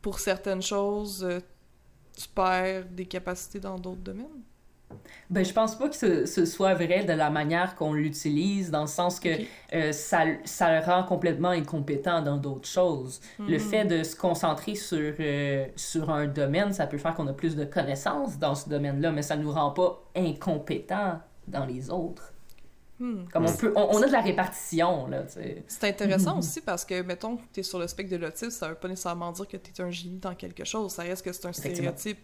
pour 0.00 0.18
certaines 0.18 0.62
choses, 0.62 1.24
euh, 1.24 1.40
tu 2.16 2.28
perds 2.28 2.86
des 2.86 3.06
capacités 3.06 3.60
dans 3.60 3.78
d'autres 3.78 4.02
domaines? 4.02 4.42
Ben, 5.30 5.44
je 5.44 5.52
pense 5.52 5.76
pas 5.76 5.88
que 5.88 5.96
ce, 5.96 6.26
ce 6.26 6.44
soit 6.44 6.74
vrai 6.74 7.04
de 7.04 7.12
la 7.12 7.30
manière 7.30 7.74
qu'on 7.74 7.92
l'utilise, 7.92 8.70
dans 8.70 8.82
le 8.82 8.86
sens 8.86 9.20
que 9.20 9.28
euh, 9.74 9.92
ça, 9.92 10.24
ça 10.44 10.78
le 10.78 10.84
rend 10.84 11.02
complètement 11.04 11.50
incompétent 11.50 12.22
dans 12.22 12.36
d'autres 12.36 12.68
choses. 12.68 13.20
Le 13.38 13.58
Mhm. 13.58 13.58
fait 13.58 13.84
de 13.84 14.02
se 14.02 14.16
concentrer 14.16 14.74
sur, 14.74 15.14
euh, 15.20 15.66
sur 15.76 16.10
un 16.10 16.26
domaine, 16.26 16.72
ça 16.72 16.86
peut 16.86 16.98
faire 16.98 17.14
qu'on 17.14 17.26
a 17.26 17.32
plus 17.32 17.56
de 17.56 17.64
connaissances 17.64 18.38
dans 18.38 18.54
ce 18.54 18.68
domaine-là, 18.68 19.12
mais 19.12 19.22
ça 19.22 19.36
nous 19.36 19.50
rend 19.52 19.70
pas 19.70 20.02
incompétents 20.14 21.20
dans 21.48 21.64
les 21.64 21.90
autres. 21.90 22.32
Hmm. 22.98 23.24
Comme 23.30 23.44
on 23.44 23.52
peut, 23.52 23.72
on, 23.76 23.88
on 23.92 24.02
a 24.02 24.06
de 24.06 24.12
la 24.12 24.22
répartition, 24.22 25.06
là, 25.08 25.22
tu. 25.24 25.38
C'est 25.68 25.84
intéressant 25.88 26.38
aussi 26.40 26.62
parce 26.62 26.84
que, 26.84 27.02
mettons, 27.02 27.36
que 27.36 27.42
t'es 27.52 27.62
sur 27.62 27.78
le 27.78 27.86
spectre 27.88 28.12
de 28.12 28.16
l'autisme, 28.16 28.50
ça 28.50 28.68
veut 28.68 28.74
pas 28.74 28.88
nécessairement 28.88 29.32
dire 29.32 29.46
que 29.46 29.58
t'es 29.58 29.82
un 29.82 29.90
génie 29.90 30.18
dans 30.18 30.34
quelque 30.34 30.64
chose. 30.64 30.92
Ça 30.92 31.02
reste 31.02 31.22
que 31.22 31.32
c'est 31.32 31.46
un 31.46 31.52
stéréotype. 31.52 32.18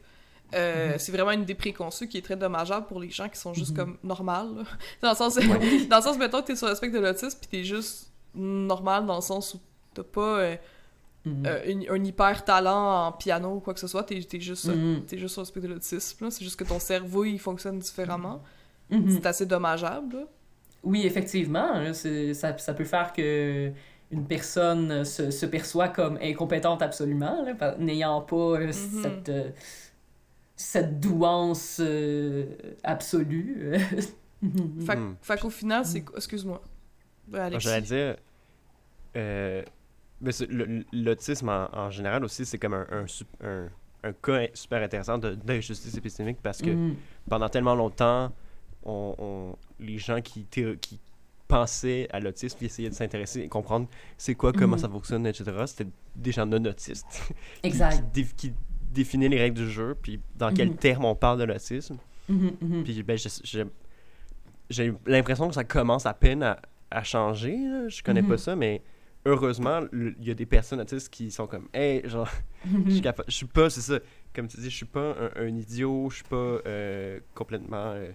Euh, 0.55 0.95
C'est 0.99 1.13
vraiment 1.13 1.31
une 1.33 1.43
idée 1.43 1.55
préconçue 1.55 2.09
qui 2.09 2.19
est 2.19 2.23
très 2.23 2.37
dommageable 2.37 2.87
pour 2.87 3.01
les 3.01 3.11
gens 3.11 3.29
qui 3.29 3.39
sont 3.39 3.55
juste 3.55 3.71
Mhm. 3.73 3.77
comme 3.77 3.97
normal. 4.05 4.49
là. 4.57 4.63
Dans 5.03 5.11
le 5.11 5.17
sens, 5.17 5.35
dans 5.89 5.97
le 5.97 6.03
sens, 6.03 6.19
mettons 6.19 6.41
que 6.43 6.47
t'es 6.49 6.57
sur 6.57 6.69
le 6.69 6.75
spectre 6.75 6.97
de 6.99 7.03
l'autisme 7.05 7.39
puis 7.41 7.49
t'es 7.51 7.65
juste 7.65 8.11
normal 8.35 9.07
dans 9.07 9.17
le 9.17 9.21
sens 9.23 9.55
où 9.55 9.61
t'as 9.95 10.03
pas 10.03 10.21
euh, 10.41 10.57
Mhm. 11.25 11.43
euh, 11.47 11.61
une- 11.67 11.87
un 11.91 12.05
hyper 12.05 12.45
talent 12.45 13.07
en 13.07 13.13
piano 13.13 13.55
ou 13.57 13.61
quoi 13.61 13.75
que 13.75 13.81
ce 13.81 13.87
soit, 13.87 14.03
t'es 14.03 14.19
es 14.19 14.41
juste, 14.41 14.67
Mhm. 14.67 15.03
t'es 15.07 15.19
juste 15.19 15.35
sur 15.35 15.43
le 15.43 15.47
spectre 15.47 15.69
de 15.69 15.75
l'autisme. 15.75 16.31
C'est 16.31 16.43
juste 16.45 16.57
que 16.59 16.65
ton 16.65 16.79
cerveau 16.81 17.25
il 17.25 17.39
fonctionne 17.39 17.79
différemment. 17.79 18.43
Mhm. 18.91 19.11
C'est 19.11 19.27
assez 19.27 19.47
dommageable. 19.47 20.17
là. 20.17 20.23
Oui, 20.85 21.07
effectivement, 21.07 21.75
là, 21.79 21.95
ça, 21.95 22.59
ça 22.59 22.75
peut 22.75 22.85
faire 22.85 23.13
que 23.13 23.71
une 24.11 24.27
personne 24.27 25.05
se, 25.05 25.31
se 25.31 25.47
perçoit 25.47 25.89
comme 25.89 26.19
incompétente 26.21 26.83
absolument, 26.83 27.47
n'ayant 27.79 28.21
pas 28.21 28.37
euh, 28.37 28.67
Mhm. 28.67 28.73
cette, 29.03 29.29
euh, 29.29 29.49
cette 30.57 31.01
douance 31.01 31.79
euh, 31.81 32.47
absolue. 32.85 33.77
Fait, 34.85 34.97
Mhm. 34.97 35.15
fait 35.23 35.41
qu'au 35.41 35.51
final, 35.51 35.87
c'est. 35.87 36.05
Excuse-moi. 36.17 36.61
Alors, 37.33 37.45
Alexis. 37.47 37.69
J'allais 37.69 37.83
dire. 37.83 38.17
euh, 39.17 39.63
l'autisme 40.93 41.49
en, 41.49 41.69
en 41.73 41.91
général 41.91 42.25
aussi, 42.25 42.45
c'est 42.45 42.59
comme 42.59 42.75
un, 42.75 42.87
un, 42.91 43.07
sup- 43.07 43.29
un- 43.43 43.69
un 44.05 44.13
cas 44.13 44.47
super 44.55 44.83
intéressant 44.83 45.19
de- 45.19 45.35
d'injustice 45.35 45.97
épistémique 45.97 46.39
parce 46.43 46.61
que 46.61 46.71
Mhm. 46.71 46.97
pendant 47.29 47.49
tellement 47.49 47.75
longtemps, 47.75 48.33
on, 48.85 49.15
on- 49.19 49.57
les 49.79 49.99
gens 49.99 50.21
qui, 50.21 50.45
pensaient 51.49 52.09
à 52.11 52.19
l'autisme 52.19 52.57
puis 52.57 52.67
essayaient 52.67 52.89
de 52.91 52.95
s'intéresser 52.95 53.41
et 53.43 53.49
comprendre 53.49 53.87
c'est 54.17 54.35
quoi, 54.35 54.53
comment 54.53 54.77
Mhm. 54.77 54.83
ça 54.83 54.89
fonctionne, 54.89 55.27
etc., 55.27 55.45
c'était 55.67 55.91
des 56.17 56.33
gens 56.33 56.47
non 56.47 56.65
autistes 56.65 57.07
qui, 57.63 57.69
Exact. 57.69 57.97
qui, 58.13 58.23
dé- 58.25 58.29
qui 58.37 58.53
définaient 58.93 59.29
les 59.29 59.39
règles 59.39 59.57
du 59.59 59.71
jeu 59.71 59.97
puis 60.01 60.21
dans 60.37 60.53
quel 60.53 60.69
Mhm. 60.71 60.77
terme 60.77 61.05
on 61.05 61.15
parle 61.15 61.39
de 61.39 61.45
l'autisme. 61.45 61.97
Mhm, 62.29 62.53
mhm. 62.61 62.85
Puis 62.85 63.03
ben, 63.03 63.19
j'ai 64.71 64.93
l'impression 65.07 65.49
que 65.49 65.55
ça 65.55 65.65
commence 65.65 66.07
à 66.07 66.15
peine 66.15 66.43
à, 66.43 66.59
à 66.91 67.03
changer. 67.03 67.57
là. 67.57 67.89
Je 67.89 68.03
connais 68.03 68.23
pas 68.23 68.39
ça, 68.39 68.57
mais 68.57 68.83
heureusement, 69.27 69.81
il 69.93 70.15
y 70.21 70.31
a 70.31 70.35
des 70.35 70.47
personnes 70.47 70.81
autistes 70.81 71.09
qui 71.13 71.31
sont 71.31 71.47
comme 71.47 71.69
Hey, 71.75 72.09
genre, 72.09 72.29
je 72.87 72.91
suis. 72.91 73.03
Je 73.29 73.33
suis 73.35 73.47
pas, 73.47 73.71
c'est 73.71 73.81
ça. 73.81 73.99
Comme 74.35 74.49
tu 74.49 74.57
dis, 74.59 74.71
je 74.71 74.77
suis 74.77 74.87
pas 74.87 75.15
un, 75.37 75.43
un 75.45 75.57
idiot, 75.57 76.09
je 76.11 76.17
suis 76.17 76.25
pas 76.25 76.37
euh, 76.37 77.21
complètement 77.35 77.93
euh, 77.95 78.11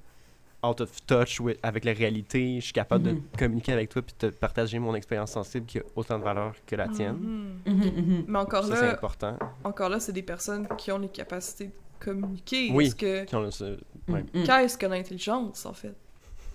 out 0.63 0.81
of 0.81 1.05
touch 1.05 1.39
with- 1.39 1.59
avec 1.63 1.85
la 1.85 1.93
réalité. 1.93 2.55
Je 2.59 2.65
suis 2.65 2.73
capable 2.73 3.09
Mhm. 3.09 3.15
de 3.31 3.37
communiquer 3.37 3.73
avec 3.73 3.89
toi 3.89 4.01
puis 4.01 4.15
de 4.19 4.29
te 4.29 4.35
partager 4.39 4.79
mon 4.79 4.95
expérience 4.95 5.31
sensible 5.31 5.65
qui 5.65 5.79
a 5.79 5.83
autant 5.95 6.17
de 6.19 6.23
valeur 6.23 6.53
que 6.65 6.75
la 6.75 6.87
tienne. 6.87 7.17
Mhm. 7.65 7.73
Mhm, 7.73 7.83
mhm. 7.85 8.25
Mais 8.27 8.39
encore 8.39 8.63
Ça, 8.65 8.75
c'est 8.75 8.87
là, 8.87 8.93
important. 8.93 9.37
encore 9.63 9.89
là, 9.89 9.99
c'est 9.99 10.13
des 10.13 10.23
personnes 10.23 10.67
qui 10.77 10.91
ont 10.91 10.97
les 10.99 11.09
capacités 11.09 11.65
de 11.67 11.71
communiquer. 11.99 12.71
Oui. 12.73 12.91
Que... 12.95 13.23
Qui 13.25 13.35
ont 13.35 13.51
ce- 13.51 13.77
ouais, 14.07 14.25
Mhm. 14.33 14.43
Qu'est-ce 14.45 14.77
que 14.77 14.85
l'intelligence, 14.87 15.65
en 15.65 15.73
fait? 15.73 15.95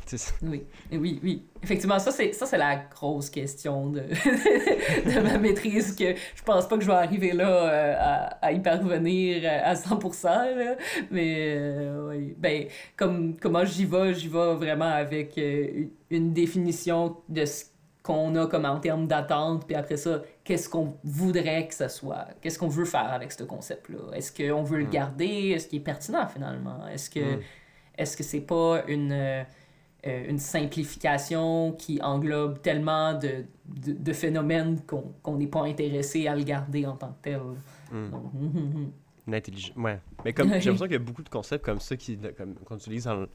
Ça. 0.06 0.32
Oui, 0.42 0.64
oui, 0.92 1.20
oui. 1.22 1.46
Effectivement, 1.62 1.98
ça, 1.98 2.10
c'est, 2.10 2.32
ça, 2.32 2.46
c'est 2.46 2.58
la 2.58 2.76
grosse 2.76 3.30
question 3.30 3.88
de, 3.90 4.00
de 5.04 5.20
ma 5.20 5.38
maîtrise 5.38 5.94
que 5.94 6.14
je 6.34 6.42
pense 6.44 6.68
pas 6.68 6.76
que 6.76 6.82
je 6.82 6.88
vais 6.88 6.94
arriver 6.96 7.32
là 7.32 7.48
euh, 7.48 7.94
à, 7.98 8.24
à 8.46 8.52
y 8.52 8.60
parvenir 8.60 9.42
euh, 9.44 9.60
à 9.64 9.74
100%. 9.74 10.24
Là. 10.56 10.76
Mais, 11.10 11.54
euh, 11.56 12.08
oui. 12.10 12.34
Ben, 12.38 12.66
comme, 12.96 13.36
comment 13.40 13.64
j'y 13.64 13.84
vais, 13.84 14.14
j'y 14.14 14.28
vais 14.28 14.54
vraiment 14.54 14.92
avec 14.92 15.36
euh, 15.38 15.84
une 16.10 16.32
définition 16.32 17.16
de 17.28 17.44
ce 17.44 17.64
qu'on 18.02 18.34
a 18.34 18.48
comme 18.48 18.64
en 18.64 18.80
termes 18.80 19.06
d'attente, 19.06 19.64
puis 19.64 19.76
après 19.76 19.96
ça, 19.96 20.22
qu'est-ce 20.42 20.68
qu'on 20.68 20.96
voudrait 21.04 21.68
que 21.68 21.74
ce 21.74 21.86
soit? 21.86 22.26
Qu'est-ce 22.40 22.58
qu'on 22.58 22.66
veut 22.66 22.84
faire 22.84 23.12
avec 23.12 23.30
ce 23.30 23.44
concept-là? 23.44 24.16
Est-ce 24.16 24.32
qu'on 24.32 24.64
veut 24.64 24.78
le 24.78 24.86
Mm. 24.86 24.90
garder? 24.90 25.52
Est-ce 25.54 25.68
qu'il 25.68 25.78
est 25.78 25.84
pertinent, 25.84 26.26
finalement? 26.26 26.84
Est-ce 26.88 27.08
que 27.08 27.36
Mm. 27.36 27.40
est-ce 27.98 28.16
que 28.16 28.24
c'est 28.24 28.40
pas 28.40 28.82
une, 28.88 29.44
euh, 30.06 30.28
une 30.28 30.38
simplification 30.38 31.72
qui 31.72 32.00
englobe 32.02 32.60
tellement 32.60 33.14
de, 33.14 33.44
de, 33.66 33.92
de 33.92 34.12
phénomènes 34.12 34.80
qu'on 34.86 35.12
qu'on 35.22 35.36
n'est 35.36 35.46
pas 35.46 35.62
intéressé 35.64 36.26
à 36.26 36.34
le 36.36 36.42
garder 36.42 36.86
en 36.86 36.96
tant 36.96 37.08
que 37.12 37.22
tel? 37.22 37.40
Mm. 37.92 38.10
Donc, 38.10 38.24
hum, 38.34 38.52
hum, 38.56 38.72
hum. 38.76 38.92
L'intelligence. 39.28 39.76
Ouais. 39.76 40.00
Mais 40.24 40.32
comme 40.32 40.48
j'ai 40.48 40.54
l'impression 40.54 40.84
qu'il 40.86 40.92
y 40.92 40.96
a 40.96 40.98
beaucoup 40.98 41.22
de 41.22 41.28
concepts 41.28 41.64
comme 41.64 41.78
ça 41.78 41.94
qu'on 41.96 42.76
utilise 42.76 43.04
dans 43.04 43.14
le- 43.14 43.28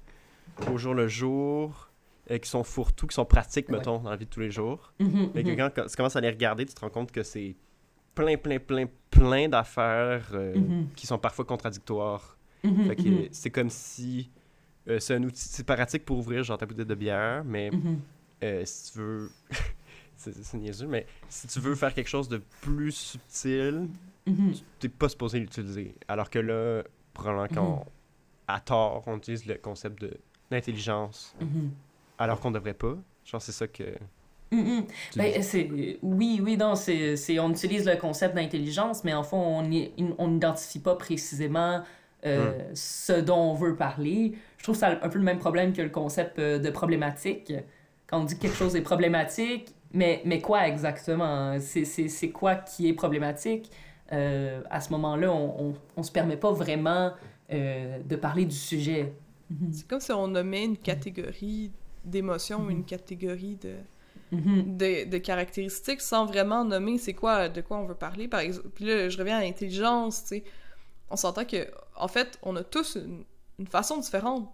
au 0.71 0.77
jour 0.77 0.93
le 0.93 1.07
jour, 1.07 1.89
euh, 2.29 2.37
qui 2.39 2.49
sont 2.49 2.63
fourre-tout, 2.65 3.07
qui 3.07 3.15
sont 3.15 3.23
pratiques, 3.25 3.69
Ouais. 3.69 3.77
mettons, 3.77 3.99
dans 3.99 4.09
la 4.09 4.17
vie 4.17 4.25
de 4.25 4.29
tous 4.29 4.41
les 4.41 4.51
jours. 4.51 4.91
Mais 5.33 5.43
que 5.43 5.55
quand, 5.55 5.69
tu 5.87 5.95
commences 5.95 6.17
à 6.17 6.21
les 6.21 6.29
regarder, 6.29 6.65
tu 6.65 6.73
te 6.73 6.81
rends 6.81 6.89
compte 6.89 7.11
que 7.13 7.23
c'est 7.23 7.55
plein, 8.13 8.35
plein, 8.35 8.59
plein, 8.59 8.85
plein 9.09 9.47
d'affaires 9.47 10.27
euh, 10.33 10.55
qui 10.97 11.07
sont 11.07 11.17
parfois 11.17 11.45
contradictoires. 11.45 12.37
C'est 13.31 13.49
comme 13.51 13.69
si 13.69 14.29
euh, 14.89 14.99
c'est 14.99 15.15
un 15.15 15.23
outil, 15.23 15.41
c'est 15.49 15.65
pratique 15.65 16.05
pour 16.05 16.17
ouvrir 16.17 16.43
genre 16.43 16.57
ta 16.57 16.65
bouteille 16.65 16.85
de 16.85 16.95
bière, 16.95 17.43
mais 17.45 17.69
hum. 17.73 17.99
euh, 18.43 18.63
si 18.65 18.91
tu 18.91 18.99
veux, 18.99 19.31
c'est 20.15 20.53
niaiseux, 20.55 20.87
mais 20.87 21.05
si 21.29 21.47
tu 21.47 21.59
veux 21.59 21.75
faire 21.75 21.93
quelque 21.93 22.09
chose 22.09 22.27
de 22.29 22.41
plus 22.61 22.91
subtil, 22.91 23.87
Mhm. 24.25 24.53
t'es 24.79 24.89
pas 24.89 25.07
supposé 25.07 25.39
l'utiliser. 25.39 25.95
Alors 26.09 26.29
que 26.29 26.39
là, 26.39 26.83
probablement 27.13 27.47
qu'on, 27.47 27.85
à 28.47 28.59
tort, 28.59 29.03
on 29.07 29.17
utilise 29.17 29.45
le 29.45 29.55
concept 29.55 30.01
de 30.01 30.17
l'intelligence, 30.51 31.33
Mhm. 31.39 31.71
alors 32.17 32.39
qu'on 32.41 32.51
devrait 32.51 32.73
pas. 32.73 32.95
Genre, 33.23 33.41
c'est 33.41 33.51
ça 33.53 33.67
que. 33.67 33.83
Tu 34.49 34.57
Ben, 35.17 35.41
c'est, 35.43 35.69
oui, 36.01 36.39
oui, 36.43 36.55
non, 36.57 36.75
c'est, 36.75 37.39
on 37.39 37.51
utilise 37.51 37.85
le 37.85 37.95
concept 37.97 38.33
d'intelligence, 38.35 39.03
mais 39.03 39.13
en 39.13 39.23
fond, 39.23 39.37
on 39.37 39.69
y- 39.71 39.91
on 40.17 40.27
n'identifie 40.29 40.79
pas 40.79 40.95
précisément 40.95 41.83
euh, 42.25 42.53
ce 42.73 43.13
dont 43.13 43.51
on 43.51 43.53
veut 43.53 43.75
parler. 43.75 44.33
Je 44.57 44.63
trouve 44.63 44.75
ça 44.75 44.99
un 45.01 45.09
peu 45.09 45.19
le 45.19 45.23
même 45.23 45.39
problème 45.39 45.73
que 45.73 45.81
le 45.81 45.89
concept 45.89 46.39
euh, 46.39 46.59
de 46.59 46.69
problématique. 46.69 47.53
Quand 48.07 48.21
on 48.21 48.23
dit 48.23 48.35
que 48.35 48.41
quelque 48.41 48.55
chose 48.57 48.75
est 48.75 48.81
problématique, 48.81 49.73
mais, 49.93 50.21
mais 50.25 50.41
quoi 50.41 50.67
exactement? 50.67 51.57
C'est, 51.59 51.85
c'est, 51.85 52.07
c'est 52.09 52.29
quoi 52.29 52.55
qui 52.55 52.87
est 52.87 52.93
problématique? 52.93 53.71
Euh, 54.13 54.61
à 54.69 54.79
ce 54.81 54.91
moment-là, 54.91 55.31
on, 55.31 55.69
on, 55.69 55.73
on 55.97 56.03
se 56.03 56.11
permet 56.11 56.37
pas 56.37 56.51
vraiment 56.51 57.11
euh, 57.51 57.99
de 58.03 58.15
parler 58.15 58.45
du 58.45 58.55
sujet. 58.55 59.13
Mhm. 59.49 59.73
C'est 59.73 59.87
comme 59.87 59.99
si 59.99 60.11
on 60.11 60.27
nommait 60.27 60.65
une 60.65 60.77
catégorie 60.77 61.71
d'émotions 62.05 62.61
ou 62.65 62.69
une 62.69 62.85
catégorie 62.85 63.57
de, 63.57 63.75
Mhm. 64.31 64.75
de, 64.77 65.09
de 65.09 65.17
caractéristiques 65.19 66.01
sans 66.01 66.25
vraiment 66.25 66.65
nommer 66.65 66.97
c'est 66.97 67.13
quoi 67.13 67.47
de 67.47 67.61
quoi 67.61 67.77
on 67.77 67.85
veut 67.85 67.95
parler. 67.95 68.27
Par 68.27 68.41
exemple, 68.41 68.67
puis 68.75 68.83
là, 68.83 69.07
je 69.07 69.17
reviens 69.17 69.37
à 69.37 69.41
l'intelligence, 69.41 70.23
tu 70.23 70.27
sais. 70.27 70.43
On 71.09 71.15
s'entend 71.15 71.45
que, 71.45 71.65
en 71.99 72.07
fait, 72.07 72.37
on 72.43 72.55
a 72.55 72.63
tous 72.63 72.95
une, 72.95 73.23
une 73.59 73.67
façon 73.67 73.97
différente 73.97 74.49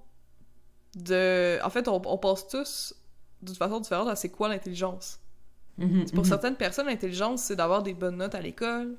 de... 0.95 1.59
En 1.63 1.69
fait, 1.69 1.87
on, 1.87 2.01
on 2.05 2.17
pense 2.17 2.47
tous 2.47 2.93
d'une 3.41 3.55
façon 3.55 3.79
différente 3.79 4.07
à 4.09 4.15
c'est 4.15 4.29
quoi 4.29 4.47
l'intelligence. 4.49 5.19
Mhm. 5.77 6.05
Pour 6.11 6.19
Mhm. 6.19 6.29
certaines 6.29 6.55
personnes, 6.55 6.85
l'intelligence, 6.87 7.43
c'est 7.43 7.55
d'avoir 7.55 7.83
des 7.83 7.93
bonnes 7.93 8.17
notes 8.17 8.35
à 8.35 8.41
l'école. 8.41 8.95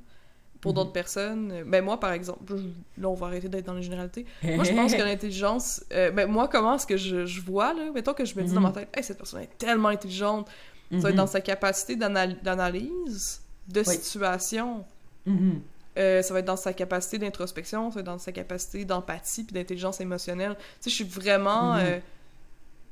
Pour 0.60 0.72
Mhm. 0.72 0.76
d'autres 0.76 0.92
personnes, 0.92 1.52
euh, 1.52 1.64
ben 1.64 1.84
moi, 1.84 2.00
par 2.00 2.12
exemple, 2.12 2.56
je- 2.56 3.00
là, 3.02 3.08
on 3.08 3.14
va 3.14 3.26
arrêter 3.26 3.48
d'être 3.48 3.66
dans 3.66 3.74
les 3.74 3.82
généralités. 3.82 4.24
Moi, 4.42 4.64
je 4.64 4.72
pense 4.72 4.94
que 4.94 5.02
l'intelligence. 5.02 5.84
euh, 5.92 6.10
ben, 6.10 6.26
moi, 6.28 6.48
comment 6.48 6.74
est-ce 6.76 6.86
que 6.86 6.96
je, 6.96 7.26
je 7.26 7.40
vois, 7.42 7.74
là 7.74 7.90
Mettons 7.94 8.14
que 8.14 8.24
je 8.24 8.34
me 8.34 8.42
dis 8.42 8.52
dans 8.54 8.60
ma 8.62 8.72
tête, 8.72 8.88
hey, 8.96 9.04
cette 9.04 9.18
personne 9.18 9.42
est 9.42 9.58
tellement 9.58 9.88
intelligente. 9.88 10.48
Ça 10.90 10.98
va 10.98 11.10
être 11.10 11.16
dans 11.16 11.26
sa 11.26 11.40
capacité 11.40 11.96
d'anal- 11.96 12.40
d'analyse, 12.42 13.42
de 13.68 13.80
Oui. 13.86 13.94
situation. 13.96 14.84
Euh, 15.96 16.22
ça 16.22 16.34
va 16.34 16.40
être 16.40 16.46
dans 16.46 16.56
sa 16.56 16.72
capacité 16.72 17.18
d'introspection, 17.18 17.90
ça 17.90 17.94
va 17.96 18.00
être 18.00 18.06
dans 18.06 18.18
sa 18.18 18.32
capacité 18.32 18.84
d'empathie 18.84 19.44
puis 19.44 19.54
d'intelligence 19.54 20.00
émotionnelle. 20.00 20.56
Tu 20.56 20.64
sais, 20.80 20.90
je 20.90 20.94
suis 20.96 21.04
vraiment... 21.04 21.74
Mhm. 21.74 21.80
euh, 21.80 21.98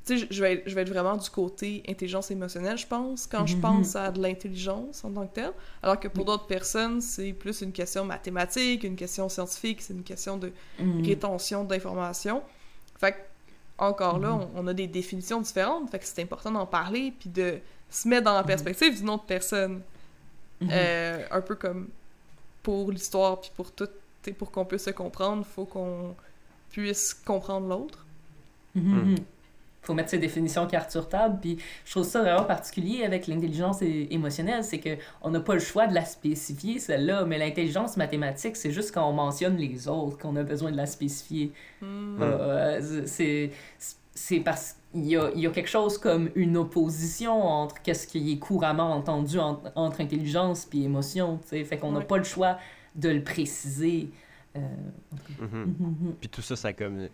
tu 0.05 0.19
sais, 0.19 0.27
je- 0.31 0.43
vais, 0.43 0.55
être- 0.55 0.63
je 0.67 0.75
vais 0.75 0.83
être 0.83 0.89
vraiment 0.89 1.17
du 1.17 1.29
côté 1.31 1.83
intelligence 1.89 2.31
émotionnelle, 2.33 2.77
je 2.77 2.87
pense, 2.87 3.27
quand 3.27 3.47
je 3.47 3.55
Mhm. 3.57 3.61
pense 3.61 3.97
à 3.97 4.11
de 4.11 4.21
l'intelligence 4.21 5.05
en 5.05 5.11
tant 5.13 5.27
que 5.27 5.35
telle. 5.35 5.53
Alors 5.83 5.99
que 6.01 6.09
pour 6.09 6.25
d'autres 6.25 6.47
personnes, 6.47 7.01
c'est 7.01 7.33
plus 7.33 7.61
une 7.61 7.73
question 7.73 8.05
mathématique, 8.05 8.83
une 8.85 8.97
question 8.97 9.29
scientifique, 9.29 9.81
c'est 9.83 9.95
une 9.95 10.03
question 10.05 10.37
de 10.37 10.53
Mhm. 10.79 11.05
rétention 11.05 11.65
d'informations. 11.65 12.43
Fait 12.99 13.13
que, 13.13 13.17
encore 13.79 14.19
là, 14.21 14.35
on, 14.35 14.49
on 14.57 14.67
a 14.69 14.75
des 14.75 14.87
définitions 14.89 15.41
différentes, 15.41 15.91
fait 15.91 15.99
que 15.99 16.05
c'est 16.07 16.23
important 16.23 16.51
d'en 16.53 16.67
parler 16.67 17.13
puis 17.19 17.31
de 17.31 17.59
se 17.91 18.07
mettre 18.09 18.25
dans 18.25 18.35
la 18.35 18.45
perspective 18.45 18.97
d'une 18.97 19.11
autre 19.11 19.25
personne. 19.25 19.83
Euh, 20.71 21.25
un 21.33 21.41
peu 21.41 21.57
comme 21.57 21.89
pour 22.63 22.91
l'histoire 22.91 23.41
puis 23.41 23.51
pour 23.55 23.73
tout, 23.73 23.89
pour 24.39 24.51
qu'on 24.51 24.65
puisse 24.65 24.85
se 24.85 24.91
comprendre, 24.91 25.45
faut 25.45 25.65
qu'on 25.65 26.15
puisse 26.71 27.15
comprendre 27.15 27.69
l'autre. 27.69 28.07
Mhm. 28.75 29.17
faut 29.83 29.95
mettre 29.95 30.11
ses 30.11 30.19
définitions 30.19 30.67
carte 30.67 30.93
sur 30.93 31.09
table. 31.09 31.39
Puis 31.41 31.59
je 31.85 31.91
trouve 31.91 32.05
ça 32.05 32.23
vraiment 32.23 32.45
particulier 32.45 33.05
avec 33.05 33.27
l'intelligence 33.27 33.83
émotionnelle, 33.83 34.63
c'est 34.63 34.79
que 34.79 34.97
on 35.23 35.31
n'a 35.31 35.41
pas 35.41 35.55
le 35.55 35.61
choix 35.61 35.89
de 35.89 35.95
la 35.95 36.05
spécifier, 36.05 36.79
celle-là, 36.79 37.25
mais 37.25 37.37
l'intelligence 37.37 37.97
mathématique, 37.97 38.57
c'est 38.57 38.71
juste 38.71 38.95
quand 38.95 39.07
on 39.09 39.13
mentionne 39.13 39.57
les 39.57 39.89
autres 39.89 40.19
qu'on 40.19 40.37
a 40.37 40.45
besoin 40.45 40.71
de 40.71 40.77
la 40.77 40.87
spécifier. 40.87 41.53
Hmm. 41.81 42.23
Euh, 42.23 43.03
c'est 43.07 43.51
c'est 44.15 44.41
parce 44.41 44.77
qu'il 44.93 45.07
y 45.07 45.17
a, 45.17 45.31
il 45.35 45.41
y 45.41 45.47
a 45.47 45.51
quelque 45.51 45.69
chose 45.71 45.99
comme 45.99 46.31
une 46.35 46.57
opposition 46.57 47.43
entre 47.43 47.81
qu'est-ce 47.83 48.07
qui 48.07 48.33
est 48.33 48.39
couramment 48.39 48.93
entendu 48.95 49.39
en- 49.39 49.61
entre 49.75 50.01
intelligence 50.01 50.67
puis 50.67 50.85
émotion, 50.85 51.39
tu 51.43 51.49
sais. 51.49 51.65
Fait 51.65 51.79
qu'on 51.79 51.93
n'a 51.93 51.99
Ouais. 52.01 52.05
pas 52.05 52.19
le 52.19 52.25
choix 52.25 52.59
de 52.95 53.09
le 53.09 53.23
préciser. 53.25 54.11
Euh, 54.57 54.61
Mhm. 55.41 55.75
mhm. 55.79 56.15
Puis 56.21 56.29
tout 56.29 56.43
ça, 56.43 56.57
ça 56.57 56.73
comme. 56.73 57.09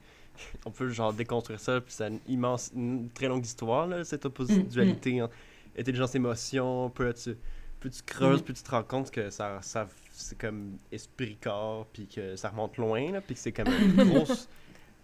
On 0.66 0.70
peut 0.70 0.88
genre 0.88 1.12
déconstruire 1.12 1.58
ça, 1.58 1.80
puis 1.80 1.92
c'est 1.92 2.06
une 2.08 2.20
immense, 2.28 2.70
une 2.74 3.08
très 3.10 3.26
longue 3.26 3.44
histoire, 3.44 3.86
là, 3.88 4.04
cette 4.04 4.24
opposition, 4.24 4.62
Mm, 4.62 4.68
dualité 4.68 5.22
entre 5.22 5.34
intelligence 5.78 6.14
émotion. 6.14 6.90
Plus 6.90 7.12
tu, 7.14 7.36
plus 7.80 7.90
tu 7.90 8.02
creuses, 8.04 8.42
plus 8.42 8.54
tu 8.54 8.62
te 8.62 8.70
rends 8.70 8.82
compte 8.84 9.10
que 9.10 9.30
ça, 9.30 9.58
ça 9.62 9.88
c'est 10.12 10.38
comme 10.38 10.76
esprit-corps, 10.92 11.86
puis 11.92 12.06
que 12.06 12.36
ça 12.36 12.48
remonte 12.50 12.76
loin, 12.76 13.12
là, 13.12 13.20
puis 13.20 13.34
que 13.34 13.40
c'est 13.40 13.52
comme 13.52 13.66
une 13.68 13.96
grosse. 14.26 14.48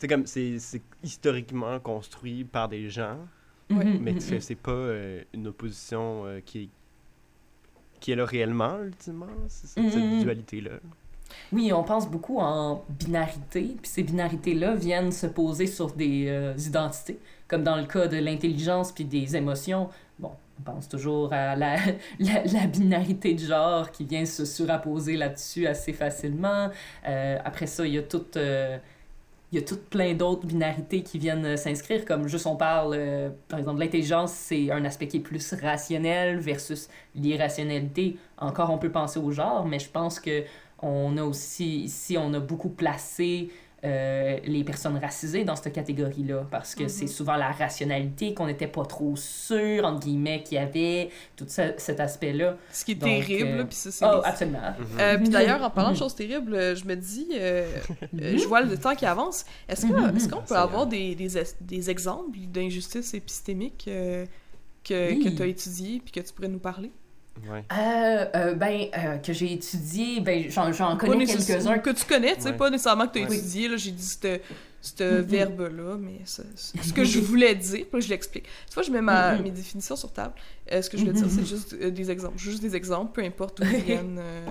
C'est 0.04 0.08
comme, 0.08 0.26
c'est 0.26 0.58
c'est 0.58 0.82
historiquement 1.02 1.80
construit 1.80 2.44
par 2.44 2.68
des 2.68 2.90
gens, 2.90 3.16
Ouais. 3.70 3.86
Mhm, 3.86 3.98
mais 4.02 4.12
mhm, 4.12 4.18
que 4.18 4.38
c'est 4.38 4.54
pas 4.54 4.70
euh, 4.70 5.22
une 5.32 5.46
opposition 5.46 6.26
euh, 6.26 6.40
qui 6.44 6.64
est 6.64 6.68
qui 8.00 8.12
est 8.12 8.16
là 8.16 8.26
réellement, 8.26 8.82
ultimement, 8.82 9.28
c'est 9.48 9.66
cette, 9.66 9.90
cette 9.90 10.02
Mhm. 10.02 10.18
dualité-là. 10.20 10.72
Oui, 11.52 11.72
on 11.72 11.82
pense 11.84 12.06
beaucoup 12.10 12.38
en 12.38 12.84
binarité, 12.90 13.76
puis 13.80 13.90
ces 13.90 14.02
binarités-là 14.02 14.74
viennent 14.74 15.10
se 15.10 15.26
poser 15.26 15.66
sur 15.66 15.90
des 15.94 16.26
euh, 16.28 16.54
identités, 16.58 17.18
comme 17.48 17.62
dans 17.64 17.76
le 17.76 17.86
cas 17.86 18.06
de 18.06 18.18
l'intelligence 18.18 18.92
puis 18.92 19.06
des 19.06 19.34
émotions. 19.36 19.88
Bon, 20.18 20.32
on 20.60 20.62
pense 20.70 20.86
toujours 20.86 21.32
à 21.32 21.56
la, 21.56 21.76
la, 22.18 22.44
la 22.44 22.66
binarité 22.66 23.32
de 23.32 23.40
genre 23.40 23.90
qui 23.90 24.04
vient 24.04 24.26
se 24.26 24.44
surapposer 24.44 25.16
là-dessus 25.16 25.66
assez 25.66 25.94
facilement. 25.94 26.68
Euh, 27.08 27.38
après 27.42 27.66
ça, 27.66 27.86
il 27.86 27.94
y 27.94 27.98
a 27.98 28.02
toute... 28.02 28.36
euh, 28.36 28.76
il 29.54 29.60
y 29.60 29.62
a 29.62 29.66
tout 29.66 29.78
plein 29.88 30.14
d'autres 30.14 30.44
binarités 30.44 31.02
qui 31.04 31.16
viennent 31.16 31.44
euh, 31.46 31.56
s'inscrire, 31.56 32.04
comme 32.04 32.26
juste 32.26 32.44
on 32.46 32.56
parle, 32.56 32.94
euh, 32.96 33.30
par 33.46 33.60
exemple, 33.60 33.78
l'intelligence, 33.78 34.32
c'est 34.32 34.72
un 34.72 34.84
aspect 34.84 35.06
qui 35.06 35.18
est 35.18 35.20
plus 35.20 35.54
rationnel 35.54 36.40
versus 36.40 36.88
l'irrationalité. 37.14 38.16
Encore, 38.36 38.70
on 38.70 38.78
peut 38.78 38.90
penser 38.90 39.20
au 39.20 39.30
genre, 39.30 39.64
mais 39.64 39.78
je 39.78 39.88
pense 39.88 40.18
que 40.18 40.42
on 40.82 41.16
a 41.18 41.22
aussi, 41.22 41.84
ici, 41.84 42.18
on 42.18 42.34
a 42.34 42.40
beaucoup 42.40 42.68
placé 42.68 43.48
euh, 43.84 44.38
les 44.44 44.64
personnes 44.64 44.96
racisées 44.98 45.44
dans 45.44 45.56
cette 45.56 45.72
catégorie-là, 45.74 46.46
parce 46.50 46.74
que 46.74 46.84
Mhm. 46.84 46.88
c'est 46.88 47.06
souvent 47.06 47.36
la 47.36 47.50
rationalité 47.52 48.32
qu'on 48.34 48.46
n'était 48.46 48.66
pas 48.66 48.84
trop 48.86 49.14
sûr, 49.16 49.84
entre 49.84 50.00
guillemets, 50.06 50.42
qu'il 50.42 50.56
y 50.56 50.60
avait, 50.60 51.10
tout 51.36 51.44
ça- 51.48 51.76
cet 51.78 52.00
aspect-là. 52.00 52.56
Ce 52.72 52.84
qui 52.84 52.92
est 52.92 52.94
Donc, 52.94 53.08
terrible, 53.26 53.60
euh, 53.60 53.64
puis 53.64 53.74
ça, 53.76 53.90
c'est... 53.90 54.04
Oh, 54.06 54.20
absolument. 54.24 54.58
Mhm. 54.78 54.86
Euh, 55.00 55.18
puis 55.18 55.28
d'ailleurs, 55.28 55.62
en 55.62 55.70
parlant 55.70 55.90
de 55.90 55.94
Mhm. 55.94 55.98
choses 56.00 56.14
terribles, 56.14 56.76
je 56.76 56.84
me 56.86 56.94
dis, 56.96 57.28
euh, 57.34 57.66
euh, 58.20 58.38
je 58.38 58.46
vois 58.46 58.62
le 58.62 58.76
temps 58.78 58.94
qui 58.94 59.06
avance. 59.06 59.44
Est-ce 59.68 59.86
que- 59.86 59.92
Mhm. 59.92 60.16
est-ce 60.16 60.28
qu'on 60.28 60.40
peut 60.40 60.46
Ça 60.46 60.54
y 60.54 60.58
est. 60.58 60.62
avoir 60.62 60.86
des, 60.86 61.14
des, 61.14 61.36
es- 61.38 61.56
des 61.60 61.90
exemples 61.90 62.38
d'injustices 62.38 63.12
épistémiques 63.14 63.84
euh, 63.88 64.24
que, 64.82 65.10
Oui. 65.10 65.24
que 65.24 65.28
tu 65.30 65.42
as 65.42 65.46
étudiées 65.46 66.00
puis 66.04 66.12
que 66.12 66.20
tu 66.26 66.32
pourrais 66.32 66.48
nous 66.48 66.58
parler? 66.58 66.90
Ouais. 67.50 67.64
Euh, 67.72 68.26
euh, 68.34 68.54
ben, 68.54 68.86
euh, 68.96 69.18
que 69.18 69.32
j'ai 69.32 69.52
étudié, 69.52 70.20
ben, 70.20 70.48
j'en, 70.50 70.96
connais 70.96 71.26
quelques-uns. 71.26 71.78
Que 71.78 71.90
tu 71.90 72.04
connais, 72.04 72.36
tu 72.36 72.42
sais, 72.42 72.50
Ouais. 72.50 72.56
pas 72.56 72.70
nécessairement 72.70 73.06
que 73.08 73.18
tu 73.18 73.24
as 73.24 73.28
Ouais. 73.28 73.36
étudié. 73.36 73.68
Là, 73.68 73.76
j'ai 73.76 73.90
dit 73.90 74.02
ce 74.04 74.38
ce 74.80 75.02
Mhm. 75.02 75.20
verbe-là, 75.22 75.96
mais 75.98 76.20
ce 76.26 76.92
que 76.92 77.04
je 77.04 77.18
voulais 77.18 77.54
dire, 77.54 77.86
puis 77.90 78.02
je 78.02 78.08
l'explique. 78.10 78.44
Tu 78.68 78.74
vois, 78.74 78.82
je 78.82 78.90
mets 78.90 79.00
ma, 79.00 79.38
mes 79.38 79.50
définitions 79.50 79.96
sur 79.96 80.12
table. 80.12 80.34
Euh, 80.70 80.82
ce 80.82 80.90
que 80.90 80.98
je 80.98 81.02
voulais 81.04 81.14
dire, 81.14 81.26
c'est 81.30 81.46
juste 81.46 81.74
euh, 81.80 81.90
des 81.90 82.10
exemples. 82.10 82.38
Juste 82.38 82.60
des 82.60 82.76
exemples, 82.76 83.12
peu 83.12 83.26
importe 83.26 83.60
où 83.60 83.64
ils 83.64 83.80
viennent 83.84 84.18
euh, 84.18 84.46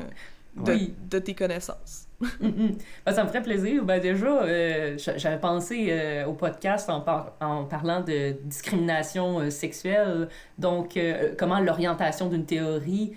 de, 0.56 0.72
Oui. 0.72 0.94
de 1.10 1.20
tes 1.20 1.34
connaissances. 1.34 2.08
Mhm. 2.40 2.78
Ben, 3.06 3.12
ça 3.12 3.24
me 3.24 3.28
ferait 3.28 3.42
plaisir. 3.42 3.84
Ben, 3.84 4.00
déjà, 4.00 4.44
euh, 4.44 4.98
j'a- 4.98 5.18
j'avais 5.18 5.40
pensé 5.40 5.88
euh, 5.90 6.26
au 6.26 6.34
podcast 6.34 6.90
en, 6.90 7.02
par- 7.02 7.34
en 7.42 7.66
parlant 7.66 8.00
de 8.02 8.38
discrimination 8.46 9.40
euh, 9.40 9.50
sexuelle. 9.50 10.30
Donc, 10.58 10.98
comment 11.38 11.60
l'orientation 11.60 12.30
d'une 12.30 12.46
théorie 12.46 13.14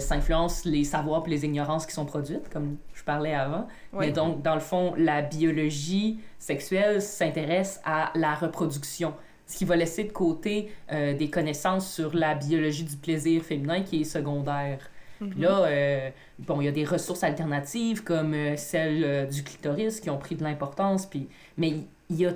s'influence 0.00 0.64
les 0.64 0.82
savoirs 0.82 1.22
et 1.26 1.30
les 1.30 1.44
ignorances 1.44 1.86
qui 1.86 1.92
sont 1.92 2.04
produites, 2.04 2.48
comme 2.48 2.78
je 2.94 3.04
parlais 3.04 3.32
avant. 3.34 3.68
Mais 3.92 4.10
donc, 4.10 4.42
dans 4.42 4.54
le 4.54 4.60
fond, 4.60 4.92
la 4.96 5.22
biologie 5.22 6.18
sexuelle 6.40 7.00
s'intéresse 7.00 7.80
à 7.84 8.10
la 8.16 8.34
reproduction, 8.34 9.14
ce 9.46 9.56
qui 9.58 9.64
va 9.64 9.76
laisser 9.76 10.02
de 10.02 10.10
côté 10.12 10.72
des 10.90 11.30
connaissances 11.30 11.88
sur 11.92 12.12
la 12.12 12.34
biologie 12.34 12.82
du 12.82 12.96
plaisir 12.96 13.40
féminin 13.44 13.82
qui 13.82 14.00
est 14.00 14.04
secondaire. 14.04 14.80
Puis 15.18 15.40
là, 15.40 15.64
euh, 15.64 16.10
bon, 16.38 16.60
il 16.60 16.64
y 16.64 16.68
a 16.68 16.72
des 16.72 16.84
ressources 16.84 17.24
alternatives 17.24 18.04
comme 18.04 18.34
euh, 18.34 18.56
celle 18.56 19.04
euh, 19.04 19.26
du 19.26 19.42
clitoris 19.42 20.00
qui 20.00 20.10
ont 20.10 20.18
pris 20.18 20.36
de 20.36 20.44
l'importance, 20.44 21.06
puis 21.06 21.28
mais 21.56 21.74
il 22.10 22.16
y 22.16 22.26
a 22.26 22.32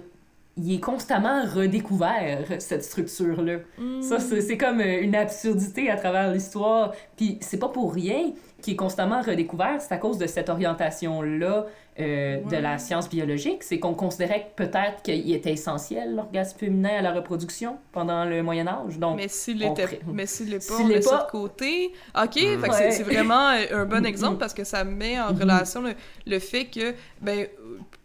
il 0.56 0.74
est 0.74 0.80
constamment 0.80 1.44
redécouvert, 1.46 2.44
cette 2.58 2.84
structure-là. 2.84 3.58
Mhm. 3.78 4.02
Ça, 4.02 4.18
c'est 4.20 4.40
c'est 4.42 4.58
comme 4.58 4.80
euh, 4.80 5.00
une 5.00 5.14
absurdité 5.14 5.90
à 5.90 5.96
travers 5.96 6.30
l'histoire. 6.32 6.92
Puis 7.16 7.38
c'est 7.40 7.58
pas 7.58 7.68
pour 7.68 7.92
rien 7.94 8.32
qu'il 8.60 8.74
est 8.74 8.76
constamment 8.76 9.22
redécouvert, 9.22 9.80
c'est 9.80 9.92
à 9.92 9.96
cause 9.98 10.18
de 10.18 10.26
cette 10.26 10.48
orientation-là 10.48 11.66
euh, 12.00 12.40
de 12.44 12.56
la 12.56 12.78
science 12.78 13.08
biologique. 13.08 13.62
C'est 13.64 13.78
qu'on 13.78 13.94
considérait 13.94 14.52
peut-être 14.56 15.02
qu'il 15.02 15.32
était 15.32 15.52
essentiel, 15.52 16.14
l'orgasme 16.14 16.58
féminin, 16.58 16.98
à 16.98 17.02
la 17.02 17.12
reproduction 17.12 17.76
pendant 17.92 18.24
le 18.24 18.42
Moyen 18.42 18.66
Âge. 18.68 18.98
Donc, 18.98 19.16
Mais 19.16 19.28
s'il 19.28 19.58
l'était 19.58 19.84
pré- 19.84 20.00
mais 20.12 20.26
s'il 20.26 20.50
l'est 20.50 20.66
pas, 20.66 20.74
on 20.80 20.84
met 20.86 21.00
pas- 21.00 21.24
de 21.26 21.30
côté. 21.30 21.92
OK, 22.16 22.36
Mm. 22.36 22.62
c'est- 22.62 22.68
Ouais. 22.70 22.90
c'est 22.92 23.02
vraiment 23.02 23.50
euh, 23.50 23.82
un 23.82 23.84
bon 23.84 24.06
exemple 24.06 24.38
parce 24.38 24.54
que 24.54 24.64
ça 24.64 24.84
met 24.84 25.18
en 25.20 25.28
relation 25.34 25.82
le, 25.82 25.94
le 26.26 26.38
fait 26.38 26.66
que 26.66 26.94
ben 27.20 27.46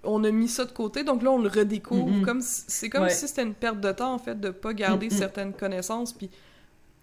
on 0.09 0.23
a 0.23 0.31
mis 0.31 0.47
ça 0.47 0.65
de 0.65 0.71
côté, 0.71 1.03
donc 1.03 1.21
là 1.21 1.31
on 1.31 1.41
le 1.41 1.49
redécouvre 1.49 2.07
Mhm. 2.09 2.25
comme 2.25 2.41
c'est 2.41 2.89
comme 2.89 3.03
Ouais. 3.03 3.09
si 3.09 3.27
c'était 3.27 3.43
une 3.43 3.53
perte 3.53 3.79
de 3.81 3.91
temps 3.91 4.13
en 4.13 4.19
fait 4.19 4.39
de 4.39 4.49
pas 4.49 4.73
garder 4.73 5.07
Mhm. 5.07 5.11
certaines 5.17 5.53
connaissances 5.53 6.13
puis 6.13 6.29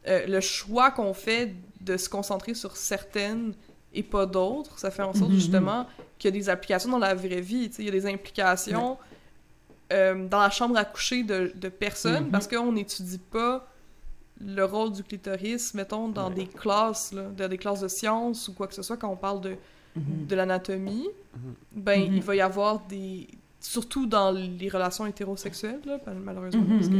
euh, 0.06 0.26
le 0.26 0.40
choix 0.40 0.90
qu'on 0.90 1.14
fait 1.14 1.54
de 1.80 1.96
se 1.96 2.08
concentrer 2.08 2.54
sur 2.54 2.76
certaines 2.76 3.54
et 3.94 4.02
pas 4.02 4.26
d'autres, 4.26 4.78
ça 4.78 4.90
fait 4.90 5.02
en 5.02 5.14
sorte 5.14 5.30
Mhm. 5.30 5.36
justement 5.36 5.86
qu'il 6.18 6.34
y 6.34 6.36
a 6.36 6.38
des 6.40 6.48
applications 6.48 6.90
dans 6.90 6.98
la 6.98 7.14
vraie 7.14 7.40
vie, 7.40 7.70
il 7.78 7.84
y 7.84 7.88
a 7.88 7.92
des 7.92 8.06
implications 8.06 8.98
euh, 9.92 10.26
dans 10.28 10.40
la 10.40 10.50
chambre 10.50 10.76
à 10.78 10.84
coucher 10.84 11.22
de, 11.24 11.52
de 11.54 11.68
personnes 11.68 12.30
parce 12.30 12.48
qu'on 12.48 12.72
n'étudie 12.72 13.18
pas 13.18 13.66
le 14.40 14.64
rôle 14.64 14.92
du 14.92 15.04
clitoris, 15.04 15.74
mettons, 15.74 16.08
dans 16.08 16.28
Ouais. 16.30 16.34
des 16.34 16.46
classes, 16.46 17.12
là, 17.12 17.22
dans 17.36 17.48
des 17.48 17.58
classes 17.58 17.80
de 17.80 17.88
sciences 17.88 18.48
ou 18.48 18.54
quoi 18.54 18.66
que 18.66 18.74
ce 18.74 18.82
soit, 18.82 18.96
quand 18.96 19.08
on 19.10 19.16
parle 19.16 19.40
de, 19.42 19.56
Mhm. 19.96 20.26
de 20.28 20.34
l'anatomie, 20.36 21.08
Mhm. 21.34 21.54
ben, 21.72 22.00
Mhm. 22.08 22.14
il 22.16 22.22
va 22.22 22.34
y 22.36 22.40
avoir 22.40 22.80
des... 22.86 23.28
Surtout 23.60 24.06
dans 24.06 24.30
les 24.32 24.68
relations 24.68 25.06
hétérosexuelles, 25.06 25.80
là, 25.86 25.98
malheureusement, 26.22 26.62
Mhm, 26.62 26.76
parce 26.76 26.88
que. 26.88 26.94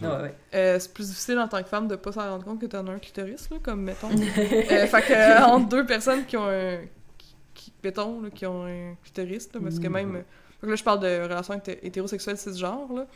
Ouais, 0.00 0.22
ouais. 0.22 0.34
euh, 0.54 0.78
c'est 0.78 0.92
plus 0.92 1.08
difficile 1.08 1.38
en 1.38 1.46
tant 1.48 1.62
que 1.62 1.68
femme 1.68 1.86
de 1.88 1.96
pas 1.96 2.10
s'en 2.12 2.22
rendre 2.30 2.44
compte 2.44 2.60
que 2.60 2.66
t'en 2.66 2.86
as 2.88 2.92
un 2.92 2.98
clitoris, 2.98 3.48
là, 3.50 3.58
comme, 3.62 3.82
mettons. 3.82 4.08
Euh, 4.72 4.86
fait 4.86 5.02
que, 5.02 5.12
euh, 5.12 5.44
entre 5.44 5.68
deux 5.68 5.86
personnes 5.86 6.24
qui 6.26 6.36
ont 6.36 6.48
un... 6.48 6.78
Qui, 7.16 7.34
qui- 7.54 7.72
mettons, 7.84 8.20
là, 8.20 8.30
qui 8.30 8.46
ont 8.46 8.64
un 8.66 8.94
clitoris, 9.04 9.48
là, 9.54 9.60
parce 9.62 9.78
que 9.78 9.86
même... 9.88 10.24
fait 10.60 10.66
que 10.66 10.70
là, 10.70 10.76
je 10.76 10.84
parle 10.84 11.00
de 11.00 11.22
relations 11.22 11.54
hété- 11.54 11.78
hétérosexuelles 11.86 12.36
cisgenres, 12.38 12.92
là. 12.92 13.06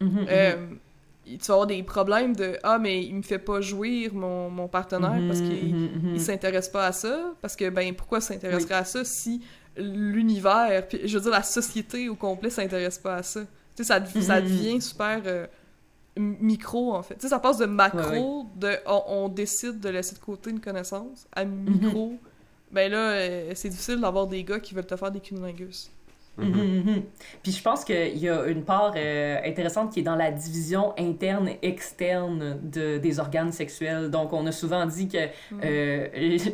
Mhm, 0.00 0.26
Euh, 0.28 0.66
tu 1.36 1.46
vas 1.48 1.54
avoir 1.54 1.66
des 1.66 1.82
problèmes 1.82 2.34
de 2.34 2.58
ah 2.62 2.78
mais 2.78 3.04
il 3.04 3.14
me 3.16 3.22
fait 3.22 3.38
pas 3.38 3.60
jouir 3.60 4.14
mon, 4.14 4.48
mon 4.50 4.68
partenaire 4.68 5.22
parce 5.26 5.40
qu'il 5.42 5.74
Mhm, 5.74 5.82
mhm, 5.84 6.00
il 6.06 6.10
mhm. 6.12 6.18
s'intéresse 6.18 6.68
pas 6.68 6.86
à 6.86 6.92
ça 6.92 7.34
parce 7.42 7.54
que 7.56 7.68
ben 7.70 7.94
pourquoi 7.94 8.20
s'intéresserait 8.20 8.74
à 8.74 8.84
ça 8.84 9.04
si 9.04 9.42
l'univers 9.76 10.86
puis 10.88 11.00
je 11.06 11.16
veux 11.16 11.22
dire 11.22 11.30
la 11.32 11.42
société 11.42 12.08
au 12.08 12.14
complet 12.16 12.50
s'intéresse 12.50 12.98
pas 12.98 13.16
à 13.16 13.22
ça? 13.22 13.40
Tu 13.76 13.84
sais 13.84 13.84
ça, 13.84 14.04
ça 14.20 14.40
Mhm. 14.40 14.44
devient 14.46 14.80
super 14.80 15.22
euh, 15.26 15.46
micro 16.16 16.94
en 16.94 17.02
fait. 17.02 17.14
Tu 17.14 17.22
sais 17.22 17.28
ça 17.28 17.38
passe 17.38 17.58
de 17.58 17.66
macro 17.66 18.42
Ouais, 18.42 18.46
de 18.56 18.76
on, 18.86 19.02
on 19.08 19.28
décide 19.28 19.80
de 19.80 19.88
laisser 19.88 20.14
de 20.14 20.20
côté 20.20 20.50
une 20.50 20.60
connaissance 20.60 21.26
à 21.32 21.44
micro. 21.44 22.18
Ben 22.70 22.90
là, 22.90 22.98
euh, 23.12 23.52
c'est 23.54 23.68
difficile 23.70 24.00
d'avoir 24.00 24.26
des 24.26 24.44
gars 24.44 24.60
qui 24.60 24.74
veulent 24.74 24.86
te 24.86 24.96
faire 24.96 25.10
des 25.10 25.20
cunnilingus. 25.20 25.90
Mhm. 26.38 27.02
Puis 27.42 27.52
je 27.52 27.62
pense 27.62 27.84
qu'il 27.84 28.16
y 28.18 28.28
a 28.28 28.46
une 28.46 28.64
part 28.64 28.94
euh, 28.96 29.38
intéressante 29.44 29.92
qui 29.92 30.00
est 30.00 30.04
dans 30.04 30.16
la 30.16 30.30
division 30.30 30.94
interne-externe 30.98 32.58
de, 32.62 32.98
des 32.98 33.18
organes 33.20 33.52
sexuels. 33.52 34.10
Donc, 34.10 34.32
on 34.32 34.46
a 34.46 34.52
souvent 34.52 34.86
dit 34.86 35.08
que 35.08 35.18
Mm. 35.50 35.60
euh, 35.64 36.08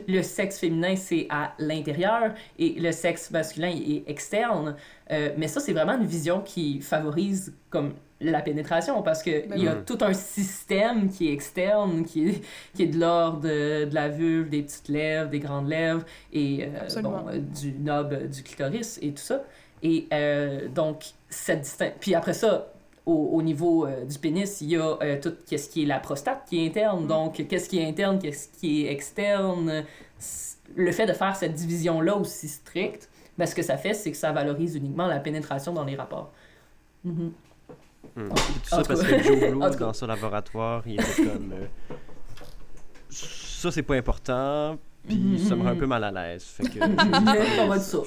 le 0.09 0.22
sexe 0.22 0.59
féminin, 0.59 0.97
c'est 0.97 1.26
à 1.30 1.53
l'intérieur 1.59 2.32
et 2.59 2.70
le 2.78 2.93
sexe 2.93 3.30
masculin 3.30 3.68
est 3.70 4.09
externe. 4.09 4.76
Euh, 5.11 5.30
mais 5.37 5.49
ça, 5.49 5.61
c'est 5.61 5.72
vraiment 5.72 5.99
une 5.99 6.07
vision 6.07 6.41
qui 6.41 6.80
favorise 6.80 7.55
comme 7.70 7.95
la 8.20 8.41
pénétration 8.41 9.03
parce 9.03 9.22
que 9.22 9.47
Ben 9.49 9.59
y 9.59 9.68
a 9.68 9.74
oui. 9.74 9.80
tout 9.85 9.99
un 10.01 10.14
système 10.14 11.11
qui 11.11 11.28
est 11.28 11.32
externe, 11.32 12.05
qui 12.05 12.28
est, 12.28 12.43
qui 12.74 12.85
est 12.85 12.87
de 12.87 12.99
l'ordre 12.99 13.41
de, 13.41 13.85
de 13.85 13.95
la 13.95 14.09
vulve, 14.09 14.49
des 14.49 14.62
petites 14.62 14.89
lèvres, 14.89 15.28
des 15.28 15.41
grandes 15.41 15.68
lèvres 15.68 16.05
et 16.32 16.64
euh, 16.64 17.03
bon, 17.03 17.26
euh, 17.28 17.39
du 17.39 17.74
euh, 17.87 18.26
du 18.28 18.43
clitoris 18.43 18.99
et 19.03 19.11
tout 19.12 19.22
ça. 19.22 19.43
Et 19.85 20.09
euh, 20.12 20.66
donc, 20.68 21.05
cette 21.28 21.62
distin- 21.62 21.93
Puis 22.01 22.14
après 22.14 22.32
ça, 22.32 22.72
au, 23.07 23.12
au 23.35 23.43
niveau 23.43 23.87
euh, 23.87 24.05
du 24.07 24.18
pénis, 24.18 24.61
il 24.62 24.70
y 24.70 24.76
a 24.76 24.97
euh, 25.03 25.20
tout 25.20 25.35
ce 25.47 25.68
qui 25.68 25.82
est 25.82 25.87
la 25.87 26.01
prostate 26.01 26.45
qui 26.49 26.64
est 26.64 26.68
interne. 26.68 27.05
Mm. 27.05 27.09
Donc, 27.09 27.47
qu'est-ce 27.47 27.68
qui 27.68 27.78
est 27.78 27.87
interne, 27.87 28.18
qu'est-ce 28.18 28.49
qui 28.49 28.87
est 28.87 28.91
externe? 28.93 29.85
Le 30.74 30.91
fait 30.93 31.05
de 31.07 31.12
faire 31.12 31.37
cette 31.37 31.53
division-là 31.55 32.16
aussi 32.16 32.49
stricte, 32.49 33.11
ben, 33.37 33.45
ce 33.47 33.55
que 33.55 33.62
ça 33.62 33.76
fait, 33.76 33.93
c'est 33.95 34.11
que 34.11 34.16
ça 34.16 34.32
valorise 34.32 34.74
uniquement 34.74 35.07
la 35.07 35.20
pénétration 35.20 35.72
dans 35.74 35.85
les 35.85 35.97
rapports. 35.97 36.32
Hmm. 37.05 37.28
En 38.16 38.22
Tout 38.28 38.35
ça 38.64 38.82
parce 38.87 39.03
que 39.03 39.22
Joe 39.22 39.41
cas. 39.61 39.70
dans 39.76 39.93
son 39.93 40.07
laboratoire, 40.07 40.82
il 40.87 40.95
était 40.95 41.24
comme. 41.24 41.53
euh, 41.53 41.66
ça, 43.11 43.70
c'est 43.70 43.82
pas 43.82 43.95
important, 43.97 44.78
puis 45.07 45.16
Mhm, 45.16 45.38
ça 45.38 45.57
me 45.57 45.62
rend 45.62 45.68
un 45.70 45.76
peu 45.76 45.86
mal 45.86 46.05
à 46.05 46.11
l'aise. 46.11 46.44
Fait 46.44 46.64
que. 46.64 46.78
On 47.62 47.68
va 47.68 47.78
dire 47.78 47.82
ça. 47.84 47.98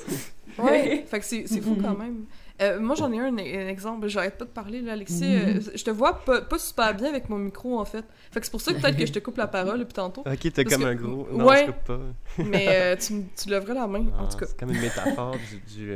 Ouais, 0.60 1.06
fait 1.08 1.20
que 1.20 1.26
c'est 1.26 1.44
c'est 1.48 1.62
fou 1.62 1.78
quand 1.82 1.96
même. 1.98 2.26
Euh, 2.60 2.80
moi, 2.80 2.96
j'en 2.96 3.12
ai 3.12 3.20
un, 3.20 3.26
un 3.38 3.68
exemple. 3.68 4.08
J'arrête 4.08 4.36
pas 4.40 4.46
de 4.46 4.50
parler, 4.50 4.82
là, 4.82 4.94
Alexis. 4.94 5.24
Mhm. 5.24 5.58
Euh, 5.58 5.60
je 5.76 5.84
te 5.84 5.92
vois 5.92 6.14
pas, 6.26 6.42
pas 6.42 6.58
super 6.58 6.96
bien 6.96 7.10
avec 7.10 7.30
mon 7.30 7.38
micro, 7.38 7.80
en 7.80 7.86
fait. 7.86 8.04
Fait 8.32 8.40
que 8.40 8.46
c'est 8.48 8.52
pour 8.52 8.62
ça 8.62 8.74
que 8.74 8.82
peut-être 8.82 8.98
que 8.98 9.06
je 9.06 9.14
te 9.14 9.20
coupe 9.20 9.38
la 9.38 9.46
parole 9.46 9.78
depuis 9.78 9.94
tantôt. 9.94 10.22
Ok, 10.22 10.52
t'es 10.52 10.66
comme 10.66 10.82
que- 10.82 10.88
un 10.88 10.96
gros. 10.96 11.28
Non, 11.32 11.46
ouais. 11.46 11.68
je 11.68 11.72
coupe 11.72 11.84
pas. 11.84 12.00
Mais 12.44 12.66
euh, 12.70 12.96
tu, 12.96 13.14
tu 13.44 13.50
lèverais 13.50 13.76
la 13.76 13.86
main, 13.86 14.00
en 14.00 14.24
Ah, 14.26 14.28
tout 14.32 14.38
cas. 14.40 14.46
C'est 14.48 14.58
comme 14.60 14.72
une 14.72 14.82
métaphore 14.82 15.36
du. 15.76 15.86
du 15.86 15.92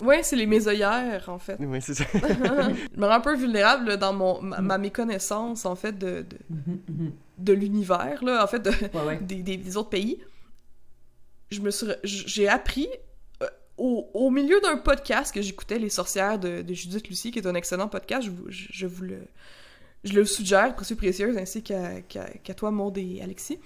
Ouais, 0.00 0.22
c'est 0.22 0.36
les 0.36 0.46
mésœillères, 0.46 1.28
en 1.28 1.38
fait. 1.38 1.56
Oui, 1.60 1.78
c'est 1.82 1.94
ça. 1.94 2.04
je 2.14 2.98
me 3.00 3.06
rends 3.06 3.12
un 3.14 3.20
peu 3.20 3.36
vulnérable 3.36 3.88
là, 3.88 3.96
dans 3.96 4.12
mon, 4.12 4.40
ma, 4.40 4.60
ma 4.60 4.78
méconnaissance, 4.78 5.64
en 5.66 5.76
fait, 5.76 5.96
de, 5.98 6.22
de, 6.22 6.36
Mhm, 6.50 6.80
mhm. 6.88 7.12
de 7.38 7.52
l'univers, 7.52 8.24
là, 8.24 8.42
en 8.42 8.46
fait, 8.46 8.60
de, 8.60 8.70
Ouais, 8.70 9.04
ouais. 9.06 9.18
des, 9.20 9.42
des- 9.42 9.56
des 9.58 9.76
autres 9.76 9.90
pays. 9.90 10.18
Je 11.50 11.60
me 11.60 11.70
suis... 11.70 11.86
re- 11.86 11.98
J'ai 12.02 12.48
appris 12.48 12.88
euh, 13.42 13.46
au, 13.76 14.08
au 14.14 14.30
milieu 14.30 14.58
d'un 14.62 14.78
podcast 14.78 15.32
que 15.34 15.42
j'écoutais, 15.42 15.78
Les 15.78 15.90
sorcières 15.90 16.38
de, 16.38 16.62
de 16.62 16.74
Judith 16.74 17.06
Lucie, 17.08 17.30
qui 17.30 17.38
est 17.38 17.46
un 17.46 17.54
excellent 17.54 17.88
podcast, 17.88 18.24
je 18.24 18.30
vous, 18.30 18.44
je, 18.48 18.66
je 18.70 18.86
vous 18.86 19.04
le... 19.04 19.18
Je 20.04 20.14
le 20.14 20.24
suggère, 20.24 20.74
précieux 20.74 20.96
précieuse, 20.96 21.36
ainsi 21.38 21.62
qu'à 21.62 22.00
qu'à- 22.00 22.28
qu'à 22.42 22.54
toi, 22.54 22.72
Maud 22.72 22.98
et 22.98 23.20
Alexis. 23.22 23.60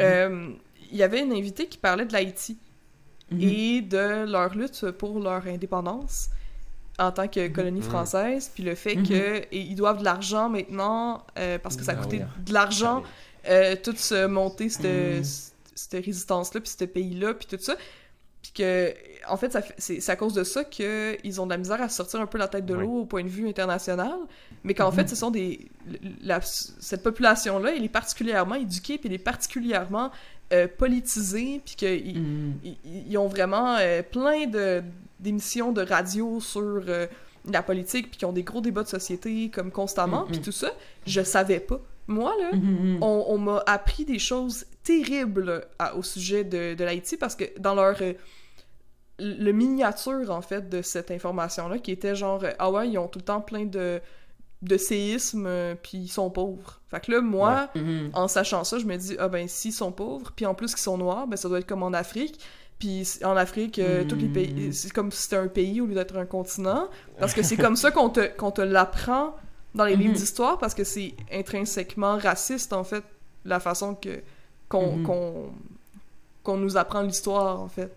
Euh, 0.00 0.48
Il 0.90 0.96
y 0.96 1.02
avait 1.02 1.20
une 1.20 1.32
invitée 1.32 1.66
qui 1.66 1.76
parlait 1.76 2.06
de 2.06 2.12
l'Haïti 2.14 2.56
Mhm. 3.30 3.40
et 3.42 3.80
de 3.82 4.30
leur 4.30 4.54
lutte 4.54 4.90
pour 4.92 5.20
leur 5.20 5.46
indépendance 5.46 6.28
en 6.98 7.12
tant 7.12 7.28
que 7.28 7.48
colonie 7.48 7.80
française, 7.82 8.50
puis 8.54 8.62
le 8.62 8.74
fait 8.74 8.96
Mhm. 8.96 9.04
qu'ils 9.50 9.74
doivent 9.76 10.00
de 10.00 10.04
l'argent 10.04 10.48
maintenant, 10.50 11.24
euh, 11.38 11.58
parce 11.58 11.76
que 11.76 11.82
ça 11.84 11.92
a 11.92 11.94
Ah 11.98 12.02
coûté 12.02 12.18
oui. 12.18 12.44
de 12.44 12.52
l'argent, 12.52 13.02
euh, 13.48 13.74
tout 13.82 13.96
se 13.96 14.26
monter 14.26 14.68
cette, 14.68 14.84
Mhm. 14.84 15.22
cette 15.74 16.04
résistance-là, 16.04 16.60
puis 16.60 16.70
ce 16.78 16.84
pays-là, 16.84 17.32
puis 17.34 17.46
tout 17.46 17.56
ça. 17.62 17.74
Puis 18.42 18.52
que, 18.52 18.92
en 19.28 19.36
fait, 19.36 19.52
ça 19.52 19.60
c'est 19.78 20.00
c'est 20.00 20.12
à 20.12 20.16
cause 20.16 20.32
de 20.34 20.44
ça 20.44 20.64
qu'ils 20.64 21.40
ont 21.40 21.46
de 21.46 21.50
la 21.50 21.56
misère 21.58 21.80
à 21.80 21.88
sortir 21.88 22.20
un 22.20 22.26
peu 22.26 22.36
la 22.38 22.48
tête 22.48 22.64
de 22.66 22.74
Ouais. 22.74 22.82
l'eau 22.82 23.00
au 23.02 23.04
point 23.06 23.22
de 23.22 23.28
vue 23.28 23.48
international, 23.48 24.16
mais 24.64 24.74
qu'en 24.74 24.90
fait, 24.90 25.08
ce 25.08 25.14
sont 25.16 25.30
des... 25.30 25.68
la- 26.22 26.40
cette 26.42 27.02
population-là, 27.02 27.74
elle 27.76 27.84
est 27.84 27.88
particulièrement 27.90 28.54
éduquée, 28.56 28.98
puis 28.98 29.08
elle 29.08 29.14
est 29.14 29.18
particulièrement 29.18 30.10
euh, 30.52 30.66
politisée, 30.68 31.60
puis 31.64 31.74
qu'ils 31.76 32.16
ils, 32.64 32.76
ils 33.08 33.18
ont 33.18 33.28
vraiment 33.28 33.76
euh, 33.78 34.02
plein 34.02 34.46
de 34.46 34.82
d'émissions 35.20 35.70
de 35.72 35.82
radio 35.82 36.40
sur 36.40 36.60
euh, 36.88 37.06
la 37.50 37.62
politique, 37.62 38.08
puis 38.10 38.18
qui 38.18 38.24
ont 38.24 38.32
des 38.32 38.42
gros 38.42 38.60
débats 38.60 38.82
de 38.82 38.88
société 38.88 39.50
comme 39.50 39.70
constamment, 39.70 40.22
Mhm. 40.22 40.28
puis 40.30 40.40
tout 40.40 40.52
ça, 40.52 40.70
je 41.06 41.20
savais 41.22 41.60
pas. 41.60 41.80
Moi, 42.06 42.32
là, 42.40 42.50
on, 43.02 43.24
on 43.28 43.38
m'a 43.38 43.62
appris 43.66 44.04
des 44.04 44.18
choses 44.18 44.64
terribles 44.82 45.66
à- 45.78 45.94
au 45.94 46.02
sujet 46.02 46.42
de, 46.42 46.74
de 46.74 46.84
l'Haïti 46.84 47.16
parce 47.16 47.36
que 47.36 47.44
dans 47.60 47.74
leur 47.74 47.96
euh, 48.02 48.14
le 49.18 49.52
miniature 49.52 50.30
en 50.30 50.40
fait 50.40 50.68
de 50.70 50.80
cette 50.82 51.10
information 51.10 51.68
là 51.68 51.78
qui 51.78 51.90
était 51.92 52.14
genre 52.16 52.42
ah 52.58 52.70
ouais 52.70 52.88
ils 52.88 52.96
ont 52.98 53.06
tout 53.06 53.18
le 53.18 53.24
temps 53.24 53.42
plein 53.42 53.66
de 53.66 54.00
de 54.62 54.76
séismes 54.76 55.46
euh, 55.46 55.74
puis 55.80 55.98
ils 55.98 56.08
sont 56.08 56.28
pauvres 56.30 56.80
fait 56.90 57.00
que 57.00 57.12
là 57.12 57.20
moi 57.22 57.68
Mhm. 57.74 58.10
en 58.12 58.28
sachant 58.28 58.62
ça 58.64 58.78
je 58.78 58.84
me 58.84 58.96
dis 58.96 59.16
ah 59.18 59.28
ben 59.28 59.48
s'ils 59.48 59.72
sont 59.72 59.90
pauvres 59.92 60.32
puis 60.36 60.44
en 60.46 60.54
plus 60.54 60.74
qu'ils 60.74 60.82
sont 60.82 60.98
noirs 60.98 61.26
ben 61.26 61.36
ça 61.36 61.48
doit 61.48 61.58
être 61.60 61.66
comme 61.66 61.82
en 61.82 61.92
Afrique 61.94 62.38
puis 62.78 63.06
en 63.24 63.36
Afrique 63.36 63.78
euh, 63.78 64.04
tous 64.04 64.16
les 64.16 64.28
pays 64.28 64.72
c'est 64.74 64.92
comme 64.92 65.10
si 65.12 65.22
c'était 65.22 65.36
un 65.36 65.48
pays 65.48 65.80
au 65.80 65.86
lieu 65.86 65.94
d'être 65.94 66.16
un 66.16 66.26
continent 66.26 66.88
parce 67.18 67.32
que 67.32 67.42
c'est 67.42 67.56
comme 67.56 67.76
ça 67.76 67.90
qu'on 67.90 68.10
te 68.10 68.28
qu'on 68.36 68.50
te 68.50 68.60
l'apprend 68.60 69.34
dans 69.74 69.84
les 69.84 69.96
livres 69.96 70.12
Mhm. 70.12 70.16
d'histoire 70.18 70.58
parce 70.58 70.74
que 70.74 70.84
c'est 70.84 71.14
intrinsèquement 71.32 72.18
raciste 72.18 72.72
en 72.74 72.84
fait 72.84 73.04
la 73.46 73.60
façon 73.60 73.94
que 73.94 74.20
qu'on 74.68 74.96
Mhm. 74.96 75.02
qu'on 75.04 75.50
qu'on 76.42 76.56
nous 76.58 76.76
apprend 76.76 77.02
l'histoire 77.02 77.60
en 77.60 77.68
fait 77.68 77.90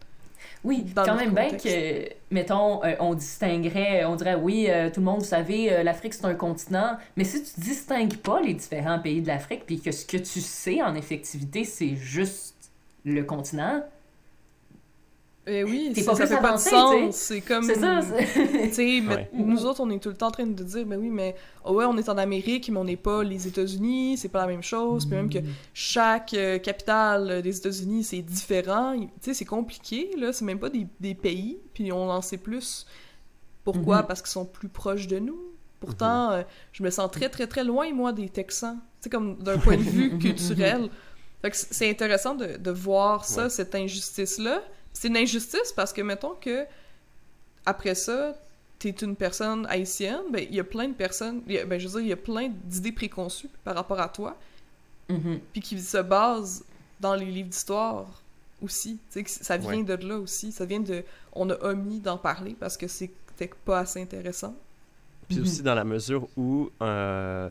Oui, 0.64 0.84
dans 0.95 1.03
quand 1.03 1.16
même 1.16 1.34
bien 1.34 1.49
que, 1.49 2.07
mettons, 2.32 2.84
euh, 2.84 2.95
on 2.99 3.14
distinguerait, 3.16 4.05
on 4.05 4.16
dirait, 4.16 4.36
oui, 4.36 4.68
euh, 4.70 4.89
tout 4.89 5.01
le 5.01 5.05
monde, 5.05 5.20
vous 5.20 5.26
savez, 5.26 5.72
euh, 5.72 5.84
l'Afrique, 5.84 6.14
c'est 6.14 6.26
un 6.26 6.36
continent, 6.36 6.97
mais 7.18 7.26
si 7.26 7.43
tu 7.43 7.59
distingues 7.59 8.18
pas 8.18 8.39
les 8.39 8.53
différents 8.53 8.99
pays 8.99 9.22
de 9.22 9.28
l'Afrique, 9.28 9.64
puis 9.66 9.82
que 9.82 9.91
ce 9.91 10.05
que 10.05 10.18
tu 10.18 10.39
sais 10.39 10.82
en 10.82 10.95
effectivité, 10.95 11.66
c'est 11.66 11.95
juste 11.95 12.72
le 13.03 13.24
continent, 13.24 13.84
Eh 15.46 15.64
oui 15.66 15.91
T'es 15.94 16.02
ça, 16.04 16.12
pas 16.12 16.18
ça 16.18 16.26
plus 16.26 16.36
fait 16.36 16.41
pas 16.41 16.54
de 16.54 16.58
sens 16.60 17.16
c'est 17.16 17.41
comme 17.41 17.64
c'est 17.66 17.76
ça. 17.80 18.00
c'est- 18.34 18.68
tu 18.70 18.74
sais, 18.74 19.02
mais 19.06 19.16
Ouais. 19.16 19.30
nous 19.34 19.66
autres, 19.66 19.82
on 19.82 19.89
est 19.89 20.00
tout 20.00 20.08
le 20.08 20.16
temps 20.16 20.28
en 20.28 20.32
train 20.32 20.46
de 20.48 20.64
dire, 20.64 20.86
mais 20.86 20.96
oui, 20.96 21.10
mais 21.10 21.36
oh 21.66 21.74
ouais, 21.74 21.84
on 21.86 21.98
est 21.98 22.08
en 22.08 22.18
Amérique, 22.18 22.70
mais 22.70 22.78
on 22.80 22.86
n'est 22.86 22.96
pas 22.96 23.24
les 23.24 23.46
États-Unis, 23.46 24.18
c'est 24.18 24.30
pas 24.30 24.39
la 24.39 24.48
même 24.48 24.64
chose. 24.64 25.06
Puis 25.06 25.16
même 25.16 25.30
que 25.30 25.39
chaque 25.74 26.34
euh, 26.34 26.60
capitale 26.60 27.41
des 27.41 27.58
États-Unis, 27.58 28.06
c'est 28.06 28.22
différent. 28.22 28.96
Tu 28.98 29.10
sais, 29.22 29.34
c'est 29.34 29.44
compliqué, 29.44 30.12
là. 30.18 30.32
C'est 30.32 30.46
même 30.46 30.60
pas 30.60 30.70
des, 30.70 30.88
des 31.02 31.14
pays, 31.14 31.58
puis 31.74 31.91
on 31.91 32.10
en 32.10 32.22
sait 32.22 32.38
plus. 32.38 32.86
Pourquoi? 33.66 34.00
Mhm. 34.02 34.08
Parce 34.08 34.22
qu'ils 34.22 34.32
sont 34.32 34.46
plus 34.46 34.70
proches 34.70 35.08
de 35.08 35.20
nous. 35.20 35.39
Pourtant, 35.82 36.32
euh, 36.32 36.44
je 36.72 36.84
me 36.84 36.89
sens 36.89 37.12
très, 37.12 37.28
très, 37.28 37.48
très 37.48 37.66
loin, 37.66 37.91
moi, 37.94 38.14
des 38.14 38.30
Texans. 38.30 38.78
Tu 38.78 39.04
sais, 39.04 39.10
comme 39.10 39.36
d'un 39.39 39.58
point 39.58 39.76
de 39.76 39.82
vue 39.82 40.18
culturel. 40.20 40.89
Fait 41.41 41.52
que 41.52 41.58
c'est 41.58 41.89
intéressant 41.89 42.36
de, 42.36 42.56
de 42.56 42.72
voir 42.72 43.26
ça, 43.26 43.44
Ouais. 43.44 43.50
cette 43.50 43.76
injustice-là. 43.76 44.62
C'est 44.94 45.08
une 45.08 45.18
injustice 45.18 45.74
parce 45.76 45.91
que, 45.91 46.02
mettons 46.02 46.36
que, 46.39 46.66
après 47.66 47.96
ça, 47.96 48.36
t'es 48.80 48.89
une 48.89 49.16
personne 49.16 49.66
haïtienne, 49.68 50.22
ben, 50.32 50.46
il 50.50 50.56
y 50.56 50.60
a 50.60 50.64
plein 50.64 50.88
de 50.88 50.94
personnes, 50.94 51.41
il 51.48 51.54
y 51.54 51.60
a- 51.60 51.66
ben, 51.66 51.80
je 51.80 51.88
veux 51.88 51.94
dire, 51.94 52.02
il 52.02 52.10
y 52.10 52.14
a 52.14 52.18
plein 52.18 52.50
d'idées 52.66 52.91
préconçues 52.91 53.50
par 53.64 53.76
rapport 53.76 54.00
à 54.00 54.10
toi, 54.10 54.38
Mhm. 55.10 55.39
puis 55.52 55.62
qui 55.62 55.80
se 55.82 55.98
basent 55.98 56.64
dans 57.00 57.16
les 57.16 57.26
livres 57.26 57.50
d'histoire 57.50 58.06
aussi. 58.62 58.94
Tu 59.12 59.20
sais, 59.20 59.24
que 59.24 59.30
ça 59.30 59.58
vient 59.58 59.82
de 59.84 59.94
là 59.94 60.18
aussi. 60.18 60.52
Ça 60.52 60.66
vient 60.66 60.80
de... 60.80 61.04
On 61.34 61.50
a 61.50 61.58
omis 61.64 62.00
d'en 62.00 62.18
parler 62.18 62.56
parce 62.58 62.78
que 62.78 62.88
c'était 62.88 63.50
pas 63.66 63.80
assez 63.80 64.02
intéressant. 64.02 64.56
Puis 65.28 65.38
Mhm. 65.38 65.44
aussi 65.44 65.62
dans 65.64 65.76
la 65.76 65.84
mesure 65.84 66.28
où 66.38 66.70
euh, 66.82 67.50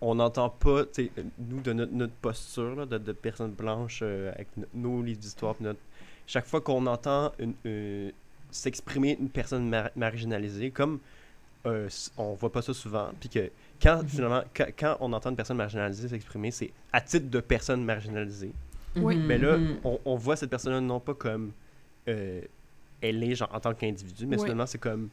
on 0.00 0.14
n'entend 0.16 0.50
pas, 0.50 0.84
tu 0.84 1.06
sais, 1.06 1.12
nous, 1.38 1.60
de 1.60 1.72
notre, 1.72 1.92
notre 1.92 2.12
posture 2.14 2.74
là, 2.74 2.86
de, 2.86 2.98
de 2.98 3.12
personnes 3.12 3.52
blanches 3.52 4.00
euh, 4.02 4.32
avec 4.34 4.48
no- 4.56 4.66
nos 4.74 5.02
livres 5.02 5.20
d'histoire, 5.20 5.54
puis 5.54 5.64
notre... 5.64 5.78
chaque 6.26 6.46
fois 6.46 6.60
qu'on 6.60 6.86
entend 6.86 7.32
une, 7.38 7.54
euh, 7.66 8.10
s'exprimer 8.50 9.16
une 9.20 9.28
personne 9.28 9.68
mar- 9.68 9.90
marginalisée, 9.96 10.70
comme 10.70 10.98
euh, 11.66 11.88
on 12.18 12.34
voit 12.34 12.50
pas 12.50 12.60
ça 12.62 12.74
souvent, 12.74 13.10
puis 13.20 13.28
que 13.28 13.50
quand 13.80 14.02
Mhm. 14.02 14.08
finalement, 14.08 14.42
quand, 14.54 14.66
quand 14.76 14.96
on 15.00 15.12
entend 15.12 15.30
une 15.30 15.36
personne 15.36 15.56
marginalisée 15.56 16.08
s'exprimer, 16.08 16.50
c'est 16.50 16.72
à 16.92 17.00
titre 17.00 17.30
de 17.30 17.40
personne 17.40 17.84
marginalisée. 17.84 18.52
Oui. 18.96 19.14
Mhm. 19.16 19.26
Mais 19.26 19.38
là, 19.38 19.56
Mhm. 19.58 19.76
on, 19.84 19.98
on 20.04 20.16
voit 20.16 20.34
cette 20.36 20.50
personne-là 20.50 20.80
non 20.80 20.98
pas 21.00 21.14
comme 21.14 21.52
euh, 22.08 22.40
elle 23.00 23.22
est 23.22 23.34
genre, 23.36 23.48
en 23.52 23.60
tant 23.60 23.74
qu'individu, 23.74 24.26
mais 24.26 24.36
Oui. 24.36 24.42
finalement 24.42 24.66
c'est 24.66 24.78
comme 24.78 25.08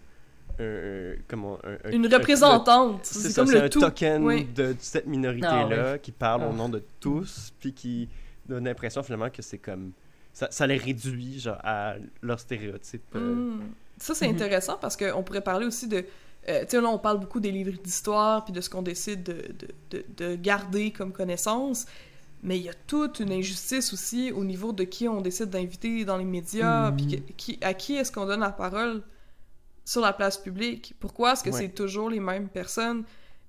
un- 0.60 1.14
comment, 1.28 1.60
un- 1.64 1.88
un- 1.88 1.92
Une 1.92 2.06
un- 2.12 2.18
représentante. 2.18 3.06
c'est 3.06 3.34
comme 3.36 3.48
c'est 3.48 3.60
le 3.60 3.64
un 3.66 3.70
tout. 3.70 3.80
token 3.80 4.24
Oui. 4.26 4.46
de 4.46 4.76
cette 4.80 5.06
minorité-là 5.08 5.92
Ah, 5.94 5.98
qui 6.00 6.12
parle 6.12 6.42
au 6.44 6.50
Ah. 6.50 6.54
nom 6.54 6.68
de 6.70 6.84
tous, 7.00 7.54
puis 7.60 7.74
qui 7.74 8.10
donne 8.48 8.66
l'impression 8.66 9.04
finalement 9.04 9.30
que 9.30 9.42
c'est 9.44 9.60
comme. 9.60 9.92
Ça, 10.40 10.48
ça 10.52 10.66
les 10.68 10.78
réduit 10.78 11.40
genre, 11.40 11.58
à 11.64 11.96
leurs 12.22 12.40
stéréotypes. 12.40 13.16
euh. 13.16 13.36
Mm. 13.36 13.62
Ça, 13.98 14.16
c'est 14.16 14.28
intéressant 14.28 14.78
parce 14.80 14.96
qu'on 14.96 15.22
pourrait 15.24 15.42
parler 15.42 15.66
aussi 15.66 15.88
de. 15.90 16.06
euh, 16.48 16.62
tu 16.62 16.70
sais, 16.70 16.82
là, 16.82 16.88
on 16.88 16.98
parle 16.98 17.20
beaucoup 17.20 17.42
des 17.42 17.52
livres 17.52 17.74
d'histoire 17.84 18.46
puis 18.46 18.54
de 18.54 18.62
ce 18.62 18.70
qu'on 18.70 18.82
décide 18.82 19.24
de, 19.24 19.34
de, 19.60 19.68
de, 19.92 20.06
de 20.16 20.36
garder 20.36 20.92
comme 20.92 21.12
connaissance. 21.12 21.86
mais 22.42 22.58
il 22.58 22.64
y 22.64 22.70
a 22.70 22.74
toute 22.88 23.20
une 23.20 23.34
injustice 23.34 23.92
aussi 23.92 24.32
au 24.32 24.46
niveau 24.46 24.72
de 24.72 24.86
qui 24.86 25.10
on 25.10 25.20
décide 25.20 25.50
d'inviter 25.50 26.06
dans 26.06 26.16
les 26.16 26.24
médias, 26.24 26.90
Mhm. 26.92 26.96
puis 26.96 27.24
qui, 27.36 27.60
à 27.62 27.74
qui 27.74 27.96
est-ce 27.98 28.14
qu'on 28.14 28.26
donne 28.26 28.40
la 28.40 28.52
parole 28.52 29.04
sur 29.84 30.00
la 30.00 30.14
place 30.14 30.38
publique? 30.38 30.96
Pourquoi 31.02 31.34
est-ce 31.34 31.44
que 31.44 31.50
Ouais. 31.50 31.60
c'est 31.64 31.76
toujours 31.76 32.10
les 32.10 32.22
mêmes 32.22 32.48
personnes 32.48 33.04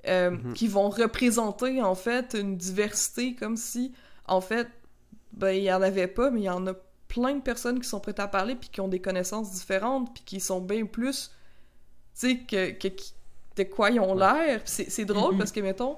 euh, 0.09 0.31
Mhm. 0.31 0.55
qui 0.55 0.67
vont 0.67 0.89
représenter, 0.91 1.81
en 1.83 1.95
fait, 1.95 2.35
une 2.35 2.57
diversité 2.57 3.35
comme 3.37 3.57
si, 3.57 3.93
en 4.27 4.41
fait, 4.41 4.67
ben, 5.33 5.51
il 5.51 5.63
y 5.63 5.73
en 5.73 5.83
avait 5.83 6.07
pas, 6.09 6.31
mais 6.31 6.41
il 6.41 6.45
y 6.45 6.51
en 6.51 6.67
a 6.67 6.73
plein 7.09 7.35
de 7.35 7.41
personnes 7.41 7.81
qui 7.81 7.89
sont 7.89 8.01
prêtes 8.01 8.21
à 8.21 8.29
parler, 8.29 8.55
puis 8.55 8.69
qui 8.69 8.81
ont 8.81 8.89
des 8.89 9.01
connaissances 9.01 9.53
différentes, 9.53 10.13
puis 10.15 10.23
qui 10.25 10.41
sont 10.41 10.61
bien 10.61 10.85
plus, 10.87 11.31
tu 12.19 12.29
sais, 12.29 12.37
que, 12.39 12.71
que, 12.71 12.89
de 13.57 13.63
quoi 13.65 13.91
ils 13.91 14.01
ont 14.01 14.15
l'air. 14.15 14.61
Puis 14.63 14.73
C'est 14.73 14.91
c'est 14.91 15.05
drôle 15.05 15.37
parce 15.37 15.51
que, 15.53 15.61
mettons, 15.61 15.97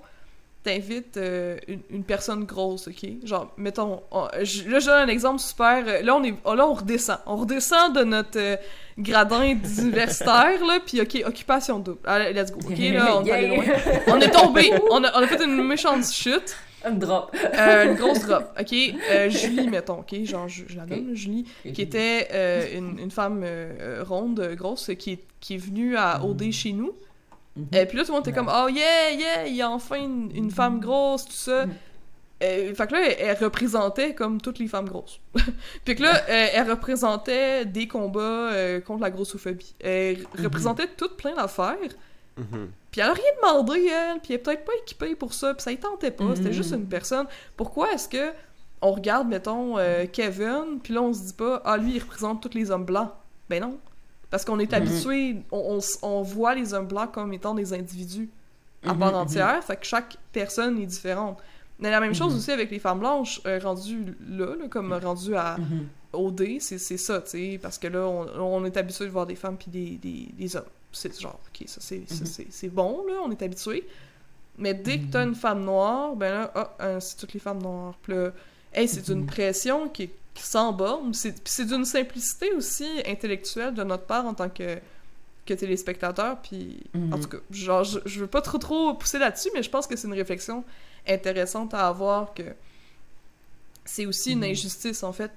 t'invites 0.65 1.17
euh, 1.17 1.59
une, 1.67 1.81
une 1.91 2.05
personne 2.05 2.45
grosse, 2.45 2.87
ok? 2.89 3.05
Genre, 3.25 3.53
mettons, 3.57 4.03
on- 4.13 4.29
je- 4.43 4.69
là, 4.71 4.79
je 4.79 4.87
donne 4.87 5.09
un 5.09 5.13
exemple 5.13 5.41
super. 5.41 5.85
euh, 5.87 6.03
Là, 6.03 6.15
on 6.15 6.23
est, 6.23 6.35
oh, 6.45 6.55
là, 6.55 6.67
on 6.69 6.75
redescend. 6.75 7.19
On 7.27 7.37
redescend 7.37 7.95
de 7.97 8.05
notre 8.05 8.39
euh, 8.39 8.57
gradin 8.97 9.55
d'universitaire, 9.55 10.65
là, 10.65 10.79
puis 10.87 11.01
ok, 11.01 11.23
occupation 11.27 11.79
double. 11.81 11.99
Allez, 12.05 12.33
let's 12.33 12.53
go, 12.53 12.61
ok? 12.65 12.79
Là, 12.79 13.17
on 13.19 13.25
est 13.25 13.33
allé 13.33 13.49
loin. 13.49 13.65
On 14.07 14.21
est 14.21 14.31
tombé. 14.31 14.73
On 14.91 15.03
a, 15.03 15.19
on 15.19 15.23
a 15.23 15.27
fait 15.27 15.45
une 15.45 15.63
méchante 15.67 16.07
chute. 16.11 16.57
Un 16.85 16.93
drop. 16.93 17.35
Euh, 17.55 17.85
une 17.91 17.95
grosse 17.95 18.21
drop, 18.27 18.45
ok? 18.59 18.75
Euh, 19.11 19.31
Julie, 19.31 19.69
mettons, 19.69 20.01
ok? 20.01 20.25
Genre, 20.25 20.49
je, 20.49 20.65
je 20.67 20.77
la 20.77 20.85
donne, 20.87 21.15
Julie, 21.15 21.45
qui 21.75 21.83
était 21.83 22.29
euh, 22.33 22.79
une, 22.79 22.99
une 22.99 23.11
femme 23.11 23.45
ronde, 24.03 24.55
grosse, 24.57 24.91
qui 24.99 25.13
est, 25.13 25.25
qui 25.41 25.55
est 25.55 25.59
venue 25.59 25.97
à 25.97 26.25
OD 26.25 26.51
chez 26.51 26.73
nous. 26.73 26.93
Mhm. 27.57 27.67
Et 27.73 27.87
puis 27.87 27.99
là, 27.99 28.05
tout 28.05 28.13
le 28.13 28.17
monde 28.19 28.27
était 28.27 28.37
comme 28.37 28.51
«Oh 28.55 28.69
yeah, 28.69 29.11
yeah, 29.13 29.47
il 29.47 29.55
y 29.55 29.63
a 29.63 29.71
enfin 29.71 29.97
une, 29.97 30.31
une 30.35 30.51
femme 30.51 30.81
grosse, 30.81 31.27
tout 31.27 31.33
ça. 31.33 31.67
Euh, 32.43 32.75
fait 32.75 32.87
que 32.89 32.93
là, 32.95 33.01
elle, 33.09 33.17
elle 33.21 33.45
représentait 33.45 34.15
comme 34.15 34.41
toutes 34.41 34.59
les 34.59 34.67
femmes 34.67 34.89
grosses. 34.89 35.21
puis 35.85 35.95
que 35.95 36.03
là, 36.03 36.27
elle 36.29 36.69
représentait 36.69 37.65
des 37.67 37.87
combats 37.87 38.21
euh, 38.53 38.81
contre 38.81 39.03
la 39.03 39.11
grossophobie. 39.11 39.75
Elle 39.81 40.19
Mhm. 40.39 40.45
représentait 40.45 40.89
toutes 40.97 41.17
plein 41.17 41.35
d'affaires. 41.37 41.77
Puis 42.93 43.01
elle 43.01 43.09
a 43.09 43.13
rien 43.15 43.25
demandé, 43.43 43.87
elle, 43.91 44.21
puis 44.21 44.35
elle 44.35 44.37
est 44.37 44.39
peut-être 44.43 44.65
pas 44.65 44.73
équipée 44.83 45.17
pour 45.17 45.33
ça, 45.35 45.53
puis 45.55 45.63
ça 45.65 45.73
y 45.73 45.79
tentait 45.79 46.11
pas, 46.13 46.37
c'était 46.37 46.51
Mhm. 46.51 46.55
juste 46.55 46.73
une 46.73 46.87
personne. 46.87 47.27
Pourquoi 47.57 47.91
est-ce 47.93 48.09
que 48.09 48.33
on 48.83 48.93
regarde, 48.93 49.27
mettons, 49.29 49.79
euh, 49.79 50.05
Kevin, 50.13 50.79
puis 50.83 50.93
là 50.95 51.03
on 51.03 51.13
se 51.13 51.23
dit 51.23 51.33
pas, 51.33 51.61
ah 51.65 51.77
lui 51.77 51.95
il 51.97 52.01
représente 52.01 52.41
tous 52.43 52.57
les 52.57 52.71
hommes 52.71 52.85
blancs? 52.85 53.11
Ben 53.49 53.61
non. 53.63 53.79
Parce 54.31 54.45
qu'on 54.45 54.59
est 54.61 54.71
Mhm. 54.73 54.77
habitué, 54.83 55.37
on, 55.51 55.59
on 55.75 55.79
s- 55.79 55.99
on 56.03 56.23
voit 56.23 56.55
les 56.55 56.75
hommes 56.75 56.87
blancs 56.87 57.11
comme 57.13 57.33
étant 57.33 57.55
des 57.55 57.73
individus 57.73 58.29
à 58.85 58.93
Mhm, 58.93 58.99
part 58.99 59.15
entière, 59.15 59.65
fait 59.65 59.77
que 59.77 59.87
chaque 59.87 60.17
personne 60.33 60.79
est 60.81 60.87
différente. 60.87 61.39
Mais 61.79 61.91
la 61.91 62.01
même 62.01 62.15
chose 62.15 62.35
aussi 62.35 62.51
avec 62.53 62.71
les 62.71 62.79
femmes 62.79 62.99
blanches, 63.01 63.41
euh, 63.47 63.59
rendues 63.63 64.15
là, 64.29 64.55
là, 64.57 64.69
comme 64.69 64.93
rendues 64.93 65.35
à. 65.35 65.57
OD, 66.13 66.59
c'est 66.61 66.77
c'est 66.79 66.99
ça, 66.99 67.21
tu 67.23 67.31
sais, 67.31 67.59
parce 67.63 67.79
que 67.79 67.87
là, 67.89 68.01
on, 68.07 68.27
on 68.39 68.65
est 68.67 68.77
habitué 68.77 69.07
de 69.07 69.11
voir 69.11 69.25
des 69.27 69.35
femmes 69.37 69.57
puis 69.57 69.71
des, 69.71 69.97
des, 69.97 70.29
des 70.37 70.57
hommes. 70.57 70.65
C'est 70.93 71.19
genre, 71.21 71.41
ok, 71.49 71.67
ça 71.69 71.81
c'est 71.81 71.99
Mhm. 72.11 72.47
c'est- 72.51 72.69
bon, 72.69 73.05
là, 73.07 73.15
on 73.25 73.31
est 73.31 73.43
habitué. 73.43 73.87
Mais 74.59 74.75
dès 74.75 74.99
que 75.01 75.07
t'as 75.11 75.23
Mhm. 75.25 75.31
une 75.31 75.35
femme 75.35 75.65
noire, 75.65 76.15
ben 76.15 76.33
là, 76.33 76.53
ah, 76.55 76.77
hein, 76.81 77.01
c'est 77.01 77.17
toutes 77.17 77.33
les 77.33 77.41
femmes 77.41 77.63
noires. 77.63 77.95
Puis 78.03 78.13
là, 78.13 78.33
hey, 78.75 78.87
c'est 78.87 79.09
une 79.09 79.21
Mhm. 79.21 79.27
pression 79.27 79.89
qui, 79.89 80.11
qui 80.35 80.43
sans 80.43 80.73
borne. 80.73 81.15
C'est- 81.15 81.33
Puis 81.33 81.53
c'est 81.53 81.65
d'une 81.65 81.85
simplicité 81.87 82.53
aussi 82.53 82.87
intellectuelle 83.07 83.73
de 83.75 83.83
notre 83.85 84.05
part 84.05 84.27
en 84.27 84.35
tant 84.35 84.49
que, 84.51 84.79
que 85.47 85.55
téléspectateur. 85.55 86.41
Puis, 86.43 86.81
en 87.13 87.19
tout 87.19 87.29
cas, 87.29 87.39
genre, 87.51 87.83
je, 87.85 87.99
je 88.05 88.21
veux 88.21 88.27
pas 88.27 88.43
trop 88.43 88.59
trop 88.59 88.95
pousser 88.95 89.19
là-dessus, 89.19 89.49
mais 89.55 89.63
je 89.63 89.71
pense 89.71 89.87
que 89.87 89.97
c'est 89.97 90.07
une 90.07 90.15
réflexion 90.15 90.65
intéressante 91.09 91.75
à 91.75 91.89
avoir 91.89 92.33
que 92.35 92.45
c'est 93.85 94.07
aussi 94.07 94.33
une 94.33 94.45
injustice, 94.45 95.03
en 95.03 95.13
fait, 95.13 95.31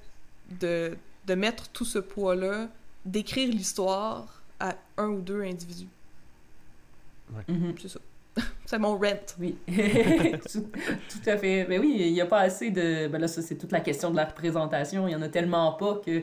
de, 0.60 0.96
de 1.26 1.34
mettre 1.36 1.70
tout 1.70 1.86
ce 1.86 1.98
poids-là, 2.00 2.68
d'écrire 3.06 3.50
l'histoire 3.50 4.35
à 4.60 4.76
un 4.98 5.08
ou 5.10 5.22
deux 5.22 5.42
individus. 5.42 5.88
Mhm. 7.48 7.76
C'est 7.82 7.88
ça. 7.90 8.00
c'est 8.66 8.78
mon 8.80 8.98
rent. 8.98 9.26
Oui, 9.40 9.58
tout, 10.52 10.62
tout 11.10 11.30
à 11.30 11.38
fait. 11.38 11.66
Mais 11.70 11.80
oui, 11.80 11.96
il 12.00 12.14
n'y 12.14 12.22
a 12.22 12.26
pas 12.26 12.40
assez 12.42 12.70
de... 12.70 13.08
Ben 13.08 13.20
là, 13.20 13.28
ça, 13.28 13.42
c'est 13.42 13.56
toute 13.56 13.72
la 13.72 13.80
question 13.80 14.12
de 14.12 14.16
la 14.18 14.26
représentation. 14.26 15.08
Il 15.08 15.12
y 15.12 15.16
en 15.16 15.22
a 15.22 15.30
tellement 15.30 15.72
pas 15.74 16.02
que 16.06 16.22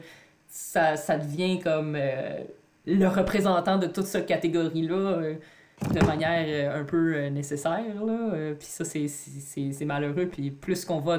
ça, 0.49 0.97
ça 0.97 1.17
devient 1.17 1.59
comme 1.61 1.97
euh, 1.97 2.39
le 2.87 3.07
représentant 3.07 3.79
de 3.79 3.87
toute 3.87 4.05
cette 4.05 4.27
catégorie-là 4.27 4.95
euh, 4.95 5.35
de 5.91 6.05
manière 6.07 6.45
euh, 6.47 6.81
un 6.81 6.85
peu 6.85 7.15
euh, 7.15 7.31
nécessaire. 7.31 8.05
Là. 8.05 8.13
Euh, 8.35 8.55
puis 8.55 8.69
ça, 8.69 8.85
c'est- 8.85 9.85
malheureux. 9.85 10.27
Puis 10.27 10.51
plus 10.51 10.85
qu'on 10.85 11.01
va... 11.01 11.19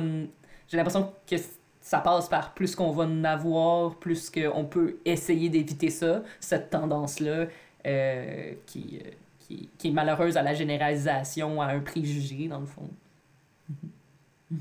J'ai 0.67 0.77
l'impression 0.77 1.11
que 1.27 1.35
ça 1.83 1.99
passe 1.99 2.27
par 2.29 2.55
plus 2.55 2.75
qu'on 2.75 2.91
va 2.91 3.03
en 3.03 3.23
avoir, 3.23 3.95
plus 3.97 4.31
qu'on 4.31 4.65
peut 4.65 4.97
essayer 5.05 5.49
d'éviter 5.49 5.91
ça, 5.91 6.23
cette 6.39 6.71
tendance-là 6.71 7.45
euh, 7.85 8.53
qui... 8.65 8.99
euh, 9.05 9.11
qui, 9.45 9.69
qui 9.77 9.89
est 9.89 9.91
malheureuse 9.91 10.37
à 10.37 10.41
la 10.41 10.53
généralisation, 10.53 11.61
à 11.61 11.65
un 11.67 11.81
préjugé, 11.81 12.47
dans 12.47 12.61
le 12.61 12.65
fond. 12.65 12.89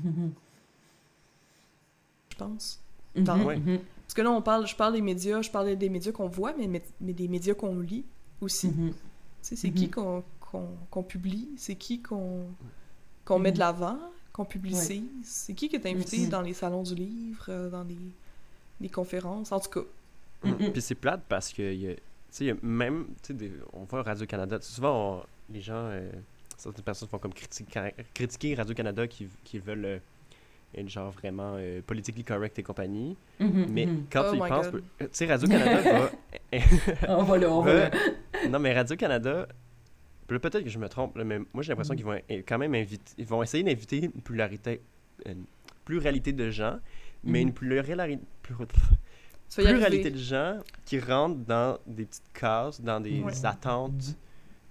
je 2.29 2.35
pense. 2.37 2.81
Mhm, 3.15 3.23
mhm, 3.25 3.79
Parce 4.01 4.13
que 4.13 4.21
là, 4.21 4.31
on 4.31 4.41
parle, 4.41 4.67
je 4.67 4.75
parle 4.75 4.93
des 4.93 5.01
médias, 5.01 5.41
je 5.41 5.49
parle 5.49 5.75
des 5.77 5.89
médias 5.89 6.11
qu'on 6.11 6.27
voit, 6.27 6.53
mais, 6.57 6.67
mais, 6.67 6.83
mais 6.99 7.13
des 7.13 7.27
médias 7.29 7.53
qu'on 7.53 7.79
lit 7.79 8.05
aussi. 8.41 8.67
mhm. 8.69 8.91
Tu 8.91 8.95
sais, 9.41 9.55
c'est 9.55 9.71
qui 9.71 9.89
qu'on 9.89 10.23
qu'on 10.39 10.67
qu'on 10.89 11.03
publie, 11.03 11.49
c'est 11.57 11.75
qui 11.75 12.01
qu'on 12.01 12.45
qu'on 13.25 13.39
met 13.39 13.51
de 13.53 13.59
l'avant, 13.59 13.99
qu'on 14.33 14.45
publicise, 14.45 15.03
c'est 15.23 15.53
qui 15.53 15.69
qui 15.69 15.75
est 15.75 15.85
invité 15.85 16.25
dans 16.27 16.41
les 16.41 16.53
salons 16.53 16.83
du 16.83 16.95
livre, 16.95 17.45
euh, 17.49 17.69
dans 17.69 17.83
les, 17.83 17.95
les 18.81 18.89
conférences, 18.89 19.51
en 19.51 19.59
tout 19.59 19.69
cas. 19.69 19.85
Mm. 20.43 20.71
Puis 20.71 20.81
c'est 20.81 20.95
plate 20.95 21.21
parce 21.29 21.53
que 21.53 21.61
y 21.73 21.87
a- 21.91 21.95
tu 21.95 22.01
sais, 22.31 22.45
y 22.45 22.49
a 22.51 22.55
même, 22.61 23.05
tu 23.21 23.27
sais, 23.27 23.33
des- 23.35 23.51
on 23.73 23.83
voit 23.83 24.01
Radio-Canada, 24.03 24.57
souvent 24.61 25.17
on- 25.19 25.23
les 25.53 25.61
gens, 25.61 25.75
euh, 25.91 26.09
certaines 26.57 26.83
personnes 26.83 27.07
font 27.09 27.19
comme 27.19 27.33
critiquer, 27.33 27.91
critiquer 28.13 28.55
Radio-Canada 28.55 29.07
qui, 29.07 29.27
qui 29.43 29.59
veulent 29.59 29.85
euh, 29.85 29.99
être 30.75 30.89
genre 30.89 31.11
vraiment 31.11 31.53
euh, 31.57 31.81
politically 31.85 32.23
correct 32.23 32.57
et 32.57 32.63
compagnie. 32.63 33.15
Mhm, 33.39 33.67
Mais 33.69 33.85
mhm. 33.85 34.05
quand 34.11 34.23
Oh 34.27 34.31
tu 34.31 34.37
y 34.37 34.39
penses, 34.49 34.65
tu 34.99 35.07
sais, 35.11 35.25
Radio-Canada 35.27 35.81
va. 35.99 36.11
On 37.19 37.23
va 37.23 37.37
là, 37.37 37.49
on 37.51 37.61
va 37.61 37.73
là. 37.73 37.91
non, 38.49 38.57
mais 38.59 38.73
Radio-Canada, 38.73 39.47
peut-être 40.39 40.63
que 40.63 40.69
je 40.69 40.79
me 40.79 40.87
trompe, 40.89 41.17
là, 41.17 41.23
mais 41.23 41.39
moi 41.53 41.61
j'ai 41.63 41.69
l'impression 41.69 41.93
Mhm. 41.93 41.97
qu'ils 41.97 42.05
vont 42.05 42.19
quand 42.47 42.57
même 42.57 42.75
inviter, 42.75 43.11
ils 43.17 43.25
vont 43.25 43.41
essayer 43.43 43.63
d'inviter 43.63 44.05
une 44.05 44.21
pluralité, 44.21 44.81
une 45.25 45.45
pluralité 45.85 46.31
de 46.33 46.49
gens, 46.49 46.79
mais 47.23 47.41
Mhm. 47.41 47.47
une 47.49 47.53
pluralité, 47.53 48.23
pluralité 49.55 50.09
de 50.11 50.17
gens 50.17 50.59
qui 50.85 50.99
rentrent 50.99 51.39
dans 51.45 51.77
des 51.85 52.05
petites 52.05 52.31
cases, 52.33 52.81
dans 52.81 52.99
des 52.99 53.21
Ouais. 53.21 53.45
attentes, 53.45 54.15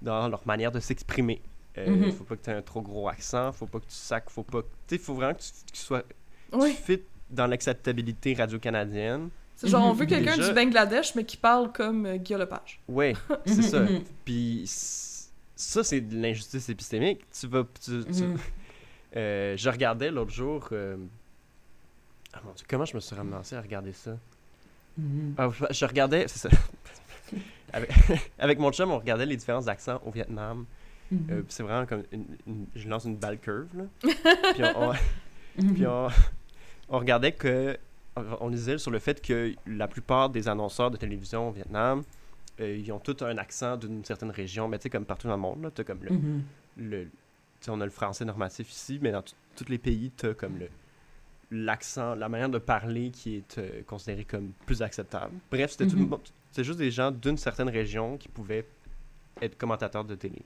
dans 0.01 0.29
leur 0.29 0.45
manière 0.47 0.73
de 0.73 0.81
s'exprimer. 0.81 1.41
Euh, 1.79 1.89
Mhm. 1.89 2.13
Faut 2.13 2.25
pas 2.25 2.37
que 2.37 2.43
tu 2.45 2.51
aies 2.51 2.55
un 2.55 2.63
trop 2.63 2.83
gros 2.83 3.09
accent, 3.09 3.53
faut 3.53 3.67
pas 3.67 3.79
que 3.79 3.87
tu 3.87 3.95
sacs, 3.95 4.29
faut 4.29 4.43
pas. 4.43 4.63
Tu 4.63 4.69
sais, 4.89 4.99
faut 4.99 5.15
vraiment 5.15 5.35
que 5.35 5.41
tu, 5.41 5.51
que 5.67 5.73
tu 5.73 5.81
sois. 5.81 6.03
Oui, 6.53 6.75
Tu 6.77 6.83
fit 6.99 7.03
dans 7.31 7.47
l'acceptabilité 7.47 8.35
radio-canadienne. 8.35 9.31
c'est 9.57 9.69
genre, 9.69 9.87
on 9.87 9.93
veut 9.93 10.05
quelqu'un 10.07 10.37
Déjà- 10.37 10.49
du 10.49 10.55
Bangladesh, 10.55 11.15
mais 11.15 11.25
qui 11.25 11.37
parle 11.39 11.73
comme 11.73 12.05
euh, 12.05 12.17
Guillaume 12.17 12.41
Lepage. 12.43 12.81
Ouais, 12.89 13.15
c'est 13.47 13.63
ça. 13.63 13.87
Puis 14.25 14.65
ça, 15.63 15.85
c'est 15.85 16.01
de 16.01 16.17
l'injustice 16.21 16.69
épistémique. 16.69 17.21
Tu 17.31 17.47
vas. 17.47 17.65
tu- 17.83 18.05
tu- 18.05 18.23
Mhm. 18.25 18.37
Euh, 19.15 19.59
je 19.59 19.69
regardais 19.69 20.11
l'autre 20.11 20.31
jour. 20.31 20.69
euh, 20.73 20.97
Ah 22.33 22.41
mon 22.45 22.53
dieu, 22.53 22.65
comment 22.67 22.87
je 22.87 22.95
me 22.95 23.01
suis 23.01 23.15
ramassé 23.15 23.55
à 23.55 23.61
regarder 23.61 23.93
ça? 23.93 24.17
Mhm. 24.97 25.35
Ah, 25.37 25.51
je- 25.71 25.85
regardais, 25.85 26.27
c'est 26.29 26.39
ça. 26.39 26.49
avec, 27.75 27.91
avec 28.39 28.59
mon 28.59 28.73
chum, 28.73 28.91
on 28.91 28.99
regardait 28.99 29.27
les 29.27 29.37
différents 29.37 29.67
accents 29.69 30.01
au 30.07 30.11
Vietnam. 30.11 30.65
Mhm. 31.11 31.27
Euh, 31.31 31.43
c'est 31.49 31.63
vraiment 31.63 31.85
comme 31.85 32.05
une, 32.11 32.25
une- 32.47 32.67
je 32.75 32.89
lance 32.89 33.05
une 33.05 33.17
balle 33.17 33.39
curve 33.39 33.69
là. 33.77 33.85
puis 34.55 34.63
on, 34.65 34.91
on- 34.91 35.75
puis 35.75 35.87
on, 35.87 36.09
on 36.89 36.99
regardait 36.99 37.33
que 37.33 37.77
on 38.17 38.49
lisait 38.49 38.79
sur 38.79 38.91
le 38.91 38.99
fait 38.99 39.21
que 39.21 39.55
la 39.67 39.89
plupart 39.89 40.31
des 40.31 40.49
annonceurs 40.49 40.91
de 40.91 40.97
télévision 40.97 41.49
au 41.49 41.53
Vietnam 41.53 42.03
euh, 42.61 42.77
ils 42.77 42.93
ont 42.93 42.99
tous 42.99 43.25
un 43.25 43.39
accent 43.39 43.77
d'une 43.77 44.05
certaine 44.05 44.31
région, 44.31 44.69
mais 44.69 44.79
tu 44.79 44.85
sais 44.85 44.91
comme 44.91 45.05
partout 45.05 45.27
dans 45.29 45.35
le 45.37 45.41
monde 45.41 45.63
là, 45.63 45.71
t'as 45.71 45.85
comme 45.85 46.03
le, 46.03 46.11
Mhm. 46.11 46.43
le- 46.79 47.05
tu 47.05 47.11
sais, 47.67 47.71
on 47.71 47.81
a 47.81 47.85
le 47.85 47.91
français 47.91 48.25
normatif 48.25 48.71
ici, 48.71 48.99
mais 49.01 49.11
dans 49.13 49.23
tous 49.57 49.69
les 49.69 49.79
pays 49.79 50.11
t'as 50.17 50.35
comme 50.35 50.59
le 50.59 50.69
l'accent, 51.51 52.15
la 52.15 52.29
manière 52.31 52.49
de 52.49 52.59
parler 52.59 53.11
qui 53.11 53.37
est 53.37 53.59
euh, 53.59 53.83
considérée 53.87 54.25
comme 54.25 54.53
plus 54.65 54.81
acceptable. 54.81 55.33
Bref, 55.51 55.73
c'était 55.73 55.87
tout 55.87 55.97
le 55.97 56.03
Mhm. 56.05 56.09
monde- 56.09 56.21
c'était 56.51 56.65
juste 56.65 56.79
des 56.79 56.91
gens 56.91 57.11
d'une 57.11 57.37
certaine 57.37 57.69
région 57.69 58.17
qui 58.17 58.29
pouvaient 58.29 58.67
être 59.43 59.59
commentateurs 59.59 60.05
de 60.05 60.15
télé. 60.15 60.43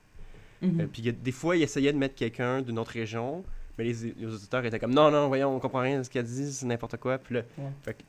Mhm. 0.63 0.81
Euh, 0.81 0.87
puis 0.93 1.03
des 1.03 1.33
fois, 1.33 1.57
ils 1.57 1.63
essayaient 1.63 1.93
de 1.93 1.99
mettre 1.99 2.17
quelqu'un 2.17 2.61
d'une 2.61 2.79
autre 2.79 2.91
région, 2.91 3.45
mais 3.79 3.85
les, 3.85 4.15
les 4.17 4.27
auditeurs 4.27 4.65
étaient 4.65 4.81
comme 4.81 4.95
non, 4.95 5.11
non, 5.13 5.29
voyons, 5.29 5.55
on 5.55 5.61
comprend 5.61 5.81
rien 5.81 5.99
de 5.99 6.03
ce 6.03 6.11
qu'elle 6.11 6.25
dit, 6.25 6.53
c'est 6.53 6.67
n'importe 6.67 6.97
quoi. 6.97 7.19
Puis, 7.19 7.37
là, 7.37 7.43
Ouais. 7.59 7.71
fait 7.83 8.05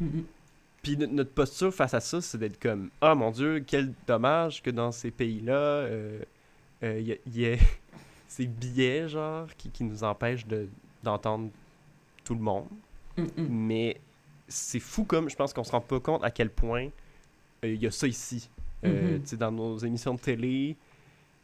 Mhm. 0.00 0.24
Puis 0.82 0.96
no- 0.96 1.06
notre 1.06 1.30
posture 1.32 1.72
face 1.74 1.94
à 1.94 2.00
ça, 2.00 2.20
c'est 2.20 2.38
d'être 2.38 2.60
comme 2.60 2.90
ah 3.00 3.14
mon 3.14 3.30
Dieu, 3.30 3.62
quel 3.66 3.92
dommage 4.06 4.62
que 4.62 4.70
dans 4.70 4.92
ces 4.92 5.10
pays-là, 5.10 5.52
euh, 5.52 6.20
euh, 6.84 6.98
il 7.00 7.08
y, 7.36 7.46
a- 7.46 7.54
y 7.54 7.58
ces 8.28 8.46
billets, 8.46 9.08
genre, 9.08 9.46
qui, 9.56 9.70
qui 9.70 9.84
nous 9.84 10.04
empêchent 10.04 10.46
de- 10.46 10.68
d'entendre 11.02 11.50
tout 12.24 12.34
le 12.34 12.40
monde. 12.40 12.66
Mm, 13.16 13.22
mm. 13.22 13.46
Mais 13.48 14.00
c'est 14.46 14.80
fou 14.80 15.04
comme 15.04 15.28
je 15.28 15.36
pense 15.36 15.52
qu'on 15.52 15.64
se 15.64 15.72
rend 15.72 15.80
pas 15.80 16.00
compte 16.00 16.24
à 16.24 16.30
quel 16.30 16.50
point 16.50 16.86
euh, 17.64 17.74
il 17.74 17.82
y 17.82 17.86
a 17.86 17.90
ça 17.90 18.06
ici. 18.06 18.48
Euh, 18.84 19.18
tu 19.18 19.26
sais, 19.30 19.36
Dans 19.36 19.50
nos 19.50 19.76
émissions 19.78 20.14
de 20.14 20.20
télé. 20.20 20.76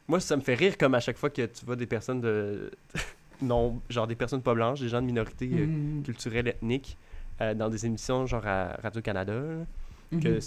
Moi, 0.06 0.20
ça 0.20 0.36
me 0.36 0.42
fait 0.42 0.54
rire 0.54 0.78
comme 0.78 0.94
à 0.94 1.00
chaque 1.00 1.16
fois 1.16 1.30
que 1.30 1.44
tu 1.46 1.64
vois 1.64 1.76
des 1.76 1.86
personnes 1.86 2.20
de. 2.20 2.70
non, 3.42 3.80
genre 3.90 4.06
des 4.06 4.14
personnes 4.14 4.42
pas 4.42 4.54
blanches, 4.54 4.80
des 4.80 4.88
gens 4.88 5.00
de 5.00 5.06
minorité 5.06 5.48
euh, 5.52 5.66
Mm, 5.66 6.02
culturelle, 6.04 6.46
ethnique, 6.48 6.96
euh, 7.40 7.54
dans 7.54 7.68
des 7.68 7.86
émissions 7.86 8.26
genre 8.26 8.46
à 8.46 8.76
Radio-Canada. 8.82 9.32
là, 9.34 9.64
mm, 10.12 10.20
que 10.20 10.38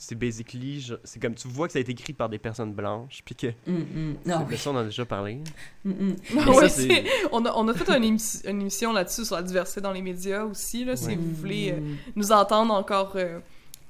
c'est 0.00 0.14
basically. 0.14 0.92
C'est 1.02 1.20
comme 1.20 1.34
tu 1.34 1.48
vois 1.48 1.66
que 1.66 1.72
ça 1.72 1.78
a 1.78 1.82
été 1.82 1.90
écrit 1.92 2.12
par 2.12 2.28
des 2.28 2.38
personnes 2.38 2.72
blanches, 2.72 3.20
puis 3.24 3.34
que. 3.34 3.48
Mm, 3.66 3.72
mm. 3.78 4.16
Ah 4.30 4.46
mais 4.48 4.56
ça, 4.56 4.70
on 4.70 4.74
en 4.74 4.78
a 4.78 4.84
déjà 4.84 5.04
parlé. 5.04 5.38
Mm, 5.84 5.90
mm. 5.90 6.16
Ah 6.38 6.52
ça, 6.60 6.68
c'est- 6.68 7.04
on, 7.32 7.44
a, 7.44 7.52
on 7.56 7.66
a 7.68 7.74
fait 7.74 7.90
une, 7.96 8.04
émi- 8.16 8.48
une 8.48 8.60
émission 8.60 8.92
là-dessus 8.92 9.24
sur 9.24 9.34
la 9.36 9.42
diversité 9.42 9.80
dans 9.80 9.92
les 9.92 10.02
médias 10.02 10.44
aussi, 10.44 10.84
là, 10.84 10.94
si 10.96 11.16
vous 11.16 11.34
voulez 11.34 11.72
euh, 11.72 11.80
Mm. 11.80 11.96
nous 12.16 12.30
entendre 12.32 12.72
encore 12.74 13.12
euh, 13.16 13.40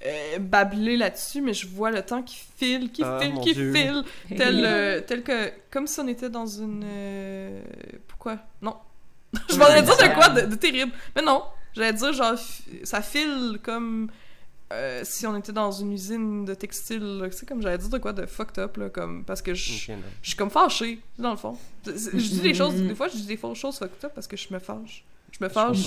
euh, 0.07 0.39
babler 0.39 0.97
là-dessus, 0.97 1.43
mais 1.43 1.53
je 1.53 1.67
vois 1.67 1.91
le 1.91 2.01
temps 2.03 2.23
qui 2.23 2.39
file, 2.57 2.91
qui 2.91 3.03
Ah, 3.05 3.19
file, 3.21 3.35
qui 3.41 3.53
Dieu. 3.53 3.73
file, 3.75 4.03
tel, 4.37 4.63
euh, 4.65 5.01
tel 5.03 5.23
que... 5.25 5.51
Comme 5.71 5.87
si 5.89 5.99
on 6.01 6.07
était 6.09 6.31
dans 6.31 6.47
une... 6.47 6.85
euh, 6.87 7.61
Pourquoi? 8.07 8.39
Non. 8.63 8.77
je 9.51 9.57
m'en 9.59 9.67
allais 9.67 9.83
dire 9.83 9.97
de 9.97 10.15
quoi 10.15 10.29
de, 10.31 10.47
de 10.47 10.55
terrible. 10.55 10.93
Mais 11.17 11.21
non, 11.23 11.43
j'allais 11.79 11.93
dire 11.95 12.13
genre, 12.13 12.35
f- 12.35 12.61
ça 12.85 13.01
file 13.01 13.59
comme... 13.63 14.11
euh, 14.73 15.01
si 15.05 15.27
on 15.27 15.35
était 15.37 15.53
dans 15.53 15.71
une 15.73 15.93
usine 15.93 16.45
de 16.45 16.53
textile, 16.55 17.19
là. 17.21 17.29
c'est 17.31 17.49
comme 17.49 17.63
j'allais 17.63 17.79
dire 17.79 17.89
de 17.89 17.99
quoi 17.99 18.13
de 18.13 18.27
fucked 18.27 18.59
up 18.59 18.77
là, 18.77 18.91
comme 18.91 19.25
parce 19.25 19.41
que 19.41 19.55
je, 19.55 19.73
Ok, 19.93 19.97
non. 19.97 20.03
je 20.21 20.29
suis 20.29 20.37
comme 20.37 20.51
fâchée, 20.51 21.01
dans 21.19 21.31
le 21.31 21.37
fond. 21.39 21.57
Je 21.87 21.91
dis 22.19 22.41
des 22.41 22.53
choses, 22.61 22.75
des 22.75 22.95
fois, 22.95 23.09
je 23.09 23.15
dis 23.17 23.27
des 23.27 23.37
fausses 23.39 23.59
choses 23.59 23.79
fucked 23.79 24.05
up 24.05 24.13
parce 24.15 24.27
que 24.27 24.37
je 24.37 24.47
me 24.53 24.59
fâche. 24.59 25.05
Je 25.33 25.43
me 25.45 25.49
fâche 25.49 25.87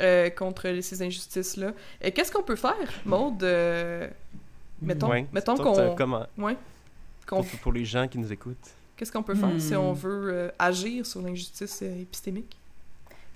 euh, 0.00 0.30
contre 0.30 0.80
ces 0.82 1.02
injustices-là. 1.02 1.72
Et 2.00 2.12
qu'est-ce 2.12 2.30
qu'on 2.32 2.42
peut 2.44 2.56
faire, 2.56 2.76
Maude? 3.04 3.42
euh, 3.42 4.08
mettons 4.82 5.08
Ouais. 5.10 5.26
mettons 5.32 5.56
qu'on... 5.56 5.94
comment- 5.96 6.26
Ouais. 6.38 6.56
Qu'on- 7.26 7.42
pour, 7.42 7.58
pour 7.60 7.72
les 7.72 7.84
gens 7.84 8.06
qui 8.08 8.18
nous 8.18 8.32
écoutent. 8.32 8.56
Qu'est-ce 8.96 9.12
qu'on 9.12 9.22
peut 9.22 9.34
faire 9.34 9.50
si 9.58 9.74
on 9.74 9.92
Hmm. 9.92 9.96
veut 9.96 10.30
euh, 10.32 10.48
agir 10.58 11.06
sur 11.06 11.22
l'injustice 11.22 11.80
euh, 11.82 12.02
épistémique? 12.02 12.56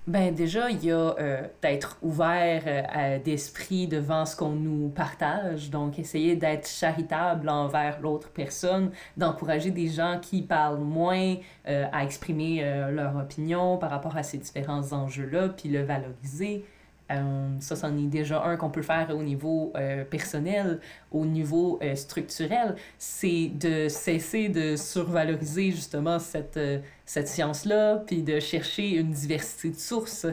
Ben 0.06 0.34
déjà, 0.34 0.68
il 0.68 0.84
y 0.84 0.92
a 0.92 1.14
euh, 1.18 1.42
d'être 1.62 1.96
ouvert 2.02 2.62
euh, 2.66 3.18
d'esprit 3.20 3.88
devant 3.88 4.26
ce 4.26 4.36
qu'on 4.36 4.50
nous 4.50 4.90
partage, 4.90 5.70
donc 5.70 5.98
essayer 5.98 6.36
d'être 6.36 6.68
charitable 6.68 7.48
envers 7.48 8.00
l'autre 8.02 8.30
personne, 8.30 8.90
d'encourager 9.16 9.70
des 9.70 9.88
gens 9.88 10.18
qui 10.20 10.42
parlent 10.42 10.80
moins 10.80 11.36
euh, 11.68 11.86
à 11.90 12.04
exprimer 12.04 12.62
leur 12.90 13.16
opinion 13.16 13.78
par 13.78 13.88
rapport 13.88 14.14
à 14.18 14.22
ces 14.22 14.36
différents 14.36 14.92
enjeux-là, 14.92 15.48
puis 15.48 15.70
le 15.70 15.82
valoriser. 15.82 16.66
Euh, 17.10 17.56
ça, 17.60 17.76
c'en 17.76 17.96
est 17.98 18.06
déjà 18.06 18.42
un 18.44 18.56
qu'on 18.56 18.70
peut 18.70 18.82
faire 18.82 19.10
au 19.10 19.22
niveau 19.22 19.72
euh, 19.76 20.04
personnel, 20.04 20.80
au 21.10 21.26
niveau 21.26 21.78
euh, 21.82 21.94
structurel, 21.96 22.76
c'est 22.98 23.50
de 23.54 23.88
cesser 23.88 24.48
de 24.48 24.76
survaloriser 24.76 25.70
justement 25.70 26.18
cette, 26.18 26.58
cette 27.04 27.28
science-là, 27.28 28.02
puis 28.06 28.22
de 28.22 28.40
chercher 28.40 28.96
une 28.96 29.10
diversité 29.10 29.70
de 29.70 29.76
sources, 29.76 30.26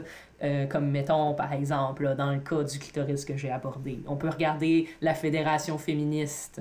comme 0.70 0.90
mettons 0.90 1.34
par 1.34 1.52
exemple 1.52 2.16
dans 2.16 2.32
le 2.32 2.40
cas 2.40 2.64
du 2.64 2.80
clitoris 2.80 3.24
que 3.24 3.36
j'ai 3.36 3.50
abordé. 3.52 4.00
On 4.08 4.16
peut 4.16 4.28
regarder 4.28 4.88
la 5.00 5.14
Fédération 5.14 5.78
féministe 5.78 6.60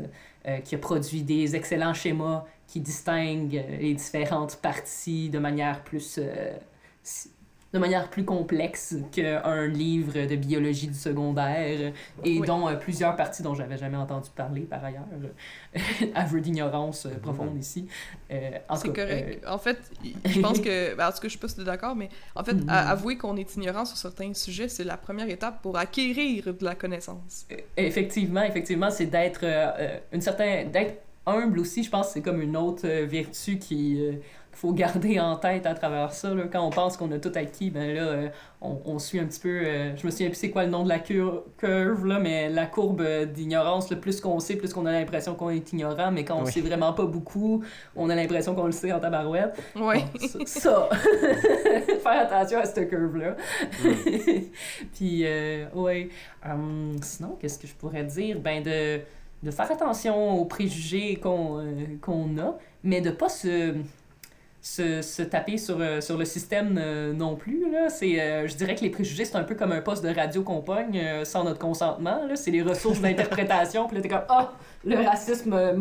qui 0.63 0.75
a 0.75 0.77
produit 0.77 1.23
des 1.23 1.55
excellents 1.55 1.95
schémas 1.95 2.45
qui 2.67 2.79
distinguent 2.79 3.65
les 3.79 3.95
différentes 3.95 4.57
parties 4.57 5.31
de 5.31 5.39
manière 5.39 5.83
plus... 5.83 6.19
euh, 7.73 7.77
de 7.77 7.79
manière 7.79 8.09
plus 8.09 8.25
complexe 8.25 8.95
qu'un 9.11 9.67
livre 9.67 10.13
de 10.25 10.35
biologie 10.35 10.87
du 10.87 10.93
secondaire 10.93 11.93
et 12.23 12.39
Oui. 12.39 12.45
dont 12.47 12.67
euh, 12.67 12.75
plusieurs 12.75 13.15
parties 13.15 13.43
dont 13.43 13.55
j'avais 13.55 13.77
jamais 13.77 13.97
entendu 13.97 14.29
parler 14.35 14.61
par 14.61 14.83
ailleurs. 14.83 15.05
Aveu 16.15 16.41
d'ignorance 16.41 17.05
euh, 17.05 17.11
profonde 17.21 17.57
ici. 17.57 17.87
Euh, 18.31 18.51
en 18.69 18.75
C'est 18.75 18.89
correct. 18.93 19.43
En 19.47 19.57
fait, 19.57 19.77
je 20.25 20.39
pense 20.39 20.59
que... 20.59 20.95
ben, 20.95 21.07
en 21.07 21.11
tout 21.11 21.19
cas, 21.21 21.27
je 21.27 21.37
sais 21.37 21.39
pas 21.39 21.63
d'accord, 21.63 21.95
mais 21.95 22.09
en 22.35 22.43
fait, 22.43 22.53
Mhm. 22.53 22.69
à- 22.69 22.89
avouer 22.91 23.17
qu'on 23.17 23.37
est 23.37 23.55
ignorant 23.55 23.85
sur 23.85 23.97
certains 23.97 24.33
sujets, 24.33 24.67
c'est 24.67 24.83
la 24.83 24.97
première 24.97 25.29
étape 25.29 25.61
pour 25.61 25.77
acquérir 25.77 26.53
de 26.53 26.65
la 26.65 26.75
connaissance. 26.75 27.45
Euh, 27.51 27.55
Effectivement, 27.77 28.43
effectivement, 28.43 28.89
c'est 28.91 29.05
d'être 29.07 29.41
euh, 29.43 29.71
euh, 29.79 29.97
une 30.11 30.21
certaine 30.21 30.71
d'être 30.71 31.01
humble 31.25 31.59
aussi. 31.59 31.83
Je 31.83 31.89
pense 31.89 32.07
que 32.07 32.13
c'est 32.13 32.21
comme 32.21 32.41
une 32.41 32.57
autre 32.57 32.83
euh, 32.85 33.05
vertu 33.05 33.57
qui 33.57 34.01
euh, 34.01 34.13
faut 34.61 34.73
garder 34.73 35.19
en 35.19 35.35
tête 35.37 35.65
à 35.65 35.73
travers 35.73 36.13
ça. 36.13 36.33
Là. 36.35 36.43
Quand 36.51 36.63
on 36.63 36.69
pense 36.69 36.95
qu'on 36.95 37.11
a 37.11 37.17
tout 37.17 37.31
acquis, 37.33 37.71
ben 37.71 37.95
là, 37.95 38.01
euh, 38.03 38.29
on, 38.61 38.77
on 38.85 38.99
suit 38.99 39.19
un 39.19 39.25
petit 39.25 39.39
peu. 39.39 39.49
euh, 39.49 39.95
je 39.97 40.05
me 40.05 40.11
souviens 40.11 40.27
plus 40.27 40.35
c'est 40.35 40.51
quoi 40.51 40.65
le 40.65 40.69
nom 40.69 40.83
de 40.83 40.89
la 40.89 40.99
cur- 40.99 41.43
curve 41.57 42.05
là, 42.05 42.19
mais 42.19 42.47
la 42.47 42.67
courbe 42.67 43.01
euh, 43.01 43.25
d'ignorance. 43.25 43.89
Le 43.89 43.99
plus 43.99 44.21
qu'on 44.21 44.39
sait, 44.39 44.55
plus 44.57 44.71
qu'on 44.71 44.85
a 44.85 44.91
l'impression 44.91 45.33
qu'on 45.33 45.49
est 45.49 45.73
ignorant, 45.73 46.11
mais 46.11 46.23
quand 46.23 46.35
on 46.37 46.43
Oui. 46.43 46.51
sait 46.51 46.61
vraiment 46.61 46.93
pas 46.93 47.05
beaucoup, 47.05 47.63
on 47.95 48.07
a 48.11 48.15
l'impression 48.15 48.53
qu'on 48.53 48.67
le 48.67 48.71
sait 48.71 48.91
en 48.91 48.99
tabarouette. 48.99 49.59
Bon, 49.75 49.93
ça, 50.45 50.89
faire 52.03 52.21
attention 52.21 52.59
à 52.59 52.65
cette 52.65 52.87
curve-là. 52.87 53.35
Puis, 54.93 55.21
euh, 55.25 55.65
ouais. 55.73 56.09
Hum, 56.45 56.97
sinon, 57.01 57.37
qu'est-ce 57.39 57.57
que 57.59 57.67
je 57.67 57.73
pourrais 57.73 58.03
dire? 58.03 58.39
Ben, 58.39 58.61
de, 58.63 58.99
de 59.43 59.51
faire 59.51 59.71
attention 59.71 60.39
aux 60.39 60.45
préjugés 60.45 61.15
qu'on 61.15 61.59
euh, 61.59 61.71
qu'on 62.01 62.37
a, 62.37 62.57
mais 62.83 63.01
de 63.01 63.11
pas 63.11 63.29
se, 63.29 63.73
se, 64.63 65.01
se 65.01 65.23
taper 65.23 65.57
sur, 65.57 65.77
euh, 65.81 66.01
sur 66.01 66.17
le 66.17 66.25
système 66.25 66.77
euh, 66.79 67.13
non 67.13 67.35
plus. 67.35 67.71
Là. 67.71 67.89
C'est, 67.89 68.21
euh, 68.21 68.47
je 68.47 68.55
dirais 68.55 68.75
que 68.75 68.81
les 68.81 68.91
préjugés, 68.91 69.25
c'est 69.25 69.35
un 69.35 69.43
peu 69.43 69.55
comme 69.55 69.71
un 69.71 69.81
poste 69.81 70.03
de 70.03 70.13
radio 70.13 70.43
qu'on 70.43 70.61
pogne 70.61 70.99
euh, 70.99 71.25
sans 71.25 71.43
notre 71.43 71.57
consentement. 71.59 72.25
Là. 72.27 72.35
C'est 72.35 72.51
les 72.51 72.61
ressources 72.61 73.01
d'interprétation. 73.01 73.87
Puis 73.87 73.95
là, 73.97 74.01
t'es 74.03 74.09
comme, 74.09 74.21
ah, 74.29 74.53
le 74.85 74.95
racisme 74.97 75.73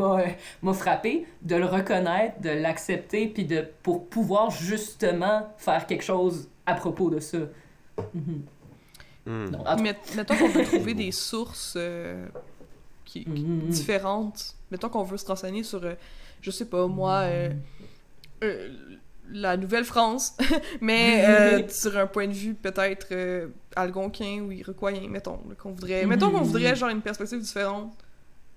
m'a- 0.62 0.72
frappé. 0.72 1.26
De 1.42 1.56
le 1.56 1.66
reconnaître, 1.66 2.40
de 2.40 2.48
l'accepter, 2.50 3.26
puis 3.28 3.44
de, 3.44 3.66
pour 3.82 4.08
pouvoir 4.08 4.50
justement 4.50 5.52
faire 5.58 5.86
quelque 5.86 6.04
chose 6.04 6.48
à 6.64 6.74
propos 6.74 7.10
de 7.10 7.20
ça. 7.20 7.38
Mhm. 8.14 8.42
Hmm. 9.26 9.56
Mettons 10.16 10.34
qu'on 10.36 10.48
veut 10.48 10.64
trouver 10.64 10.94
des 11.04 11.12
sources 11.12 11.74
euh, 11.76 12.26
qui, 13.04 13.24
qui- 13.24 13.30
Mhm. 13.44 13.68
différentes. 13.68 14.54
Mettons 14.70 14.88
qu'on 14.88 15.02
veut 15.02 15.18
se 15.18 15.26
renseigner 15.26 15.62
sur, 15.64 15.84
euh, 15.84 15.92
je 16.40 16.50
sais 16.50 16.64
pas, 16.64 16.86
moi, 16.86 17.20
euh, 17.24 17.50
euh, 18.42 18.68
la 19.32 19.56
Nouvelle-France, 19.56 20.36
mais 20.80 21.24
euh, 21.26 21.62
sur 21.68 21.96
un 21.96 22.06
point 22.06 22.26
de 22.26 22.32
vue 22.32 22.54
peut-être 22.54 23.08
euh, 23.12 23.48
algonquin 23.76 24.40
ou 24.40 24.52
iroquoien, 24.52 25.08
mettons, 25.08 25.38
qu'on 25.58 25.70
voudrait... 25.72 26.06
Mettons 26.06 26.30
qu'on 26.30 26.42
voudrait, 26.42 26.74
genre, 26.74 26.88
une 26.90 27.02
perspective 27.02 27.40
différente 27.40 27.92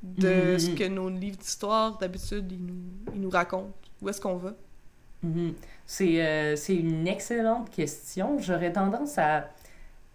de 0.01 0.53
Mhm. 0.53 0.59
ce 0.59 0.69
que 0.71 0.88
nos 0.88 1.09
livres 1.09 1.38
d'histoire, 1.38 1.97
d'habitude, 1.97 2.51
ils 2.51 2.65
nous, 2.65 3.13
ils 3.15 3.21
nous 3.21 3.29
racontent. 3.29 3.71
Où 4.01 4.09
est-ce 4.09 4.19
qu'on 4.19 4.36
va? 4.36 4.53
Mhm. 5.21 5.53
C'est 5.86 6.55
une 6.69 7.07
excellente 7.07 7.69
question. 7.69 8.38
J'aurais 8.39 8.73
tendance 8.73 9.17
à, 9.17 9.49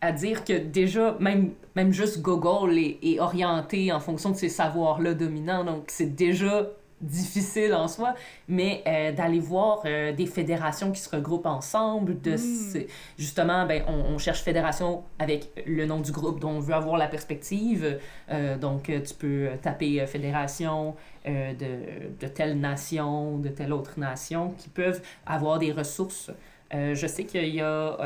à 0.00 0.12
dire 0.12 0.44
que 0.44 0.52
déjà, 0.58 1.16
même, 1.20 1.52
même 1.74 1.92
juste 1.92 2.20
Google 2.20 2.76
est, 2.76 2.98
est 3.02 3.18
orienté 3.20 3.90
en 3.92 4.00
fonction 4.00 4.30
de 4.30 4.36
ces 4.36 4.48
savoirs-là 4.50 5.14
dominants, 5.14 5.64
donc 5.64 5.84
c'est 5.88 6.14
déjà 6.14 6.68
difficile 7.00 7.74
en 7.74 7.88
soi, 7.88 8.14
mais 8.48 8.82
euh, 8.86 9.12
d'aller 9.12 9.40
voir 9.40 9.82
euh, 9.84 10.12
des 10.12 10.26
fédérations 10.26 10.90
qui 10.90 11.00
se 11.00 11.14
regroupent 11.14 11.46
ensemble, 11.46 12.20
de 12.20 12.32
Mm. 12.32 12.86
justement, 13.18 13.66
ben, 13.66 13.82
on, 13.88 14.14
on 14.14 14.18
cherche 14.18 14.42
fédération 14.42 15.02
avec 15.18 15.50
le 15.66 15.86
nom 15.86 16.00
du 16.00 16.12
groupe 16.12 16.40
dont 16.40 16.50
on 16.50 16.60
veut 16.60 16.74
avoir 16.74 16.96
la 16.96 17.08
perspective, 17.08 17.98
Euh, 18.30 18.56
donc 18.58 18.84
tu 18.84 19.14
peux 19.14 19.48
taper 19.62 20.04
fédération 20.06 20.94
de, 21.26 22.18
de 22.20 22.26
telle 22.26 22.58
nation, 22.58 23.38
de 23.38 23.48
telle 23.48 23.72
autre 23.72 23.98
nation, 23.98 24.52
qui 24.58 24.68
peuvent 24.68 25.00
avoir 25.26 25.58
des 25.58 25.72
ressources. 25.72 26.30
Je 26.72 27.06
sais 27.06 27.24
qu'il 27.24 27.54
y 27.54 27.60
a, 27.60 27.96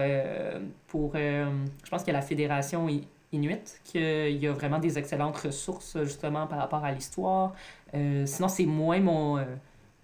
pour, 0.88 1.14
je 1.14 1.90
pense 1.90 2.02
qu'il 2.02 2.12
y 2.12 2.16
a 2.16 2.20
la 2.20 2.26
fédération 2.26 2.88
Inuit, 3.32 3.80
qu'il 3.84 4.36
y 4.36 4.46
a 4.46 4.52
vraiment 4.52 4.78
des 4.78 4.98
excellentes 4.98 5.38
ressources 5.38 5.96
justement 6.02 6.46
par 6.46 6.58
rapport 6.58 6.84
à 6.84 6.92
l'histoire. 6.92 7.54
Euh, 7.94 8.26
sinon, 8.26 8.48
c'est 8.48 8.66
moins 8.66 9.00
mon, 9.00 9.38
euh, 9.38 9.44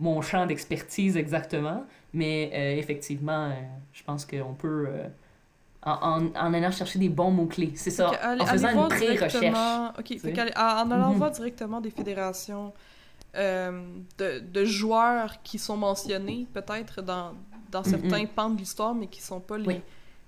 mon 0.01 0.23
champ 0.23 0.47
d'expertise 0.47 1.17
exactement, 1.17 1.85
mais 2.15 2.51
euh, 2.55 2.77
effectivement, 2.79 3.53
je 3.93 4.03
pense 4.03 4.25
qu'on 4.25 4.55
peut, 4.55 4.89
en, 5.83 5.93
en, 5.93 6.27
en 6.35 6.55
allant 6.55 6.71
chercher 6.71 6.99
des 6.99 7.11
bons 7.11 7.31
mots-clés, 7.31 7.73
c'est 7.77 7.91
ça, 7.91 8.11
en 8.41 8.47
faisant 8.47 8.71
une 8.71 8.89
pré-recherche. 8.89 9.33
directement- 9.35 9.89
Ok, 9.99 10.07
sais. 10.09 10.19
fait 10.19 10.33
qu'aller- 10.33 10.53
en 10.57 10.91
allant 10.91 11.11
Mhm. 11.11 11.19
voir 11.19 11.31
directement 11.31 11.81
des 11.83 11.91
fédérations 11.91 12.73
de, 13.35 14.39
de 14.41 14.65
joueurs 14.65 15.43
qui 15.43 15.59
sont 15.59 15.77
mentionnés 15.77 16.47
peut-être 16.55 17.03
dans, 17.03 17.33
dans 17.71 17.81
Mhm. 17.81 17.85
certains 17.85 18.25
pans 18.27 18.51
de 18.51 18.59
l'histoire, 18.59 18.95
mais 18.95 19.07
qui 19.07 19.21
sont 19.21 19.41
pas 19.41 19.59
les, 19.59 19.67
Oui. 19.67 19.81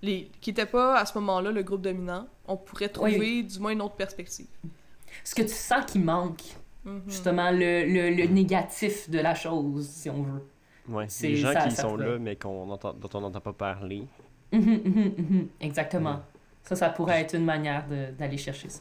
Les 0.02 0.30
qui 0.40 0.50
n'étaient 0.50 0.66
pas 0.66 0.98
à 0.98 1.04
ce 1.06 1.16
moment-là 1.18 1.50
le 1.52 1.62
groupe 1.62 1.82
dominant, 1.82 2.26
on 2.46 2.56
pourrait 2.56 2.88
trouver 2.88 3.18
Oui. 3.18 3.44
du 3.44 3.58
moins 3.58 3.72
une 3.72 3.82
autre 3.82 3.96
perspective. 3.96 4.46
Ce 5.24 5.34
que 5.34 5.42
tu 5.42 5.48
sens 5.48 5.84
qui 5.86 5.98
manque, 5.98 6.42
Mhm. 6.84 7.02
justement, 7.08 7.50
le, 7.50 7.84
le, 7.84 8.10
le 8.16 8.24
négatif 8.28 9.10
de 9.10 9.18
la 9.18 9.34
chose, 9.34 9.86
si 9.88 10.08
on 10.08 10.22
veut. 10.22 10.42
Ouais, 10.88 11.04
C'est- 11.08 11.28
les 11.28 11.36
gens 11.36 11.52
ça- 11.52 11.68
qui 11.68 11.74
ça 11.74 11.82
sont 11.82 11.96
là, 11.96 12.18
mais 12.18 12.36
qu'on 12.36 12.70
entend, 12.70 12.94
dont 12.94 13.08
on 13.14 13.20
n'entend 13.20 13.40
pas 13.40 13.52
parler. 13.52 14.04
Mhm, 14.52 14.80
mhm. 15.18 15.48
Exactement. 15.60 16.22
Ça, 16.62 16.76
ça 16.76 16.88
pourrait 16.88 17.20
être 17.20 17.34
une 17.34 17.44
manière 17.44 17.86
de- 17.86 18.12
d'aller 18.18 18.38
chercher 18.38 18.68
ça. 18.70 18.80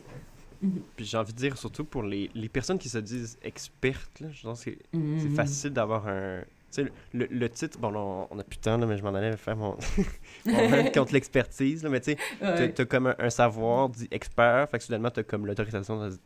Puis 0.95 1.05
j'ai 1.05 1.17
envie 1.17 1.31
de 1.33 1.37
dire, 1.37 1.57
surtout 1.57 1.83
pour 1.85 2.03
les, 2.03 2.29
les 2.33 2.49
personnes 2.49 2.77
qui 2.79 2.89
se 2.89 2.97
disent 2.97 3.37
expertes, 3.41 4.19
là, 4.19 4.27
je 4.31 4.43
pense 4.43 4.63
que 4.65 4.71
c'est 5.19 5.29
facile 5.29 5.71
d'avoir 5.71 6.07
un. 6.07 6.41
Sais, 6.71 6.85
le, 7.13 7.25
le 7.29 7.49
titre, 7.49 7.79
bon, 7.79 7.89
là, 7.89 7.99
on, 8.29 8.37
a 8.39 8.43
plus 8.43 8.57
de 8.57 8.61
temps, 8.61 8.77
là, 8.77 8.85
mais 8.85 8.97
je 8.97 9.03
m'en 9.03 9.13
allais 9.13 9.35
faire 9.37 9.55
mon. 9.55 9.75
mon 10.45 10.91
contre 10.93 11.13
l'expertise, 11.13 11.83
là, 11.83 11.89
mais 11.89 11.99
tu 11.99 12.11
sais, 12.11 12.17
t'as- 12.39 12.53
Ouais. 12.55 12.73
t'as 12.73 12.85
comme 12.85 13.07
un, 13.07 13.15
un 13.17 13.29
savoir 13.29 13.89
dit 13.89 14.07
expert, 14.11 14.69
fait 14.69 14.77
que 14.77 14.83
soudainement, 14.83 15.09
t'as 15.09 15.23
comme 15.23 15.45
l'autorisation 15.47 15.99
de, 16.07 16.17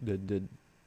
de, 0.00 0.16
de 0.16 0.42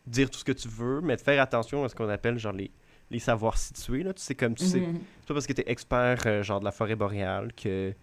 dire 0.05 0.29
tout 0.29 0.39
ce 0.39 0.43
que 0.45 0.51
tu 0.51 0.67
veux, 0.67 1.01
mais 1.01 1.15
de 1.15 1.21
faire 1.21 1.41
attention 1.41 1.83
à 1.83 1.89
ce 1.89 1.95
qu'on 1.95 2.09
appelle 2.09 2.37
genre 2.39 2.53
les, 2.53 2.71
les 3.11 3.19
savoirs 3.19 3.57
situés, 3.57 4.03
là. 4.03 4.13
Tu 4.13 4.21
sais, 4.23 4.35
comme 4.35 4.55
tu 4.55 4.65
sais, 4.65 4.79
Mhm. 4.79 4.99
c'est 5.21 5.27
pas 5.27 5.33
parce 5.35 5.47
que 5.47 5.53
t'es 5.53 5.63
expert, 5.71 6.23
euh, 6.25 6.43
genre 6.43 6.59
de 6.59 6.65
la 6.65 6.71
forêt 6.71 6.95
boréale, 6.95 7.53
que 7.53 7.93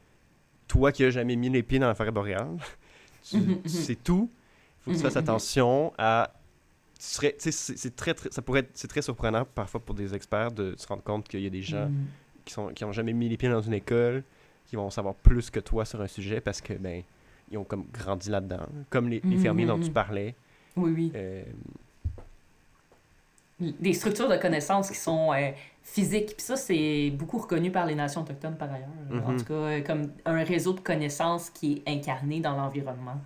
toi 0.68 0.92
qui 0.92 1.04
as 1.04 1.10
jamais 1.10 1.36
mis 1.36 1.50
les 1.50 1.62
pieds 1.62 1.78
dans 1.78 1.88
la 1.88 1.94
forêt 1.94 2.10
boréale, 2.12 2.56
tu, 3.22 3.36
Mhm, 3.38 3.62
tu 3.62 3.68
sais 3.70 3.96
tout. 3.96 4.30
Faut 4.82 4.90
que 4.92 4.96
tu 4.96 5.02
fasses 5.02 5.14
mhm. 5.16 5.22
attention 5.22 5.92
à. 5.98 6.32
C'est 6.98 7.34
c'est 7.40 7.96
très, 7.96 8.14
très, 8.14 8.30
ça 8.30 8.40
pourrait 8.42 8.66
c'est 8.74 8.88
très 8.88 9.02
surprenant 9.02 9.44
parfois 9.44 9.80
pour 9.80 9.94
des 9.94 10.14
experts 10.14 10.52
de 10.52 10.74
se 10.76 10.86
rendre 10.86 11.02
compte 11.02 11.28
qu'il 11.28 11.40
y 11.40 11.46
a 11.46 11.50
des 11.50 11.62
gens 11.62 11.86
Mhm. 11.88 12.06
qui 12.44 12.52
sont 12.54 12.68
qui 12.68 12.84
ont 12.84 12.92
jamais 12.92 13.12
mis 13.12 13.28
les 13.28 13.36
pieds 13.36 13.48
dans 13.48 13.60
une 13.60 13.74
école, 13.74 14.22
qui 14.66 14.76
vont 14.76 14.90
savoir 14.90 15.14
plus 15.14 15.50
que 15.50 15.60
toi 15.60 15.84
sur 15.84 16.00
un 16.00 16.06
sujet 16.08 16.40
parce 16.40 16.60
que 16.60 16.72
ben 16.74 17.02
ils 17.50 17.58
ont 17.58 17.64
comme 17.64 17.84
grandi 17.92 18.30
là-dedans, 18.30 18.66
comme 18.90 19.08
les, 19.08 19.20
les 19.24 19.36
fermiers 19.36 19.66
dont 19.66 19.78
tu 19.78 19.90
parlais. 19.90 20.34
Oui, 20.76 20.92
oui. 20.96 21.12
Euh, 21.14 21.44
Des 23.60 23.92
structures 23.92 24.28
de 24.28 24.36
connaissances 24.36 24.90
qui 24.90 24.96
sont 24.96 25.32
euh, 25.32 25.50
physiques. 25.82 26.34
Puis 26.36 26.44
ça, 26.44 26.56
c'est 26.56 27.10
beaucoup 27.10 27.38
reconnu 27.38 27.70
par 27.70 27.86
les 27.86 27.94
nations 27.94 28.22
autochtones 28.22 28.56
par 28.56 28.72
ailleurs. 28.72 28.88
En 29.24 29.30
Mhm. 29.32 29.38
tout 29.38 29.44
cas, 29.44 29.54
euh, 29.54 29.80
comme 29.82 30.10
un 30.24 30.42
réseau 30.42 30.72
de 30.72 30.80
connaissances 30.80 31.50
qui 31.50 31.82
est 31.86 31.90
incarné 31.92 32.40
dans 32.40 32.56
l'environnement. 32.56 33.20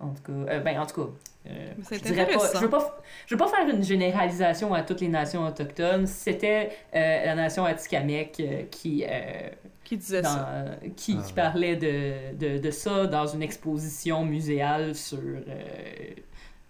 En 0.00 0.08
tout 0.10 0.22
cas, 0.22 0.52
euh, 0.52 0.60
ben, 0.60 0.78
en 0.78 0.86
tout 0.86 0.94
cas, 1.04 1.10
euh, 1.50 1.72
je 1.90 1.98
dirais 1.98 2.26
pas, 2.26 2.32
intéressant. 2.34 2.58
je 2.58 2.64
veux 2.64 2.70
pas, 2.70 3.00
je 3.26 3.34
veux 3.34 3.38
pas 3.38 3.48
faire 3.48 3.66
une 3.68 3.82
généralisation 3.82 4.74
à 4.74 4.82
toutes 4.82 5.00
les 5.00 5.08
nations 5.08 5.46
autochtones. 5.46 6.06
C'était 6.06 6.70
euh, 6.94 7.24
la 7.26 7.34
nation 7.34 7.64
Atikamekw 7.64 8.40
euh, 8.40 8.62
qui, 8.70 9.04
euh, 9.08 9.48
Qui 9.84 9.96
disait 9.96 10.20
dans- 10.22 10.28
ça? 10.28 10.64
qui, 10.96 11.16
Ah 11.18 11.22
qui 11.26 11.32
parlait 11.32 11.76
de, 11.76 12.34
de, 12.36 12.58
de 12.58 12.70
ça 12.70 13.06
dans 13.06 13.26
une 13.26 13.42
exposition 13.42 14.24
muséale 14.24 14.94
sur. 14.94 15.18
euh, 15.18 16.14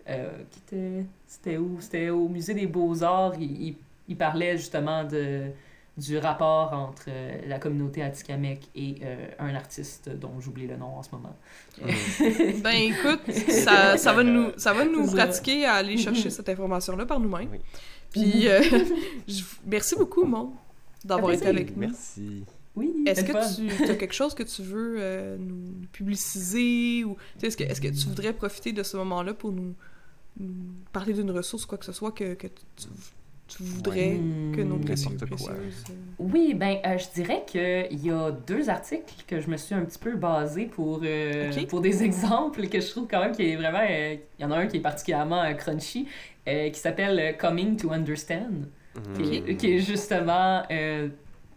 euh, 0.09 0.31
qui 0.51 0.59
était. 0.61 1.05
C'était 1.27 1.57
où? 1.57 1.79
C'était 1.81 2.11
au 2.11 2.29
Musée 2.29 2.55
des 2.55 2.67
Beaux-Arts. 2.67 3.35
Il, 3.41 3.63
il, 3.69 3.75
il 4.09 4.17
parlait 4.17 4.57
justement 4.57 5.05
de, 5.05 5.47
du 5.97 6.17
rapport 6.19 6.73
entre 6.73 7.05
euh, 7.09 7.41
la 7.47 7.59
communauté 7.59 8.03
Atikamekw 8.03 8.61
et 8.75 8.97
euh, 9.03 9.27
un 9.39 9.55
artiste 9.55 10.09
dont 10.09 10.41
j'oublie 10.41 10.67
le 10.67 10.77
nom 10.77 10.97
en 10.97 11.03
ce 11.03 11.11
moment. 11.13 11.37
Ben 12.63 12.71
écoute, 12.77 13.21
ça, 13.35 13.97
ça 13.99 14.13
va 14.13 14.23
nous, 14.23 14.51
ça 14.57 14.73
va 14.73 14.85
nous 14.85 15.07
pratiquer 15.11 15.65
à 15.67 15.75
aller 15.75 15.97
chercher 15.99 16.31
cette 16.31 16.49
information-là 16.49 17.07
par 17.07 17.21
nous-mêmes. 17.21 17.49
Oui. 17.53 17.59
Puis, 18.13 18.49
euh, 18.49 18.61
je- 19.29 19.43
merci 19.67 19.95
beaucoup, 19.97 20.25
Mon, 20.25 20.53
d'avoir 21.05 21.33
été 21.33 21.47
avec 21.47 21.71
nous. 21.77 21.81
merci. 21.81 22.45
Oui, 22.77 23.03
Est-ce 23.05 23.25
fun. 23.25 23.41
que 23.41 23.85
tu 23.85 23.91
as 23.91 23.97
quelque 23.97 24.15
chose 24.15 24.33
que 24.35 24.45
tu 24.45 24.63
veux 24.63 24.97
euh, 24.99 25.37
nous 25.39 25.87
publiciser 25.93 27.05
ou 27.05 27.15
tu 27.35 27.41
sais, 27.41 27.47
est-ce 27.49 27.57
que, 27.57 27.65
est-ce 27.65 27.81
que 27.81 27.89
tu 27.89 28.07
voudrais 28.07 28.33
profiter 28.33 28.73
de 28.73 28.83
ce 28.85 28.97
moment-là 28.97 29.35
pour 29.35 29.51
nous, 29.53 29.75
nous 30.39 30.55
parler 30.93 31.13
d'une 31.13 31.33
ressource 31.33 31.65
ou 31.65 31.67
quoi 31.67 31.79
que 31.79 31.85
ce 31.85 31.93
soit 31.93 32.13
que, 32.13 32.35
que 32.35 32.47
tu, 32.47 32.87
tu 33.57 33.63
voudrais 33.65 34.11
Hmm. 34.15 34.55
que 34.57 34.61
nos 34.63 34.77
précieux 34.79 35.17
quoi. 35.19 35.27
précieuses 35.27 35.85
euh, 35.91 35.93
Oui, 36.19 36.55
ben, 36.55 36.79
euh, 36.87 36.97
je 36.99 37.07
dirais 37.15 37.45
qu'il 37.47 38.05
y 38.05 38.11
a 38.11 38.31
deux 38.31 38.71
articles 38.71 39.13
que 39.27 39.41
je 39.41 39.49
me 39.51 39.57
suis 39.57 39.75
un 39.75 39.85
petit 39.85 39.99
peu 39.99 40.15
basé 40.17 40.67
pour, 40.67 41.01
euh, 41.05 41.51
pour 41.69 41.81
des 41.81 42.03
exemples 42.09 42.69
que 42.69 42.81
je 42.81 42.89
trouve 42.91 43.07
quand 43.11 43.21
même 43.21 43.33
qui 43.33 43.51
est 43.51 43.57
vraiment. 43.57 43.83
euh, 43.89 44.17
Il 44.39 44.43
y 44.43 44.45
en 44.45 44.51
a 44.53 44.57
un 44.57 44.67
qui 44.67 44.77
est 44.79 44.81
particulièrement 44.81 45.43
euh, 45.43 45.53
crunchy, 45.55 46.07
euh, 46.49 46.71
qui 46.71 46.79
s'appelle 46.81 47.37
Coming 47.39 47.77
to 47.77 47.91
Understand, 47.93 48.67
qui, 49.15 49.37
est, 49.37 49.41
Mhm. 49.51 49.57
qui 49.57 49.73
est 49.75 49.79
justement 49.81 50.63
euh, 50.71 51.09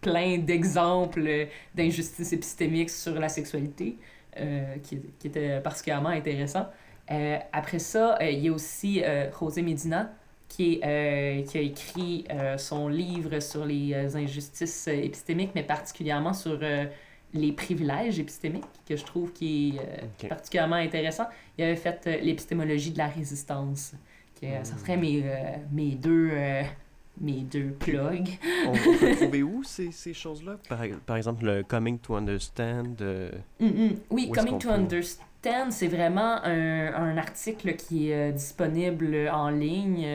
plein 0.02 0.38
d'exemples 0.40 1.48
d'injustices 1.76 2.34
épistémiques 2.34 2.90
sur 2.90 3.14
la 3.20 3.30
sexualité, 3.30 3.98
euh, 4.40 4.76
qui, 4.84 5.00
qui 5.20 5.28
était 5.28 5.60
particulièrement 5.62 6.10
intéressant. 6.10 6.68
Euh, 7.12 7.38
après 7.52 7.80
ça, 7.80 8.18
euh, 8.22 8.30
il 8.30 8.40
y 8.40 8.50
a 8.50 8.52
aussi 8.54 9.02
euh, 9.04 9.30
José 9.38 9.62
Medina, 9.62 10.12
qui, 10.56 10.74
est, 10.74 10.82
euh, 10.86 11.42
qui 11.44 11.58
a 11.58 11.62
écrit 11.62 12.26
euh, 12.30 12.60
son 12.60 12.88
livre 12.88 13.40
sur 13.40 13.66
les 13.66 13.94
euh, 13.94 14.16
injustices 14.16 14.88
épistémiques, 14.88 15.52
mais 15.56 15.64
particulièrement 15.64 16.34
sur 16.34 16.60
euh, 16.62 16.86
les 17.34 17.52
privilèges 17.54 18.20
épistémiques, 18.20 18.64
que 18.88 18.96
je 18.96 19.04
trouve 19.04 19.34
qui 19.34 19.80
est 20.22 20.28
particulièrement 20.28 20.76
intéressant. 20.76 21.26
Il 21.58 21.64
avait 21.64 21.76
fait 21.76 22.06
l'épistémologie 22.22 22.92
de 22.92 23.00
la 23.00 23.08
résistance, 23.08 23.94
que 24.40 24.46
ça 24.62 24.78
serait 24.78 24.98
mes, 24.98 25.24
euh, 25.24 25.58
mes 25.72 25.96
deux... 25.96 26.30
mes 27.22 27.42
deux 27.42 27.72
plugs. 27.80 28.30
on, 28.68 28.74
peut 28.74 29.16
trouver 29.22 29.44
où 29.44 29.64
ces, 29.64 29.92
ces 29.92 30.14
choses-là? 30.14 30.58
Par, 30.68 30.80
par 31.06 31.16
exemple, 31.18 31.46
le 31.46 31.64
Coming 31.64 32.00
to 32.00 32.16
Understand. 32.16 32.96
euh, 33.02 33.30
Mm, 33.60 33.66
mm. 33.68 33.96
Oui, 34.10 34.32
Coming 34.32 34.58
to 34.60 34.68
peut- 34.68 34.74
Understand, 34.74 35.70
c'est 35.72 35.88
vraiment 35.88 36.44
un, 36.44 36.94
un 36.94 37.18
article 37.18 37.76
qui 37.76 38.10
est 38.10 38.30
euh, 38.30 38.32
disponible 38.32 39.30
en 39.32 39.50
ligne. 39.50 40.06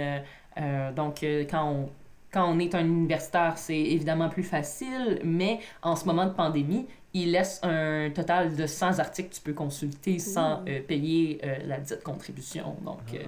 euh, 0.61 0.93
donc, 0.93 1.21
quand 1.51 1.65
on, 1.71 1.89
quand 2.33 2.51
on 2.53 2.59
est 2.59 2.75
un 2.75 2.85
universitaire, 2.85 3.57
c'est 3.57 3.79
évidemment 3.79 4.29
plus 4.29 4.43
facile, 4.43 5.21
mais 5.25 5.61
en 5.83 5.97
ce 5.97 6.05
moment 6.05 6.27
de 6.27 6.33
pandémie, 6.35 6.87
il 7.15 7.33
laisse 7.33 7.61
un 7.63 8.11
total 8.15 8.55
de 8.55 8.67
100 8.67 8.99
articles 8.99 9.31
que 9.31 9.35
tu 9.37 9.41
peux 9.41 9.53
consulter 9.55 10.19
sans 10.19 10.63
euh, 10.69 10.81
payer 10.87 11.41
euh, 11.43 11.57
la 11.67 11.79
dite 11.79 12.03
contribution. 12.03 12.77
Donc, 12.85 12.99
euh, 13.15 13.19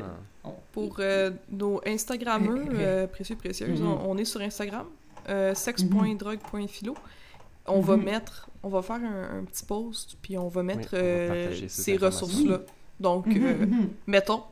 ah. 0.45 0.49
on- 0.49 0.55
Pour 0.73 0.97
euh, 0.99 1.31
nos 1.51 1.81
Instagrammeurs 1.87 2.69
euh, 2.75 3.07
précieux 3.07 3.37
précieuses, 3.37 3.81
Mhm. 3.81 3.87
on, 3.89 4.11
on 4.11 4.19
est 4.19 4.25
sur 4.27 4.41
Instagram, 4.43 4.87
euh, 5.29 5.55
sex.drogue.philo. 5.55 6.95
On 7.67 7.81
va 7.81 7.97
Mhm. 7.97 8.05
mettre, 8.05 8.51
on 8.63 8.69
va 8.69 8.83
faire 8.83 8.97
un, 8.97 9.39
un 9.41 9.45
petit 9.45 9.65
post, 9.65 10.17
puis 10.23 10.37
on 10.39 10.49
va 10.49 10.63
mettre 10.63 10.91
on 10.93 10.97
va 10.97 11.03
euh, 11.03 11.29
partager 11.45 11.69
ces 11.69 11.97
ressources-là. 11.97 12.61
Donc, 12.99 13.27
Mhm, 13.27 13.43
euh, 13.45 13.67
mhm. 13.67 13.89
mettons 14.07 14.43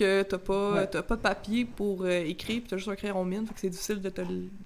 que 0.00 0.22
t'as 0.22 0.38
pas, 0.38 0.72
Ouais. 0.72 0.86
t'as 0.88 1.02
pas 1.02 1.16
de 1.16 1.20
papier 1.22 1.64
pour 1.64 2.02
euh, 2.02 2.24
écrire, 2.24 2.60
puis 2.60 2.68
t'as 2.70 2.76
juste 2.76 2.88
un 2.88 2.96
crayon 2.96 3.24
mine, 3.24 3.46
fait 3.46 3.54
que 3.54 3.60
c'est 3.60 3.68
difficile 3.70 4.00
de 4.00 4.08
te 4.10 4.22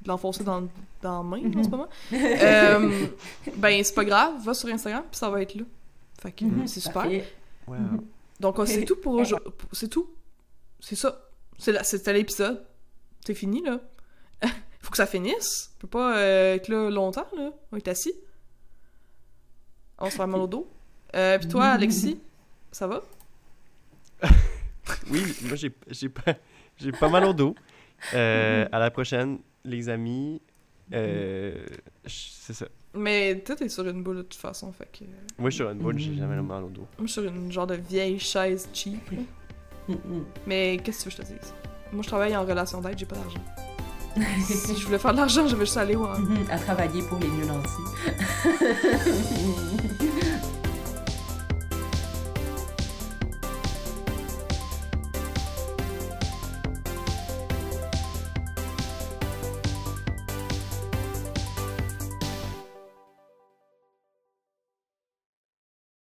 l'enfoncer 0.06 0.44
dans, 0.44 0.62
dans 1.02 1.18
la 1.18 1.22
main 1.22 1.38
en 1.44 1.48
Mhm. 1.58 1.64
ce 1.64 1.68
moment. 1.68 1.88
Euh, 2.12 3.06
ben, 3.56 3.82
c'est 3.84 3.94
pas 3.94 4.04
grave, 4.04 4.34
va 4.44 4.54
sur 4.54 4.68
Instagram, 4.68 5.04
puis 5.10 5.18
ça 5.18 5.28
va 5.30 5.42
être 5.42 5.54
là. 5.54 5.64
Fait 6.22 6.32
que 6.32 6.44
Mhm, 6.44 6.66
c'est 6.66 6.80
super. 6.80 7.06
Wow. 7.66 7.74
Mhm. 7.76 8.04
Donc, 8.40 8.56
c'est 8.66 8.84
tout 8.84 8.96
pour 8.96 9.14
aujourd'hui. 9.14 9.50
C'est 9.72 9.88
tout. 9.88 10.08
C'est 10.80 10.96
ça. 10.96 11.20
C'était 11.58 12.12
l'épisode. 12.12 12.62
C'est 13.24 13.34
fini, 13.34 13.62
là. 13.62 13.80
Faut 14.82 14.90
que 14.90 14.96
ça 14.96 15.06
finisse. 15.06 15.70
On 15.76 15.80
peut 15.82 15.88
pas 15.88 16.16
euh, 16.18 16.54
être 16.56 16.68
là 16.68 16.90
longtemps, 16.90 17.26
là. 17.36 17.50
On 17.72 17.76
est 17.76 17.88
assis. 17.88 18.12
On 19.98 20.10
se 20.10 20.16
fait 20.16 20.26
mal 20.26 20.40
au 20.40 20.46
dos. 20.46 20.68
Euh, 21.14 21.38
Puis 21.38 21.48
toi, 21.48 21.64
Alexis, 21.78 22.20
ça 22.72 22.86
va? 22.86 23.02
Oui, 25.10 25.22
moi 25.42 25.56
j'ai 25.56 25.72
j'ai 25.90 26.08
pas 26.08 26.34
j'ai 26.78 26.92
pas 26.92 27.08
mal 27.08 27.24
au 27.24 27.32
dos. 27.32 27.54
Euh, 28.12 28.66
à 28.70 28.78
la 28.78 28.90
prochaine, 28.90 29.38
les 29.64 29.88
amis. 29.88 30.40
Euh, 30.92 31.64
c'est 32.06 32.52
ça. 32.52 32.66
Mais 32.94 33.40
toi, 33.40 33.56
t'es 33.56 33.68
sur 33.68 33.86
une 33.88 34.02
boule 34.02 34.18
de 34.18 34.22
toute 34.22 34.34
façon, 34.34 34.72
fait 34.72 34.88
que... 34.92 35.04
Moi, 35.38 35.50
je 35.50 35.54
suis 35.54 35.64
sur 35.64 35.70
une 35.70 35.78
boule, 35.78 35.98
j'ai 35.98 36.14
jamais 36.14 36.40
mal 36.42 36.64
au 36.64 36.68
dos. 36.68 36.86
Moi, 36.98 37.06
je 37.06 37.12
suis 37.12 37.22
sur 37.22 37.24
une 37.24 37.50
genre 37.50 37.66
de 37.66 37.74
vieille 37.74 38.18
chaise 38.18 38.68
cheap, 38.72 39.10
là. 39.10 39.22
Mhm. 39.88 40.24
Mais 40.46 40.78
qu'est-ce 40.82 41.04
que 41.04 41.10
tu 41.10 41.16
veux 41.16 41.22
que 41.22 41.28
je 41.28 41.34
te 41.34 41.40
dise? 41.40 41.54
Moi, 41.92 42.02
je 42.02 42.08
travaille 42.08 42.36
en 42.36 42.44
relation 42.44 42.80
d'aide, 42.80 42.98
j'ai 42.98 43.06
pas 43.06 43.16
d'argent. 43.16 43.44
si 44.44 44.76
je 44.76 44.84
voulais 44.86 44.98
faire 44.98 45.12
de 45.12 45.16
l'argent, 45.16 45.46
je 45.48 45.56
vais 45.56 45.64
juste 45.64 45.76
aller 45.76 45.96
au... 45.96 46.04
À 46.04 46.58
travailler 46.58 47.02
pour 47.02 47.18
les 47.18 47.28
mieux 47.28 47.46
nantis. 47.46 47.68